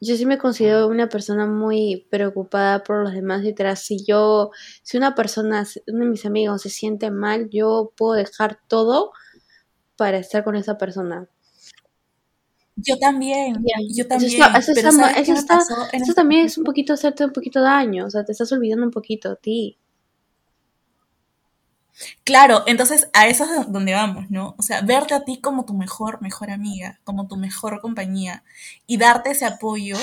yo 0.02 0.16
sí 0.16 0.26
me 0.26 0.38
considero 0.38 0.88
una 0.88 1.10
persona 1.10 1.46
muy 1.46 2.08
preocupada 2.10 2.84
por 2.84 3.04
los 3.04 3.14
demás 3.14 3.43
y 3.46 3.54
tras 3.54 3.82
si 3.82 4.04
yo, 4.06 4.52
si 4.84 4.98
una 4.98 5.16
persona, 5.16 5.66
uno 5.88 6.06
de 6.06 6.12
mis 6.12 6.26
amigos 6.26 6.62
se 6.62 6.70
siente 6.70 7.12
mal, 7.12 7.50
yo 7.50 7.93
puedo 7.96 8.14
dejar 8.14 8.60
todo 8.68 9.12
para 9.96 10.18
estar 10.18 10.43
con 10.43 10.56
esa 10.56 10.78
persona. 10.78 11.28
Yo 12.78 12.98
también, 12.98 13.56
yo 13.93 14.06
también. 14.06 14.41
Eso, 15.93 16.14
también 16.14 16.46
es 16.46 16.58
un 16.58 16.66
poquito 16.66 16.93
hacerte 16.93 17.24
un 17.24 17.32
poquito 17.32 17.62
daño, 17.62 18.06
o 18.06 18.10
sea, 18.10 18.26
te 18.26 18.34
estás 18.34 18.52
olvidando 18.52 18.86
un 18.86 18.91
poquito 18.91 19.32
a 19.32 19.36
ti. 19.38 19.78
Claro, 22.24 22.64
entonces 22.66 23.08
a 23.14 23.28
eso 23.28 23.43
es 23.46 23.72
donde 23.72 23.93
vamos, 23.93 24.30
¿no? 24.32 24.56
O 24.58 24.64
sea, 24.64 24.82
verte 24.82 25.14
a 25.14 25.24
ti 25.24 25.39
como 25.39 25.64
tu 25.66 25.74
mejor, 25.76 26.22
mejor 26.22 26.50
amiga, 26.50 27.00
como 27.04 27.28
tu 27.28 27.38
mejor 27.38 27.82
compañía 27.82 28.43
y 28.88 28.98
darte 28.98 29.30
ese 29.32 29.46
apoyo 29.46 29.96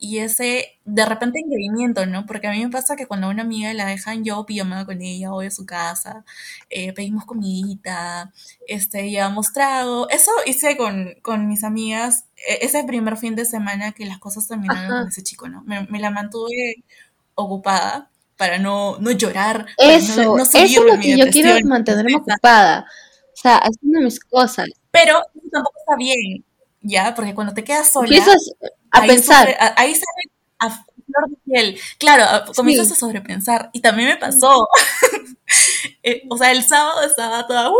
y 0.00 0.18
ese, 0.18 0.78
de 0.84 1.06
repente, 1.06 1.38
engreimiento, 1.38 2.04
¿no? 2.06 2.26
Porque 2.26 2.48
a 2.48 2.50
mí 2.50 2.64
me 2.64 2.70
pasa 2.70 2.96
que 2.96 3.06
cuando 3.06 3.28
a 3.28 3.30
una 3.30 3.42
amiga 3.42 3.72
la 3.74 3.86
dejan, 3.86 4.24
yo 4.24 4.44
pijamada 4.44 4.84
con 4.86 5.00
ella, 5.02 5.30
voy 5.30 5.46
a 5.46 5.50
su 5.52 5.64
casa, 5.66 6.24
eh, 6.68 6.92
pedimos 6.92 7.24
comidita, 7.24 8.32
este, 8.66 9.08
llevamos 9.10 9.52
trago. 9.52 10.08
Eso 10.10 10.30
hice 10.46 10.76
con, 10.76 11.14
con 11.22 11.46
mis 11.48 11.62
amigas 11.64 12.24
e, 12.36 12.58
ese 12.66 12.82
primer 12.84 13.16
fin 13.16 13.36
de 13.36 13.44
semana 13.44 13.92
que 13.92 14.04
las 14.06 14.18
cosas 14.18 14.48
terminaron 14.48 14.96
con 14.96 15.08
ese 15.08 15.22
chico, 15.22 15.48
¿no? 15.48 15.62
Me, 15.64 15.86
me 15.86 16.00
la 16.00 16.10
mantuve 16.10 16.82
ocupada 17.34 18.10
para 18.38 18.58
no, 18.58 18.96
no 19.00 19.10
llorar. 19.10 19.66
Eso, 19.76 20.36
no, 20.36 20.42
eso 20.42 20.58
es 20.58 20.76
lo 20.76 20.98
que 20.98 21.18
yo 21.18 21.26
quiero 21.26 21.58
mantenerme 21.66 22.14
ocupada. 22.14 22.86
O 23.34 23.36
sea, 23.36 23.58
haciendo 23.58 24.00
mis 24.00 24.20
cosas. 24.20 24.68
Pero 24.90 25.20
tampoco 25.52 25.78
está 25.80 25.96
bien, 25.96 26.44
¿ya? 26.80 27.14
Porque 27.14 27.34
cuando 27.34 27.52
te 27.52 27.64
quedas 27.64 27.92
sola. 27.92 28.06
Empiezas 28.06 28.52
a 28.92 29.02
pensar. 29.02 29.54
ahí 29.76 29.92
sale 29.92 30.32
a 30.60 30.70
flor 30.70 31.30
de 31.30 31.36
piel. 31.44 31.80
Claro, 31.98 32.52
comienzas 32.54 32.92
a 32.92 32.94
sobrepensar. 32.94 33.70
Y 33.72 33.80
también 33.80 34.08
me 34.08 34.16
pasó. 34.16 34.66
Eh, 36.02 36.22
o 36.28 36.36
sea, 36.36 36.52
el 36.52 36.62
sábado 36.62 37.02
estaba 37.04 37.46
toda. 37.46 37.70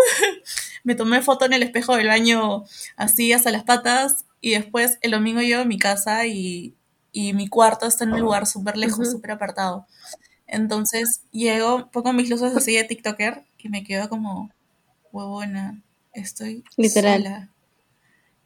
me 0.82 0.94
tomé 0.94 1.20
foto 1.20 1.44
en 1.44 1.52
el 1.52 1.62
espejo 1.62 1.96
del 1.96 2.08
baño 2.08 2.64
así 2.96 3.32
hasta 3.34 3.50
las 3.50 3.64
patas. 3.64 4.24
Y 4.40 4.52
después 4.52 4.98
el 5.02 5.10
domingo 5.10 5.42
yo 5.42 5.60
en 5.60 5.68
mi 5.68 5.78
casa 5.78 6.26
y, 6.26 6.74
y 7.12 7.34
mi 7.34 7.46
cuarto 7.48 7.86
está 7.86 8.04
en 8.04 8.14
un 8.14 8.20
lugar 8.20 8.46
súper 8.46 8.78
lejos, 8.78 9.10
súper 9.10 9.32
apartado. 9.32 9.86
Entonces 10.48 11.22
llego, 11.30 11.90
pongo 11.92 12.12
mis 12.12 12.30
luces 12.30 12.56
así 12.56 12.74
de 12.74 12.84
TikToker 12.84 13.44
y 13.58 13.68
me 13.68 13.84
quedo 13.84 14.08
como, 14.08 14.50
huevona, 15.12 15.82
estoy 16.12 16.64
Literal. 16.76 17.22
sola. 17.22 17.50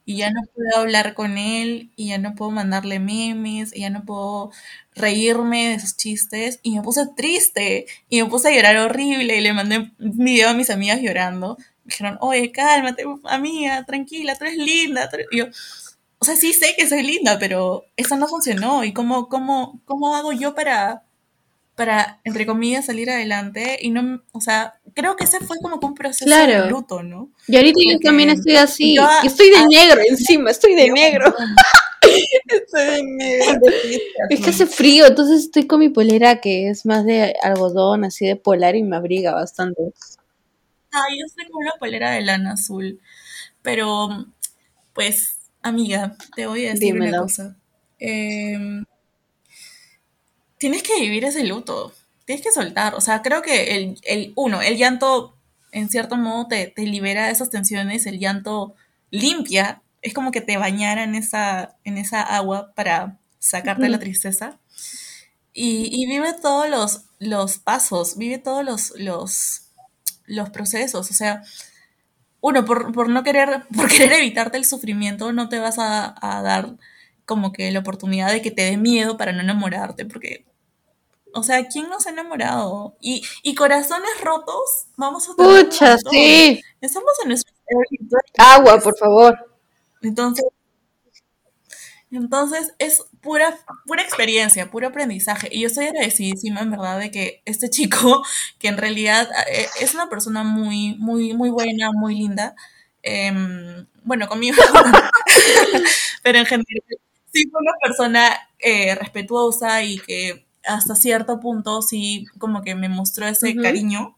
Y 0.05 0.17
ya 0.17 0.31
no 0.31 0.41
puedo 0.53 0.77
hablar 0.77 1.13
con 1.13 1.37
él, 1.37 1.91
y 1.95 2.09
ya 2.09 2.17
no 2.17 2.35
puedo 2.35 2.51
mandarle 2.51 2.99
memes, 2.99 3.73
y 3.73 3.81
ya 3.81 3.89
no 3.89 4.03
puedo 4.03 4.51
reírme 4.95 5.69
de 5.69 5.79
sus 5.79 5.95
chistes. 5.95 6.59
Y 6.61 6.75
me 6.75 6.81
puse 6.81 7.07
triste, 7.15 7.85
y 8.09 8.21
me 8.21 8.29
puse 8.29 8.49
a 8.49 8.51
llorar 8.55 8.75
horrible, 8.77 9.37
y 9.37 9.41
le 9.41 9.53
mandé 9.53 9.77
un 9.77 9.93
video 9.99 10.49
a 10.49 10.53
mis 10.53 10.69
amigas 10.69 10.99
llorando. 11.01 11.55
Me 11.85 11.91
dijeron, 11.91 12.17
oye, 12.19 12.51
cálmate, 12.51 13.05
amiga, 13.23 13.85
tranquila, 13.85 14.37
tú 14.37 14.43
eres 14.43 14.57
linda. 14.57 15.09
Y 15.31 15.37
yo, 15.37 15.45
o 16.19 16.25
sea, 16.25 16.35
sí 16.35 16.51
sé 16.53 16.73
que 16.77 16.87
soy 16.87 17.03
linda, 17.03 17.39
pero 17.39 17.85
eso 17.95 18.17
no 18.17 18.27
funcionó. 18.27 18.83
¿Y 18.83 18.91
cómo, 18.93 19.29
cómo, 19.29 19.79
cómo 19.85 20.15
hago 20.15 20.33
yo 20.33 20.53
para, 20.53 21.03
para, 21.75 22.19
entre 22.23 22.45
comillas, 22.45 22.85
salir 22.85 23.09
adelante. 23.09 23.77
Y 23.81 23.89
no, 23.89 24.21
o 24.31 24.41
sea, 24.41 24.75
creo 24.93 25.15
que 25.15 25.23
ese 25.23 25.39
fue 25.39 25.57
como 25.61 25.79
un 25.81 25.95
proceso 25.95 26.29
de 26.29 26.69
luto, 26.69 27.03
¿no? 27.03 27.31
Y 27.47 27.57
ahorita 27.57 27.79
yo 27.89 27.99
también 27.99 28.29
estoy 28.29 28.55
así. 28.55 28.95
estoy 29.23 29.49
de 29.49 29.67
negro 29.67 30.01
encima, 30.07 30.51
estoy 30.51 30.75
de 30.75 30.89
negro. 30.91 31.33
estoy 32.47 32.85
de 32.85 33.03
negro. 33.03 33.61
Es 34.29 34.41
que 34.41 34.49
hace 34.49 34.67
frío, 34.67 35.07
entonces 35.07 35.45
estoy 35.45 35.65
con 35.65 35.79
mi 35.79 35.89
polera 35.89 36.41
que 36.41 36.69
es 36.69 36.85
más 36.85 37.05
de 37.05 37.35
algodón, 37.41 38.03
así 38.03 38.27
de 38.27 38.35
polar 38.35 38.75
y 38.75 38.83
me 38.83 38.95
abriga 38.95 39.33
bastante. 39.33 39.81
Ah, 40.91 41.05
yo 41.17 41.25
estoy 41.25 41.45
con 41.45 41.63
una 41.63 41.73
polera 41.79 42.11
de 42.11 42.21
lana 42.21 42.53
azul. 42.53 42.99
Pero, 43.63 44.27
pues, 44.93 45.37
amiga, 45.63 46.17
te 46.35 46.45
voy 46.45 46.67
a 46.67 46.73
decir 46.73 46.93
una 46.93 47.17
cosa. 47.17 47.55
Eh, 47.97 48.83
tienes 50.63 50.81
que 50.81 50.97
vivir 50.97 51.25
ese 51.25 51.43
luto, 51.43 51.93
tienes 52.23 52.41
que 52.41 52.53
soltar. 52.53 52.95
O 52.95 53.01
sea, 53.01 53.21
creo 53.21 53.41
que 53.41 53.75
el, 53.75 53.99
el 54.03 54.31
uno, 54.37 54.61
el 54.61 54.77
llanto 54.77 55.35
en 55.73 55.89
cierto 55.89 56.15
modo 56.15 56.47
te, 56.47 56.67
te, 56.67 56.83
libera 56.83 57.25
de 57.25 57.33
esas 57.33 57.49
tensiones, 57.49 58.05
el 58.05 58.17
llanto 58.17 58.73
limpia, 59.11 59.81
es 60.01 60.13
como 60.13 60.31
que 60.31 60.39
te 60.39 60.55
bañara 60.55 61.03
en 61.03 61.15
esa, 61.15 61.75
en 61.83 61.97
esa 61.97 62.21
agua 62.21 62.71
para 62.75 63.19
sacarte 63.39 63.89
la 63.89 63.99
tristeza. 63.99 64.57
Y, 65.51 65.89
y, 65.91 66.05
vive 66.05 66.33
todos 66.41 66.69
los, 66.69 67.01
los 67.19 67.57
pasos, 67.57 68.15
vive 68.15 68.37
todos 68.37 68.63
los, 68.63 68.93
los, 68.97 69.63
los 70.27 70.49
procesos. 70.49 71.11
O 71.11 71.13
sea, 71.13 71.43
uno, 72.39 72.63
por, 72.63 72.93
por, 72.93 73.09
no 73.09 73.23
querer, 73.23 73.63
por 73.75 73.89
querer 73.89 74.13
evitarte 74.13 74.57
el 74.57 74.63
sufrimiento, 74.63 75.33
no 75.33 75.49
te 75.49 75.59
vas 75.59 75.77
a, 75.77 76.15
a 76.21 76.41
dar 76.41 76.77
como 77.25 77.51
que 77.51 77.69
la 77.69 77.79
oportunidad 77.79 78.31
de 78.31 78.41
que 78.41 78.51
te 78.51 78.61
dé 78.61 78.77
miedo 78.77 79.17
para 79.17 79.33
no 79.33 79.41
enamorarte, 79.41 80.05
porque, 80.05 80.45
o 81.33 81.43
sea, 81.43 81.67
¿quién 81.67 81.89
no 81.89 81.99
se 81.99 82.09
ha 82.09 82.11
enamorado? 82.13 82.95
Y, 83.01 83.23
y 83.41 83.55
corazones 83.55 84.09
rotos, 84.21 84.87
vamos 84.97 85.29
a 85.29 85.35
tener 85.35 85.65
Pucha, 85.65 85.97
sí. 86.09 86.61
Estamos 86.81 87.13
en 87.23 87.29
nuestro... 87.29 87.53
Agua, 88.37 88.79
por 88.79 88.97
favor. 88.97 89.37
Entonces, 90.01 90.45
entonces 92.11 92.73
es 92.77 93.03
pura, 93.21 93.57
pura 93.85 94.03
experiencia, 94.03 94.69
puro 94.69 94.87
aprendizaje. 94.87 95.49
Y 95.51 95.61
yo 95.61 95.67
estoy 95.67 95.85
agradecidísima, 95.87 96.61
en 96.61 96.71
verdad, 96.71 96.99
de 96.99 97.11
que 97.11 97.41
este 97.45 97.69
chico, 97.69 98.23
que 98.59 98.67
en 98.67 98.77
realidad 98.77 99.29
eh, 99.51 99.67
es 99.81 99.93
una 99.95 100.09
persona 100.09 100.43
muy, 100.43 100.95
muy, 100.99 101.33
muy 101.33 101.49
buena, 101.49 101.91
muy 101.91 102.15
linda, 102.15 102.55
em, 103.01 103.87
bueno, 104.03 104.27
conmigo, 104.27 104.57
pero 106.23 106.39
en 106.39 106.45
general, 106.45 106.83
sí 107.31 107.49
fue 107.49 107.61
una 107.61 107.73
persona 107.81 108.49
eh, 108.59 108.95
respetuosa 108.95 109.83
y 109.83 109.97
que 109.99 110.42
hasta 110.65 110.95
cierto 110.95 111.39
punto 111.39 111.81
sí 111.81 112.25
como 112.37 112.61
que 112.61 112.75
me 112.75 112.89
mostró 112.89 113.27
ese 113.27 113.55
cariño. 113.55 114.17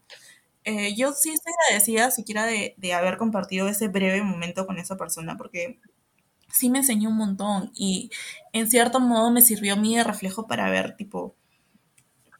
Eh, 0.64 0.94
yo 0.96 1.12
sí 1.12 1.30
estoy 1.30 1.52
agradecida 1.68 2.10
siquiera 2.10 2.44
de, 2.44 2.74
de 2.76 2.92
haber 2.94 3.18
compartido 3.18 3.68
ese 3.68 3.88
breve 3.88 4.22
momento 4.22 4.66
con 4.66 4.78
esa 4.78 4.96
persona, 4.96 5.36
porque 5.36 5.78
sí 6.50 6.70
me 6.70 6.78
enseñó 6.78 7.10
un 7.10 7.16
montón 7.16 7.70
y 7.74 8.10
en 8.52 8.68
cierto 8.70 9.00
modo 9.00 9.30
me 9.30 9.42
sirvió 9.42 9.74
a 9.74 9.76
mí 9.76 9.96
de 9.96 10.04
reflejo 10.04 10.46
para 10.46 10.70
ver, 10.70 10.96
tipo, 10.96 11.36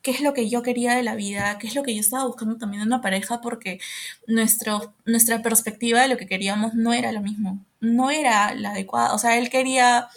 qué 0.07 0.13
es 0.13 0.21
lo 0.21 0.35
que 0.35 0.49
yo 0.49 0.63
quería 0.63 0.95
de 0.95 1.03
la 1.03 1.17
vida, 1.17 1.59
qué 1.59 1.67
es 1.67 1.75
lo 1.75 1.83
que 1.83 1.93
yo 1.93 2.01
estaba 2.01 2.27
buscando 2.27 2.57
también 2.59 2.83
en 2.83 2.87
una 2.87 3.01
pareja, 3.01 3.41
porque 3.41 3.81
nuestro, 4.29 4.95
nuestra 5.05 5.43
perspectiva 5.43 6.01
de 6.01 6.07
lo 6.07 6.17
que 6.17 6.29
queríamos 6.29 6.75
no 6.75 6.93
era 6.93 7.11
lo 7.11 7.21
mismo, 7.21 7.65
no 7.81 8.13
era 8.13 8.55
la 8.55 8.71
adecuada. 8.71 9.15
O 9.15 9.19
sea, 9.19 9.37
él 9.37 9.51
quería, 9.51 10.09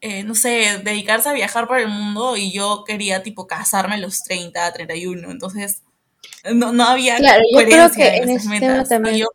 eh, 0.00 0.24
no 0.24 0.34
sé, 0.34 0.80
dedicarse 0.84 1.28
a 1.28 1.34
viajar 1.34 1.66
por 1.68 1.78
el 1.78 1.88
mundo 1.88 2.36
y 2.36 2.52
yo 2.52 2.84
quería, 2.86 3.22
tipo, 3.22 3.46
casarme 3.46 3.96
a 3.96 3.98
los 3.98 4.22
30, 4.22 4.72
31. 4.72 5.30
Entonces, 5.30 5.82
no, 6.54 6.72
no 6.72 6.84
había 6.84 7.16
claro, 7.16 7.42
yo 7.52 7.64
creo 7.64 7.90
que 7.90 8.16
en, 8.16 8.30
ese 8.30 8.60
tema 8.60 8.84
también, 8.84 9.16
yo, 9.16 9.26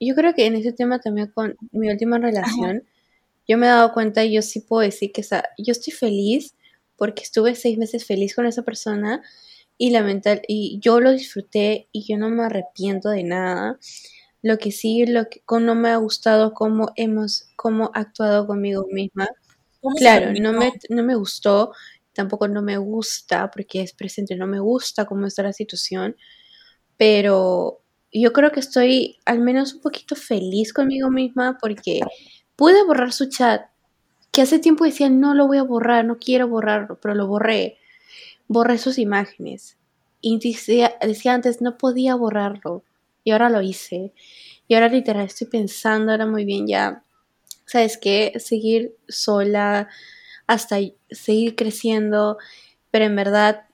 yo, 0.00 0.14
creo 0.14 0.34
que 0.34 0.46
en 0.46 0.56
ese 0.56 0.72
tema 0.72 0.98
también 1.00 1.28
con 1.34 1.56
mi 1.72 1.88
última 1.90 2.18
relación, 2.18 2.84
yo 3.48 3.56
me 3.56 3.66
he 3.66 3.70
dado 3.70 3.92
cuenta 3.92 4.24
y 4.24 4.34
yo 4.34 4.42
sí 4.42 4.60
puedo 4.60 4.82
decir 4.82 5.12
que 5.12 5.22
yo 5.22 5.72
estoy 5.72 5.92
feliz 5.92 6.54
porque 6.96 7.22
estuve 7.22 7.54
seis 7.54 7.78
meses 7.78 8.04
feliz 8.04 8.34
con 8.34 8.46
esa 8.46 8.62
persona 8.62 9.22
y 9.78 9.90
mental 9.90 10.42
y 10.46 10.78
yo 10.80 11.00
lo 11.00 11.12
disfruté 11.12 11.88
y 11.92 12.04
yo 12.06 12.16
no 12.16 12.30
me 12.30 12.44
arrepiento 12.44 13.08
de 13.08 13.24
nada. 13.24 13.78
Lo 14.42 14.58
que 14.58 14.70
sí, 14.72 15.06
lo 15.06 15.28
que 15.28 15.42
no 15.60 15.74
me 15.74 15.88
ha 15.88 15.96
gustado 15.96 16.52
cómo 16.52 16.90
hemos, 16.96 17.46
cómo 17.56 17.90
actuado 17.94 18.46
conmigo 18.46 18.86
misma. 18.90 19.28
Claro, 19.96 20.32
no 20.40 20.52
me, 20.52 20.72
no 20.88 21.02
me 21.02 21.14
gustó, 21.14 21.72
tampoco 22.12 22.48
no 22.48 22.62
me 22.62 22.78
gusta 22.78 23.50
porque 23.50 23.82
es 23.82 23.92
presente, 23.92 24.36
no 24.36 24.46
me 24.46 24.60
gusta 24.60 25.04
cómo 25.06 25.26
está 25.26 25.42
la 25.42 25.52
situación, 25.52 26.16
pero 26.96 27.80
yo 28.12 28.32
creo 28.32 28.52
que 28.52 28.60
estoy 28.60 29.18
al 29.26 29.40
menos 29.40 29.74
un 29.74 29.80
poquito 29.82 30.16
feliz 30.16 30.72
conmigo 30.72 31.10
misma 31.10 31.58
porque 31.60 32.00
Pude 32.56 32.84
borrar 32.84 33.12
su 33.12 33.28
chat, 33.28 33.62
que 34.32 34.42
hace 34.42 34.58
tiempo 34.58 34.84
decía, 34.84 35.10
no 35.10 35.34
lo 35.34 35.46
voy 35.46 35.58
a 35.58 35.64
borrar, 35.64 36.04
no 36.04 36.18
quiero 36.18 36.48
borrarlo, 36.48 36.98
pero 37.00 37.14
lo 37.14 37.26
borré. 37.26 37.78
Borré 38.48 38.78
sus 38.78 38.98
imágenes. 38.98 39.76
Y 40.20 40.38
decía, 40.38 40.96
decía 41.00 41.34
antes, 41.34 41.60
no 41.62 41.78
podía 41.78 42.14
borrarlo. 42.14 42.84
Y 43.24 43.32
ahora 43.32 43.50
lo 43.50 43.62
hice. 43.62 44.12
Y 44.68 44.74
ahora 44.74 44.88
literal 44.88 45.26
estoy 45.26 45.48
pensando 45.48 46.12
ahora 46.12 46.26
muy 46.26 46.44
bien 46.44 46.66
ya, 46.66 47.02
¿sabes 47.66 47.98
qué? 47.98 48.32
Seguir 48.38 48.96
sola 49.08 49.88
hasta 50.46 50.78
seguir 51.10 51.56
creciendo. 51.56 52.38
Pero 52.90 53.04
en 53.06 53.16
verdad, 53.16 53.66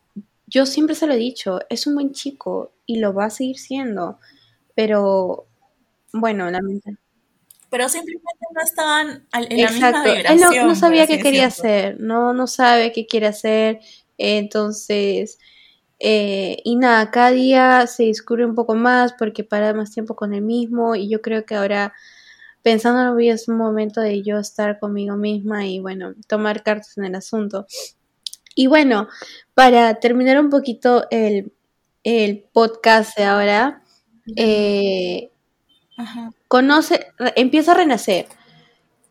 yo 0.46 0.66
siempre 0.66 0.94
se 0.94 1.06
lo 1.06 1.14
he 1.14 1.18
dicho, 1.18 1.60
es 1.68 1.86
un 1.86 1.94
buen 1.94 2.12
chico 2.12 2.72
y 2.86 2.98
lo 2.98 3.14
va 3.14 3.26
a 3.26 3.30
seguir 3.30 3.58
siendo. 3.58 4.18
Pero 4.74 5.46
bueno, 6.12 6.50
lamentablemente 6.50 7.10
pero 7.70 7.88
simplemente 7.88 8.28
no 8.52 8.60
estaban 8.62 9.26
en 9.32 9.62
la 9.62 9.70
misma 9.70 10.04
vibración. 10.04 10.52
Él 10.52 10.66
no, 10.66 10.74
sabía 10.74 11.06
qué 11.06 11.20
quería 11.20 11.46
hacer, 11.46 12.00
no, 12.00 12.34
no 12.34 12.46
sabe 12.48 12.90
qué 12.92 13.06
quiere 13.06 13.28
hacer, 13.28 13.78
entonces, 14.18 15.38
eh, 16.00 16.58
y 16.64 16.76
nada, 16.76 17.10
cada 17.12 17.30
día 17.30 17.86
se 17.86 18.04
descubre 18.06 18.44
un 18.44 18.56
poco 18.56 18.74
más 18.74 19.12
porque 19.12 19.44
para 19.44 19.72
más 19.72 19.92
tiempo 19.92 20.16
con 20.16 20.34
él 20.34 20.42
mismo 20.42 20.96
y 20.96 21.08
yo 21.08 21.22
creo 21.22 21.46
que 21.46 21.54
ahora 21.54 21.94
pensándolo 22.62 23.14
bien 23.16 23.34
es 23.34 23.48
un 23.48 23.56
momento 23.56 24.00
de 24.00 24.22
yo 24.22 24.38
estar 24.38 24.78
conmigo 24.78 25.16
misma 25.16 25.66
y 25.66 25.80
bueno, 25.80 26.14
tomar 26.26 26.62
cartas 26.62 26.96
en 26.98 27.04
el 27.04 27.14
asunto. 27.14 27.66
Y 28.54 28.66
bueno, 28.66 29.08
para 29.54 29.94
terminar 30.00 30.40
un 30.40 30.50
poquito 30.50 31.06
el, 31.10 31.52
el 32.02 32.44
podcast 32.52 33.16
de 33.16 33.24
ahora, 33.24 33.82
eh, 34.36 35.30
conoce, 36.48 37.06
empieza 37.36 37.72
a 37.72 37.76
renacer. 37.76 38.26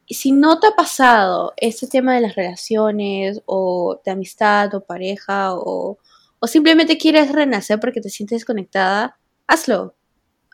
Si 0.08 0.32
no 0.32 0.60
te 0.60 0.68
ha 0.68 0.72
pasado 0.72 1.54
este 1.58 1.88
tema 1.88 2.16
de 2.16 2.22
las 2.22 2.36
relaciones 2.36 3.42
o 3.46 4.02
de 4.04 4.12
amistad 4.12 4.74
o 4.74 4.84
pareja 4.84 5.54
o, 5.54 6.00
simplemente 6.44 6.98
quieres 6.98 7.32
renacer 7.32 7.80
porque 7.80 8.02
te 8.02 8.10
sientes 8.10 8.40
desconectada, 8.40 9.20
hazlo. 9.48 9.96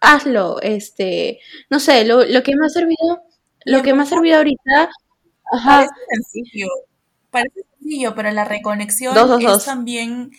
Hazlo. 0.02 0.62
Este, 0.62 1.40
no 1.70 1.80
sé, 1.80 2.06
lo, 2.06 2.20
que 2.44 2.56
me 2.56 2.66
ha 2.66 2.70
servido, 2.70 3.24
lo 3.66 3.82
que 3.82 3.94
me 3.94 4.04
ha 4.04 4.06
servido 4.06 4.38
ahorita. 4.38 4.90
Parece 5.52 5.94
sencillo. 6.10 6.68
Parece 7.32 7.62
sencillo, 7.80 8.16
pero 8.16 8.32
la 8.32 8.46
reconexión 8.46 9.16
es 9.42 9.66
también 9.66 10.32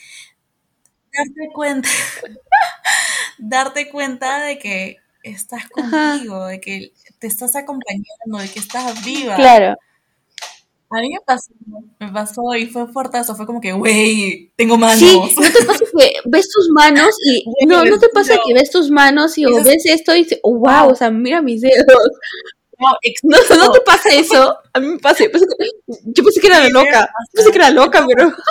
darte 1.13 1.53
cuenta. 1.53 1.89
darte 3.39 3.91
cuenta 3.91 4.45
de 4.45 4.59
que 4.59 4.97
estás 5.23 5.69
contigo, 5.69 6.47
de 6.47 6.61
que 6.61 6.93
te 7.19 7.27
estás 7.27 7.57
acompañando, 7.57 8.39
de 8.39 8.49
que 8.49 8.59
estás 8.59 9.05
viva. 9.05 9.37
Claro. 9.37 9.77
A 10.97 11.01
mí 11.03 11.11
me 11.11 11.21
pasó, 11.21 11.53
me 12.01 12.11
pasó 12.11 12.55
y 12.55 12.67
fue 12.69 12.87
fuertazo, 12.89 13.35
fue 13.35 13.45
como 13.45 13.61
que, 13.61 13.73
güey, 13.73 14.51
tengo 14.57 14.79
manos. 14.79 14.99
Sí, 14.99 15.15
no 15.37 15.53
te 15.53 15.65
pasa 15.67 15.85
que 15.85 16.13
ves 16.25 16.49
tus 16.49 16.71
manos 16.71 17.15
y, 17.27 17.45
no, 17.67 17.85
no 17.85 17.99
te 17.99 18.09
pasa 18.09 18.39
que 18.43 18.55
ves 18.55 18.71
tus 18.71 18.91
manos 18.91 19.37
y 19.37 19.45
o 19.45 19.63
ves 19.63 19.85
esto 19.85 20.15
y 20.15 20.25
dices, 20.25 20.41
oh, 20.43 20.55
wow, 20.55 20.91
o 20.91 20.95
sea, 20.95 21.11
mira 21.11 21.43
mis 21.43 21.61
dedos. 21.61 22.11
No, 22.79 23.37
no, 23.57 23.73
te 23.73 23.81
pasa 23.83 24.09
eso, 24.09 24.57
a 24.73 24.81
mí 24.81 24.87
me 24.87 24.99
pasa, 24.99 25.25
yo 25.25 25.31
pensé, 25.31 26.41
que 26.41 26.47
era 26.47 26.67
loca, 26.71 27.11
pensé 27.33 27.51
que 27.51 27.59
era 27.59 27.71
loca, 27.71 28.07
pero... 28.07 28.33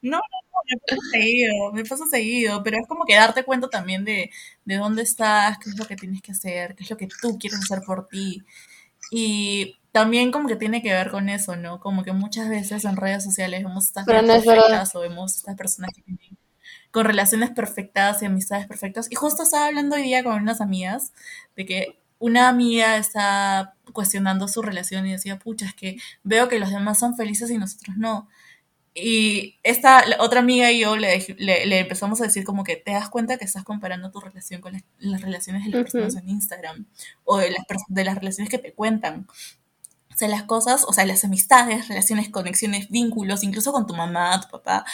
No, 0.00 0.20
me 0.70 0.76
pasa 0.86 1.00
seguido, 1.10 1.72
me 1.72 1.84
pasa 1.84 2.06
seguido, 2.06 2.62
pero 2.62 2.76
es 2.78 2.86
como 2.86 3.04
que 3.04 3.16
darte 3.16 3.42
cuenta 3.42 3.68
también 3.68 4.04
de, 4.04 4.30
de 4.64 4.76
dónde 4.76 5.02
estás, 5.02 5.58
qué 5.58 5.70
es 5.70 5.76
lo 5.76 5.86
que 5.86 5.96
tienes 5.96 6.22
que 6.22 6.30
hacer, 6.30 6.76
qué 6.76 6.84
es 6.84 6.90
lo 6.90 6.96
que 6.96 7.08
tú 7.20 7.36
quieres 7.36 7.58
hacer 7.58 7.82
por 7.84 8.06
ti. 8.06 8.40
Y 9.10 9.76
también 9.92 10.30
como 10.30 10.48
que 10.48 10.56
tiene 10.56 10.82
que 10.82 10.92
ver 10.92 11.10
con 11.10 11.28
eso, 11.28 11.56
¿no? 11.56 11.80
Como 11.80 12.02
que 12.04 12.12
muchas 12.12 12.48
veces 12.48 12.84
en 12.84 12.96
redes 12.96 13.24
sociales 13.24 13.62
vemos 13.62 13.86
estas 13.86 14.04
personas 14.04 14.44
perfectas 14.44 14.94
o 14.94 15.00
vemos 15.00 15.36
estas 15.36 15.56
personas 15.56 15.90
que 15.94 16.02
tienen 16.02 16.38
con 16.90 17.04
relaciones 17.04 17.50
perfectas 17.50 18.22
y 18.22 18.26
amistades 18.26 18.66
perfectas. 18.66 19.10
Y 19.10 19.14
justo 19.14 19.42
estaba 19.42 19.66
hablando 19.66 19.96
hoy 19.96 20.02
día 20.02 20.22
con 20.24 20.40
unas 20.40 20.60
amigas 20.60 21.12
de 21.56 21.66
que 21.66 21.98
una 22.18 22.48
amiga 22.48 22.96
está 22.96 23.74
cuestionando 23.92 24.48
su 24.48 24.62
relación 24.62 25.06
y 25.06 25.12
decía, 25.12 25.38
pucha, 25.38 25.66
es 25.66 25.74
que 25.74 25.98
veo 26.22 26.48
que 26.48 26.58
los 26.58 26.70
demás 26.70 26.98
son 26.98 27.16
felices 27.16 27.50
y 27.50 27.58
nosotros 27.58 27.96
no. 27.96 28.28
Y 28.94 29.58
esta 29.62 30.02
otra 30.18 30.40
amiga 30.40 30.72
y 30.72 30.80
yo 30.80 30.96
le, 30.96 31.24
le, 31.38 31.78
empezamos 31.78 32.20
a 32.20 32.24
decir 32.24 32.42
como 32.42 32.64
que 32.64 32.74
te 32.76 32.90
das 32.92 33.08
cuenta 33.08 33.36
que 33.38 33.44
estás 33.44 33.62
comparando 33.62 34.10
tu 34.10 34.18
relación 34.18 34.60
con 34.60 34.72
las, 34.98 35.22
relaciones 35.22 35.64
de 35.64 35.70
las 35.70 35.82
personas 35.82 36.16
en 36.16 36.28
Instagram 36.28 36.86
o 37.22 37.38
de 37.38 37.50
las, 37.50 37.62
de 37.86 38.04
las 38.04 38.16
relaciones 38.16 38.50
que 38.50 38.58
te 38.58 38.72
cuentan. 38.72 39.28
O 40.18 40.20
sea, 40.20 40.26
las 40.26 40.42
cosas, 40.42 40.84
o 40.84 40.92
sea, 40.92 41.06
las 41.06 41.22
amistades, 41.22 41.86
relaciones, 41.86 42.28
conexiones, 42.28 42.90
vínculos, 42.90 43.44
incluso 43.44 43.70
con 43.70 43.86
tu 43.86 43.94
mamá, 43.94 44.40
tu 44.40 44.48
papá, 44.48 44.84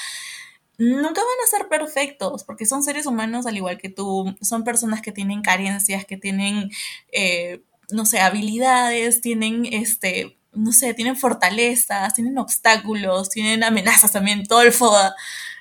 nunca 0.76 1.22
van 1.22 1.40
a 1.42 1.50
ser 1.50 1.68
perfectos 1.68 2.44
porque 2.44 2.66
son 2.66 2.82
seres 2.82 3.06
humanos 3.06 3.46
al 3.46 3.56
igual 3.56 3.78
que 3.78 3.88
tú, 3.88 4.36
son 4.42 4.64
personas 4.64 5.00
que 5.00 5.12
tienen 5.12 5.40
carencias, 5.40 6.04
que 6.04 6.18
tienen, 6.18 6.70
eh, 7.10 7.62
no 7.90 8.04
sé, 8.04 8.20
habilidades, 8.20 9.22
tienen 9.22 9.64
este 9.64 10.36
no 10.52 10.72
sé, 10.72 10.92
tienen 10.92 11.16
fortalezas, 11.16 12.12
tienen 12.12 12.36
obstáculos, 12.36 13.30
tienen 13.30 13.64
amenazas 13.64 14.12
también, 14.12 14.46
todo 14.46 14.60
el 14.60 14.72
FODA. 14.72 15.16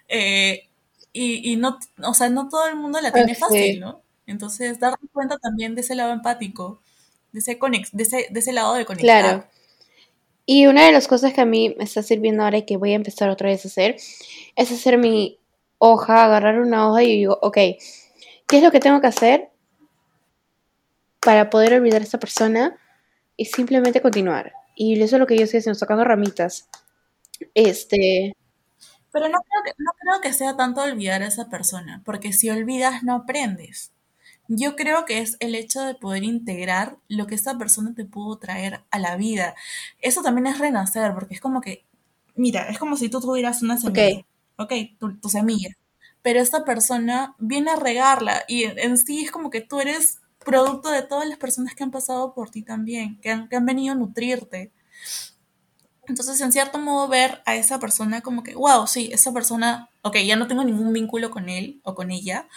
Eh, 0.10 0.68
y, 1.14 1.56
no, 1.56 1.80
o 2.04 2.14
sea, 2.14 2.30
no 2.30 2.50
todo 2.50 2.68
el 2.68 2.76
mundo 2.76 3.00
la 3.00 3.14
tiene 3.14 3.34
fácil, 3.34 3.80
¿no? 3.80 4.04
Entonces, 4.28 4.80
darte 4.80 5.08
cuenta 5.14 5.38
también 5.38 5.74
de 5.74 5.82
ese 5.82 5.96
lado 5.96 6.12
empático, 6.12 6.82
de 7.32 7.40
ese, 7.40 7.58
de 7.94 8.04
ese, 8.04 8.28
de 8.30 8.40
ese 8.40 8.52
lado 8.52 8.74
de 8.74 8.86
conectar. 8.86 9.24
Claro. 9.24 9.53
Y 10.46 10.68
una 10.68 10.86
de 10.86 10.92
las 10.92 11.08
cosas 11.08 11.34
que 11.34 11.42
a 11.42 11.46
mí 11.46 11.74
me 11.78 11.86
está 11.86 12.04
sirviendo 12.04 12.44
ahora 12.44 12.58
y 12.58 12.66
que 12.66 12.78
voy 12.78 12.92
a 12.92 12.96
empezar 12.96 13.30
otra 13.30 13.50
vez 13.50 13.64
a 13.66 13.70
hacer, 13.70 13.96
es 14.56 14.72
hacer 14.72 14.98
mi 14.98 15.40
hoja, 15.78 16.26
agarrar 16.26 16.60
una 16.60 16.90
hoja 16.90 17.04
y 17.04 17.18
digo, 17.18 17.40
ok, 17.42 17.56
¿qué 17.56 18.58
es 18.58 18.64
lo 18.64 18.72
que 18.72 18.80
tengo 18.80 19.00
que 19.00 19.08
hacer 19.08 19.50
para 21.22 21.50
poder 21.50 21.74
olvidar 21.76 22.02
a 22.02 22.04
esta 22.04 22.20
persona 22.20 22.78
y 23.38 23.46
simplemente 23.46 24.02
continuar? 24.02 24.54
Y 24.76 25.02
eso 25.02 25.16
es 25.16 25.20
lo 25.20 25.28
que 25.28 25.38
yo 25.38 25.44
estoy 25.46 25.60
haciendo, 25.60 25.80
sacando 25.80 26.04
ramitas. 26.04 26.68
Este. 27.54 28.36
Pero 29.12 29.30
no 29.30 29.40
creo, 29.40 29.64
que, 29.64 29.72
no 29.78 29.92
creo 30.00 30.22
que 30.22 30.34
sea 30.34 30.58
tanto 30.58 30.82
olvidar 30.82 31.22
a 31.22 31.28
esa 31.28 31.50
persona, 31.50 32.02
porque 32.04 32.34
si 32.34 32.50
olvidas 32.50 33.04
no 33.04 33.16
aprendes. 33.16 33.94
Yo 34.48 34.76
creo 34.76 35.06
que 35.06 35.20
es 35.20 35.38
el 35.40 35.56
hecho 35.56 35.82
de 35.82 35.96
poder 35.96 36.24
integrar 36.24 36.98
lo 37.08 37.28
que 37.28 37.36
esta 37.36 37.58
persona 37.58 37.94
te 37.96 38.06
pudo 38.06 38.38
traer 38.38 38.82
a 38.92 39.00
la 39.00 39.16
vida. 39.16 39.56
Eso 40.00 40.22
también 40.22 40.48
es 40.48 40.60
renacer, 40.60 41.14
porque 41.14 41.36
es 41.36 41.42
como 41.42 41.62
que, 41.62 41.86
mira, 42.36 42.68
es 42.70 42.78
como 42.78 42.98
si 42.98 43.10
tú 43.10 43.22
tuvieras 43.22 43.62
una 43.62 43.78
semilla. 43.78 44.26
Ok, 44.58 44.74
tu, 45.00 45.18
tu 45.18 45.30
semilla. 45.30 45.70
Pero 46.22 46.40
esta 46.40 46.66
persona 46.66 47.36
viene 47.40 47.72
a 47.72 47.76
regarla 47.76 48.44
y 48.48 48.64
en, 48.64 48.98
sí 48.98 49.24
es 49.24 49.32
como 49.32 49.50
que 49.50 49.62
tú 49.62 49.80
eres 49.80 50.20
producto 50.44 50.90
de 50.90 51.02
todas 51.04 51.28
las 51.28 51.38
personas 51.38 51.74
que 51.74 51.84
han 51.84 51.92
pasado 51.92 52.34
por 52.34 52.50
ti 52.50 52.64
también, 52.64 53.20
que 53.22 53.32
han, 53.32 53.48
que 53.48 53.56
han 53.56 53.66
venido 53.66 53.94
a 53.94 53.98
nutrirte. 53.98 54.72
Entonces, 56.06 56.40
en 56.42 56.52
cierto 56.52 56.80
modo, 56.80 57.08
ver 57.08 57.42
a 57.46 57.56
esa 57.56 57.80
persona 57.80 58.22
como 58.22 58.44
que, 58.44 58.56
wow, 58.56 58.88
sí, 58.88 59.10
esa 59.14 59.32
persona, 59.32 59.90
ok, 60.02 60.18
ya 60.18 60.36
no 60.36 60.48
tengo 60.48 60.64
ningún 60.64 60.92
vínculo 60.92 61.32
con 61.32 61.48
él 61.48 61.80
o 61.84 61.96
con 61.96 62.12
ella, 62.12 62.48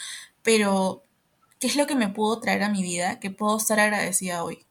pero 0.42 1.05
¿qué 1.60 1.66
es 1.66 1.76
lo 1.76 1.86
que 1.86 1.94
me 1.94 2.08
pudo 2.08 2.40
traer 2.40 2.62
a 2.62 2.68
mi 2.68 2.82
vida 2.82 3.20
que 3.20 3.30
puedo 3.30 3.56
estar 3.56 3.80
agradecida 3.80 4.44
hoy? 4.44 4.66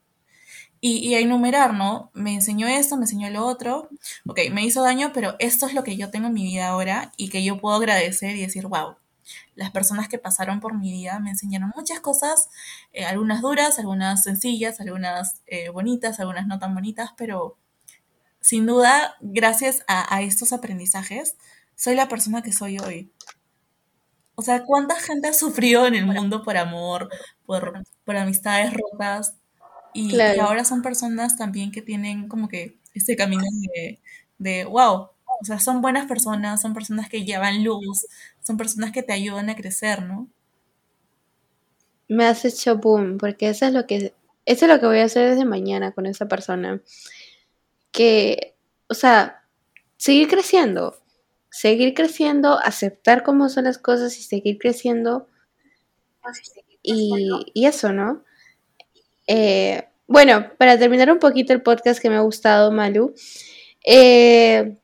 Y, 0.80 1.14
a 1.14 1.20
enumerar, 1.20 1.74
¿no? 1.74 2.10
Me 2.14 2.34
enseñó 2.34 2.68
esto, 2.68 2.96
me 2.96 3.02
enseñó 3.02 3.28
lo 3.30 3.44
otro, 3.44 3.88
ok, 4.26 4.38
me 4.52 4.64
hizo 4.64 4.82
daño, 4.82 5.10
pero 5.12 5.34
esto 5.40 5.66
es 5.66 5.74
lo 5.74 5.82
que 5.82 5.96
yo 5.96 6.10
tengo 6.10 6.28
en 6.28 6.34
mi 6.34 6.44
vida 6.44 6.68
ahora 6.68 7.12
y 7.16 7.28
que 7.28 7.42
yo 7.42 7.58
puedo 7.60 7.74
agradecer 7.74 8.36
y 8.36 8.42
decir, 8.42 8.66
wow, 8.68 8.96
las 9.56 9.72
personas 9.72 10.08
que 10.08 10.18
pasaron 10.18 10.60
por 10.60 10.78
mi 10.78 10.92
vida 10.92 11.18
me 11.18 11.30
enseñaron 11.30 11.72
muchas 11.74 11.98
cosas, 12.00 12.50
eh, 12.92 13.04
algunas 13.04 13.42
duras, 13.42 13.80
algunas 13.80 14.22
sencillas, 14.22 14.78
algunas 14.80 15.40
eh, 15.46 15.70
bonitas, 15.70 16.20
algunas 16.20 16.46
no 16.46 16.60
tan 16.60 16.74
bonitas, 16.74 17.10
pero 17.16 17.58
sin 18.40 18.66
duda, 18.66 19.16
gracias 19.20 19.82
a 19.88 20.22
estos 20.22 20.52
aprendizajes, 20.52 21.36
soy 21.74 21.96
la 21.96 22.08
persona 22.08 22.42
que 22.42 22.52
soy 22.52 22.78
hoy. 22.78 23.10
O 24.36 24.42
sea, 24.42 24.64
¿cuánta 24.64 24.94
gente 25.00 25.28
ha 25.28 25.32
sufrido 25.32 25.86
en 25.86 25.94
el 25.94 26.06
mundo 26.06 26.42
por 26.42 26.56
amor, 26.56 27.08
por, 27.46 27.82
por 28.04 28.16
amistades 28.16 28.72
rotas? 28.72 29.34
Y, 29.94 30.14
y, 30.14 30.20
ahora 30.38 30.64
son 30.64 30.82
personas 30.82 31.36
también 31.36 31.72
que 31.72 31.80
tienen 31.80 32.28
como 32.28 32.48
que 32.48 32.78
este 32.94 33.16
camino 33.16 33.42
de, 33.74 33.98
de, 34.38 34.64
wow, 34.66 35.08
o 35.40 35.44
sea, 35.44 35.58
son 35.58 35.80
buenas 35.80 36.06
personas, 36.06 36.60
son 36.60 36.74
personas 36.74 37.08
que 37.08 37.24
llevan 37.24 37.64
luz, 37.64 38.06
son 38.42 38.56
personas 38.56 38.92
que 38.92 39.02
te 39.02 39.12
ayudan 39.12 39.50
a 39.50 39.56
crecer, 39.56 40.02
¿no? 40.02 40.28
Me 42.08 42.24
has 42.26 42.44
hecho 42.44 42.76
boom, 42.76 43.18
porque 43.18 43.48
eso 43.48 43.66
es 43.66 43.72
lo 43.72 43.86
que, 43.86 44.14
eso 44.44 44.64
es 44.64 44.70
lo 44.70 44.80
que 44.80 44.86
voy 44.86 44.98
a 44.98 45.04
hacer 45.04 45.30
desde 45.30 45.44
mañana 45.44 45.92
con 45.92 46.06
esa 46.06 46.28
persona. 46.28 46.80
Que, 47.90 48.54
o 48.88 48.94
sea, 48.94 49.44
seguir 49.96 50.28
creciendo, 50.28 50.98
seguir 51.56 51.94
creciendo, 51.94 52.58
aceptar 52.58 53.22
cómo 53.22 53.48
son 53.48 53.64
las 53.64 53.78
cosas 53.78 54.18
y 54.18 54.22
seguir 54.22 54.58
creciendo. 54.58 55.26
Y, 56.82 57.30
y 57.54 57.64
eso, 57.64 57.92
¿no? 57.92 58.24
Eh, 59.26 59.88
bueno, 60.06 60.52
para 60.58 60.78
terminar 60.78 61.10
un 61.10 61.18
poquito 61.18 61.54
el 61.54 61.62
podcast 61.62 62.00
que 62.00 62.10
me 62.10 62.16
ha 62.16 62.20
gustado, 62.20 62.70
Malu. 62.72 63.14
Eh, 63.86 64.76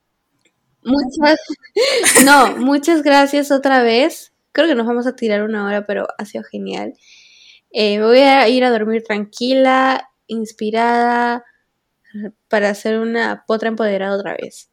muchas, 0.82 1.38
no, 2.24 2.56
muchas 2.56 3.02
gracias 3.02 3.50
otra 3.50 3.82
vez. 3.82 4.32
Creo 4.52 4.66
que 4.66 4.74
nos 4.74 4.86
vamos 4.86 5.06
a 5.06 5.14
tirar 5.14 5.42
una 5.42 5.66
hora, 5.66 5.84
pero 5.86 6.06
ha 6.16 6.24
sido 6.24 6.42
genial. 6.44 6.94
Eh, 7.70 7.98
me 7.98 8.06
voy 8.06 8.20
a 8.20 8.48
ir 8.48 8.64
a 8.64 8.70
dormir 8.70 9.02
tranquila, 9.02 10.10
inspirada, 10.26 11.44
para 12.48 12.70
hacer 12.70 12.98
una 12.98 13.44
potra 13.46 13.68
empoderada 13.68 14.16
otra 14.16 14.36
vez. 14.40 14.70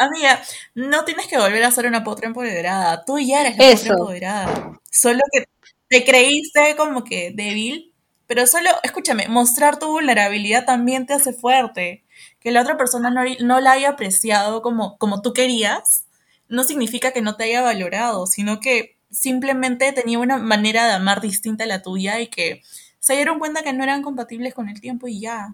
Amiga, 0.00 0.42
no 0.74 1.04
tienes 1.04 1.26
que 1.28 1.36
volver 1.38 1.62
a 1.64 1.70
ser 1.70 1.86
una 1.86 2.02
potra 2.04 2.26
empoderada. 2.26 3.04
Tú 3.04 3.18
ya 3.18 3.42
eres 3.42 3.56
la 3.58 3.66
potra 3.68 3.90
empoderada. 3.90 4.58
Solo 4.90 5.20
que 5.32 5.44
te 5.88 6.04
creíste 6.04 6.74
como 6.76 7.04
que 7.04 7.32
débil, 7.34 7.92
pero 8.26 8.46
solo, 8.46 8.70
escúchame, 8.82 9.28
mostrar 9.28 9.78
tu 9.78 9.88
vulnerabilidad 9.88 10.64
también 10.64 11.06
te 11.06 11.12
hace 11.14 11.32
fuerte. 11.34 12.04
Que 12.40 12.50
la 12.50 12.62
otra 12.62 12.76
persona 12.78 13.10
no, 13.10 13.22
no 13.40 13.60
la 13.60 13.72
haya 13.72 13.90
apreciado 13.90 14.62
como, 14.62 14.96
como 14.98 15.20
tú 15.22 15.32
querías, 15.34 16.06
no 16.48 16.64
significa 16.64 17.12
que 17.12 17.22
no 17.22 17.36
te 17.36 17.44
haya 17.44 17.60
valorado, 17.62 18.26
sino 18.26 18.60
que 18.60 18.96
simplemente 19.10 19.92
tenía 19.92 20.18
una 20.18 20.38
manera 20.38 20.86
de 20.86 20.92
amar 20.94 21.20
distinta 21.20 21.64
a 21.64 21.66
la 21.66 21.82
tuya 21.82 22.20
y 22.20 22.28
que 22.28 22.62
se 23.00 23.14
dieron 23.14 23.38
cuenta 23.38 23.62
que 23.62 23.72
no 23.74 23.82
eran 23.84 24.02
compatibles 24.02 24.54
con 24.54 24.68
el 24.68 24.80
tiempo 24.80 25.08
y 25.08 25.20
ya. 25.20 25.48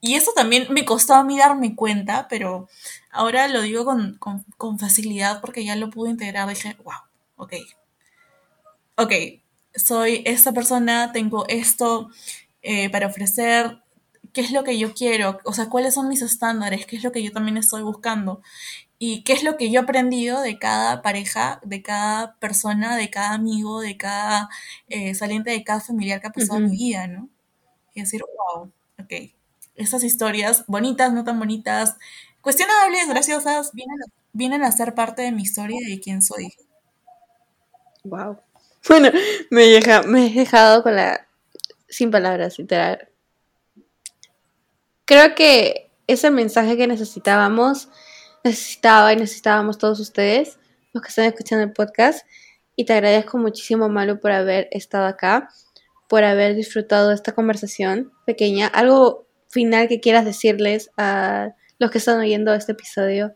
Y 0.00 0.14
eso 0.14 0.32
también 0.34 0.66
me 0.70 0.84
costó 0.84 1.14
a 1.14 1.24
mí 1.24 1.38
darme 1.38 1.74
cuenta, 1.74 2.28
pero 2.28 2.68
ahora 3.10 3.48
lo 3.48 3.62
digo 3.62 3.84
con, 3.84 4.16
con, 4.18 4.44
con 4.56 4.78
facilidad 4.78 5.40
porque 5.40 5.64
ya 5.64 5.76
lo 5.76 5.90
pude 5.90 6.10
integrar. 6.10 6.48
Dije, 6.48 6.76
wow, 6.84 6.94
ok. 7.36 7.54
Ok, 8.96 9.12
soy 9.74 10.22
esta 10.26 10.52
persona, 10.52 11.12
tengo 11.12 11.46
esto 11.48 12.10
eh, 12.62 12.90
para 12.90 13.06
ofrecer, 13.06 13.78
qué 14.32 14.40
es 14.40 14.50
lo 14.52 14.64
que 14.64 14.78
yo 14.78 14.94
quiero, 14.94 15.40
o 15.44 15.52
sea, 15.52 15.68
cuáles 15.68 15.94
son 15.94 16.08
mis 16.08 16.22
estándares, 16.22 16.86
qué 16.86 16.96
es 16.96 17.04
lo 17.04 17.12
que 17.12 17.22
yo 17.22 17.32
también 17.32 17.56
estoy 17.56 17.82
buscando 17.82 18.42
y 18.98 19.22
qué 19.22 19.32
es 19.32 19.44
lo 19.44 19.56
que 19.56 19.70
yo 19.70 19.80
he 19.80 19.82
aprendido 19.84 20.40
de 20.42 20.58
cada 20.58 21.02
pareja, 21.02 21.60
de 21.64 21.82
cada 21.82 22.34
persona, 22.36 22.96
de 22.96 23.10
cada 23.10 23.34
amigo, 23.34 23.80
de 23.80 23.96
cada 23.96 24.48
eh, 24.88 25.14
saliente, 25.14 25.50
de 25.50 25.64
cada 25.64 25.80
familiar 25.80 26.20
que 26.20 26.26
ha 26.28 26.32
pasado 26.32 26.58
uh 26.58 26.62
-huh. 26.62 26.70
mi 26.70 26.76
vida, 26.76 27.06
¿no? 27.06 27.28
Y 27.94 28.00
decir, 28.00 28.22
wow, 28.22 28.72
ok, 29.00 29.12
esas 29.78 30.04
historias 30.04 30.64
bonitas, 30.66 31.12
no 31.12 31.24
tan 31.24 31.38
bonitas, 31.38 31.96
cuestionables, 32.40 33.08
graciosas, 33.08 33.72
vienen 33.72 33.98
vienen 34.32 34.62
a 34.62 34.72
ser 34.72 34.94
parte 34.94 35.22
de 35.22 35.32
mi 35.32 35.42
historia 35.42 35.78
y 35.80 35.90
de 35.90 36.00
quién 36.00 36.22
soy. 36.22 36.54
Wow. 38.04 38.38
Bueno, 38.88 39.10
me, 39.50 39.62
deja, 39.62 40.02
me 40.02 40.26
he 40.26 40.30
dejado 40.30 40.82
con 40.82 40.94
la... 40.94 41.26
sin 41.88 42.10
palabras, 42.10 42.58
literal. 42.58 43.08
Creo 45.04 45.34
que 45.34 45.90
ese 46.06 46.30
mensaje 46.30 46.76
que 46.76 46.86
necesitábamos, 46.86 47.88
necesitaba 48.44 49.12
y 49.12 49.16
necesitábamos 49.16 49.78
todos 49.78 49.98
ustedes, 50.00 50.58
los 50.92 51.02
que 51.02 51.08
están 51.08 51.24
escuchando 51.24 51.64
el 51.64 51.72
podcast, 51.72 52.24
y 52.76 52.84
te 52.84 52.92
agradezco 52.92 53.38
muchísimo, 53.38 53.88
Malu, 53.88 54.20
por 54.20 54.30
haber 54.30 54.68
estado 54.70 55.06
acá, 55.06 55.48
por 56.08 56.22
haber 56.22 56.54
disfrutado 56.54 57.10
esta 57.10 57.32
conversación 57.32 58.12
pequeña. 58.24 58.68
Algo 58.68 59.26
final 59.48 59.88
que 59.88 60.00
quieras 60.00 60.24
decirles 60.24 60.90
a 60.96 61.54
los 61.78 61.90
que 61.90 61.98
están 61.98 62.18
oyendo 62.18 62.54
este 62.54 62.72
episodio. 62.72 63.34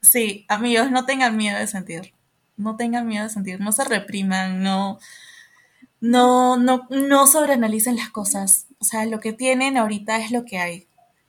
Sí, 0.00 0.44
amigos, 0.48 0.90
no 0.90 1.06
tengan 1.06 1.36
miedo 1.36 1.58
de 1.58 1.66
sentir. 1.66 2.14
No 2.56 2.76
tengan 2.76 3.06
miedo 3.06 3.24
de 3.24 3.30
sentir, 3.30 3.60
no 3.60 3.72
se 3.72 3.84
repriman, 3.84 4.62
no, 4.62 5.00
no, 6.00 6.56
no, 6.56 6.86
no 6.90 7.26
sobreanalicen 7.26 7.96
las 7.96 8.10
cosas. 8.10 8.66
O 8.78 8.84
sea, 8.84 9.06
lo 9.06 9.18
que 9.20 9.32
tienen 9.32 9.76
ahorita 9.76 10.18
es 10.18 10.30
lo 10.30 10.44
que 10.44 10.58
hay. 10.58 10.86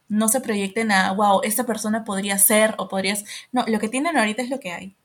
No 0.08 0.28
se 0.28 0.42
proyecten 0.42 0.92
a, 0.92 1.14
wow, 1.14 1.42
esta 1.44 1.66
persona 1.66 2.04
podría 2.04 2.38
ser 2.38 2.76
o 2.78 2.88
podrías. 2.88 3.24
No, 3.52 3.66
lo 3.68 3.80
que 3.80 3.90
tienen 3.90 4.18
ahorita 4.18 4.44
es 4.44 4.50
lo 4.50 4.60
que 4.60 4.72
hay. 4.72 4.96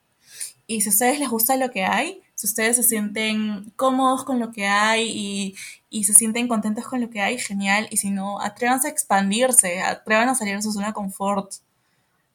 Y 0.67 0.81
si 0.81 0.89
a 0.89 0.91
ustedes 0.91 1.19
les 1.19 1.29
gusta 1.29 1.57
lo 1.57 1.71
que 1.71 1.85
hay, 1.85 2.21
si 2.41 2.47
ustedes 2.47 2.75
se 2.75 2.81
sienten 2.81 3.71
cómodos 3.75 4.23
con 4.23 4.39
lo 4.39 4.51
que 4.51 4.65
hay 4.65 5.11
y, 5.11 5.55
y 5.91 6.05
se 6.05 6.15
sienten 6.15 6.47
contentos 6.47 6.87
con 6.87 6.99
lo 6.99 7.11
que 7.11 7.21
hay, 7.21 7.37
genial. 7.37 7.87
Y 7.91 7.97
si 7.97 8.09
no, 8.09 8.41
atrévanse 8.41 8.87
a 8.87 8.91
expandirse, 8.91 9.79
atrevan 9.79 10.27
a 10.27 10.33
salir 10.33 10.55
de 10.55 10.63
su 10.63 10.71
zona 10.71 10.87
de 10.87 10.93
confort. 10.93 11.53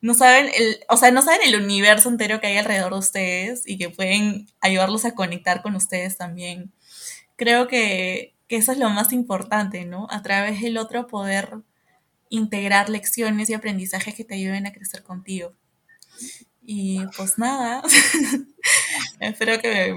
No 0.00 0.14
saben 0.14 0.48
el, 0.54 0.78
o 0.88 0.96
sea, 0.96 1.10
no 1.10 1.22
saben 1.22 1.40
el 1.44 1.60
universo 1.60 2.08
entero 2.08 2.40
que 2.40 2.46
hay 2.46 2.56
alrededor 2.56 2.92
de 2.92 3.00
ustedes 3.00 3.64
y 3.66 3.78
que 3.78 3.90
pueden 3.90 4.46
ayudarlos 4.60 5.04
a 5.04 5.16
conectar 5.16 5.60
con 5.60 5.74
ustedes 5.74 6.16
también. 6.16 6.70
Creo 7.34 7.66
que, 7.66 8.32
que 8.46 8.58
eso 8.58 8.70
es 8.70 8.78
lo 8.78 8.88
más 8.90 9.12
importante, 9.12 9.86
¿no? 9.86 10.06
A 10.08 10.22
través 10.22 10.62
del 10.62 10.78
otro 10.78 11.08
poder 11.08 11.50
integrar 12.28 12.90
lecciones 12.90 13.50
y 13.50 13.54
aprendizajes 13.54 14.14
que 14.14 14.22
te 14.22 14.36
ayuden 14.36 14.66
a 14.68 14.72
crecer 14.72 15.02
contigo. 15.02 15.52
Y 16.64 17.04
pues 17.16 17.38
nada, 17.38 17.82
espero 19.20 19.60
que, 19.60 19.94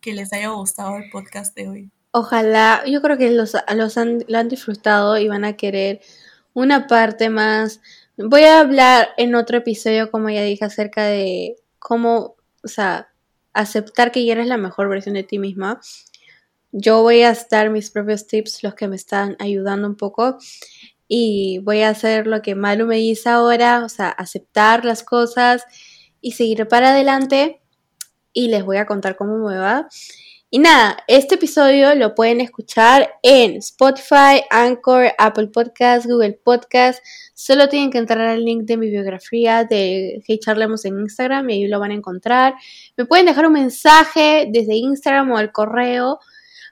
que, 0.00 0.14
les 0.14 0.32
haya 0.32 0.48
gustado 0.48 0.96
el 0.96 1.10
podcast 1.10 1.54
de 1.56 1.68
hoy. 1.68 1.90
Ojalá, 2.12 2.82
yo 2.86 3.00
creo 3.02 3.18
que 3.18 3.30
los, 3.30 3.56
los 3.74 3.98
han, 3.98 4.24
lo 4.28 4.38
han 4.38 4.48
disfrutado 4.48 5.18
y 5.18 5.28
van 5.28 5.44
a 5.44 5.56
querer 5.56 6.00
una 6.54 6.86
parte 6.86 7.30
más. 7.30 7.80
Voy 8.16 8.42
a 8.42 8.60
hablar 8.60 9.10
en 9.16 9.34
otro 9.34 9.58
episodio, 9.58 10.10
como 10.10 10.30
ya 10.30 10.42
dije, 10.42 10.64
acerca 10.64 11.04
de 11.04 11.56
cómo, 11.78 12.36
o 12.62 12.68
sea, 12.68 13.08
aceptar 13.52 14.12
que 14.12 14.24
ya 14.24 14.32
eres 14.32 14.46
la 14.46 14.56
mejor 14.56 14.88
versión 14.88 15.14
de 15.14 15.22
ti 15.22 15.38
misma. 15.38 15.80
Yo 16.72 17.02
voy 17.02 17.22
a 17.22 17.36
dar 17.50 17.70
mis 17.70 17.90
propios 17.90 18.26
tips, 18.26 18.62
los 18.62 18.74
que 18.74 18.88
me 18.88 18.96
están 18.96 19.36
ayudando 19.38 19.88
un 19.88 19.96
poco. 19.96 20.38
Y 21.08 21.58
voy 21.64 21.80
a 21.80 21.88
hacer 21.90 22.26
lo 22.26 22.42
que 22.42 22.54
Malu 22.54 22.86
me 22.86 22.96
dice 22.96 23.28
ahora, 23.28 23.84
o 23.84 23.88
sea, 23.88 24.10
aceptar 24.10 24.84
las 24.84 25.02
cosas 25.02 25.64
y 26.20 26.32
seguir 26.32 26.68
para 26.68 26.90
adelante. 26.90 27.59
Y 28.32 28.48
les 28.48 28.64
voy 28.64 28.76
a 28.76 28.86
contar 28.86 29.16
cómo 29.16 29.38
me 29.38 29.58
va. 29.58 29.88
Y 30.52 30.58
nada, 30.58 30.96
este 31.06 31.36
episodio 31.36 31.94
lo 31.94 32.16
pueden 32.16 32.40
escuchar 32.40 33.08
en 33.22 33.58
Spotify, 33.58 34.42
Anchor, 34.50 35.12
Apple 35.16 35.46
Podcast, 35.46 36.06
Google 36.06 36.40
Podcast. 36.42 37.04
Solo 37.34 37.68
tienen 37.68 37.92
que 37.92 37.98
entrar 37.98 38.26
al 38.26 38.44
link 38.44 38.64
de 38.64 38.76
mi 38.76 38.90
biografía 38.90 39.62
de 39.62 40.20
Hey 40.26 40.40
Charlemos 40.40 40.84
en 40.84 40.98
Instagram 40.98 41.48
y 41.50 41.52
ahí 41.52 41.68
lo 41.68 41.78
van 41.78 41.92
a 41.92 41.94
encontrar. 41.94 42.54
Me 42.96 43.04
pueden 43.04 43.26
dejar 43.26 43.46
un 43.46 43.52
mensaje 43.52 44.48
desde 44.50 44.74
Instagram 44.74 45.30
o 45.30 45.36
al 45.36 45.52
correo 45.52 46.18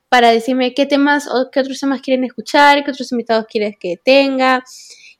para 0.09 0.31
decirme 0.31 0.75
qué 0.75 0.85
temas 0.85 1.29
o 1.29 1.49
qué 1.53 1.61
otros 1.61 1.79
temas 1.79 2.01
quieren 2.01 2.25
escuchar, 2.25 2.83
qué 2.83 2.91
otros 2.91 3.13
invitados 3.13 3.47
quieren 3.49 3.77
que 3.79 3.97
tenga. 3.97 4.65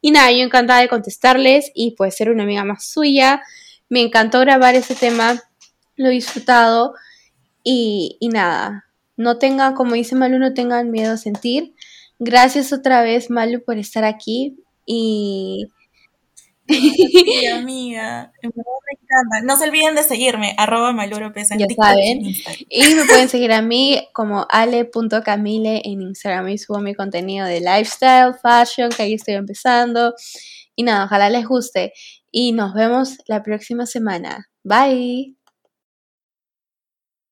Y 0.01 0.11
nada, 0.11 0.33
yo 0.33 0.39
encantada 0.39 0.81
de 0.81 0.89
contestarles 0.89 1.71
y 1.75 1.95
pues 1.97 2.17
ser 2.17 2.29
una 2.29 2.43
amiga 2.43 2.65
más 2.65 2.85
suya. 2.85 3.41
Me 3.89 4.01
encantó 4.01 4.41
grabar 4.41 4.75
ese 4.75 4.97
tema, 4.97 5.41
lo 5.99 6.09
he 6.09 6.13
disfrutado. 6.13 6.95
Y, 7.63 8.19
nada, 8.33 8.87
no 9.17 9.39
tengan, 9.39 9.75
como 9.75 9.95
dice 9.95 10.15
Malu, 10.15 10.39
no 10.39 10.55
tengan 10.55 10.91
miedo 10.91 11.13
a 11.13 11.19
sentir. 11.19 11.75
Gracias 12.19 12.73
otra 12.73 13.03
vez, 13.03 13.29
Malu, 13.29 13.63
por 13.63 13.77
estar 13.77 14.05
aquí. 14.05 14.57
Y. 14.87 15.67
Sí, 16.67 17.47
amiga. 17.47 18.33
me 18.43 18.49
encanta. 18.49 19.41
No 19.45 19.57
se 19.57 19.69
olviden 19.69 19.95
de 19.95 20.03
seguirme, 20.03 20.55
arroba 20.59 20.93
López 21.07 21.51
en 21.51 21.59
ya 21.59 21.67
saben. 21.77 22.27
Y 22.69 22.95
me 22.95 23.05
pueden 23.07 23.29
seguir 23.29 23.53
a 23.53 23.63
mí 23.63 24.07
como 24.13 24.47
ale.camile 24.51 25.83
en 25.85 26.03
Instagram. 26.03 26.49
Y 26.49 26.59
subo 26.59 26.79
mi 26.81 26.95
contenido 26.95 27.47
de 27.47 27.61
lifestyle, 27.61 28.35
fashion, 28.41 28.91
que 28.91 29.03
ahí 29.03 29.15
estoy 29.15 29.35
empezando. 29.35 30.15
Y 30.77 30.85
nada, 30.85 31.07
ojalá 31.07 31.31
les 31.31 31.47
guste. 31.47 31.93
Y 32.31 32.53
nos 32.53 32.75
vemos 32.75 33.19
la 33.27 33.43
próxima 33.43 33.87
semana. 33.87 34.49
Bye. 34.63 35.38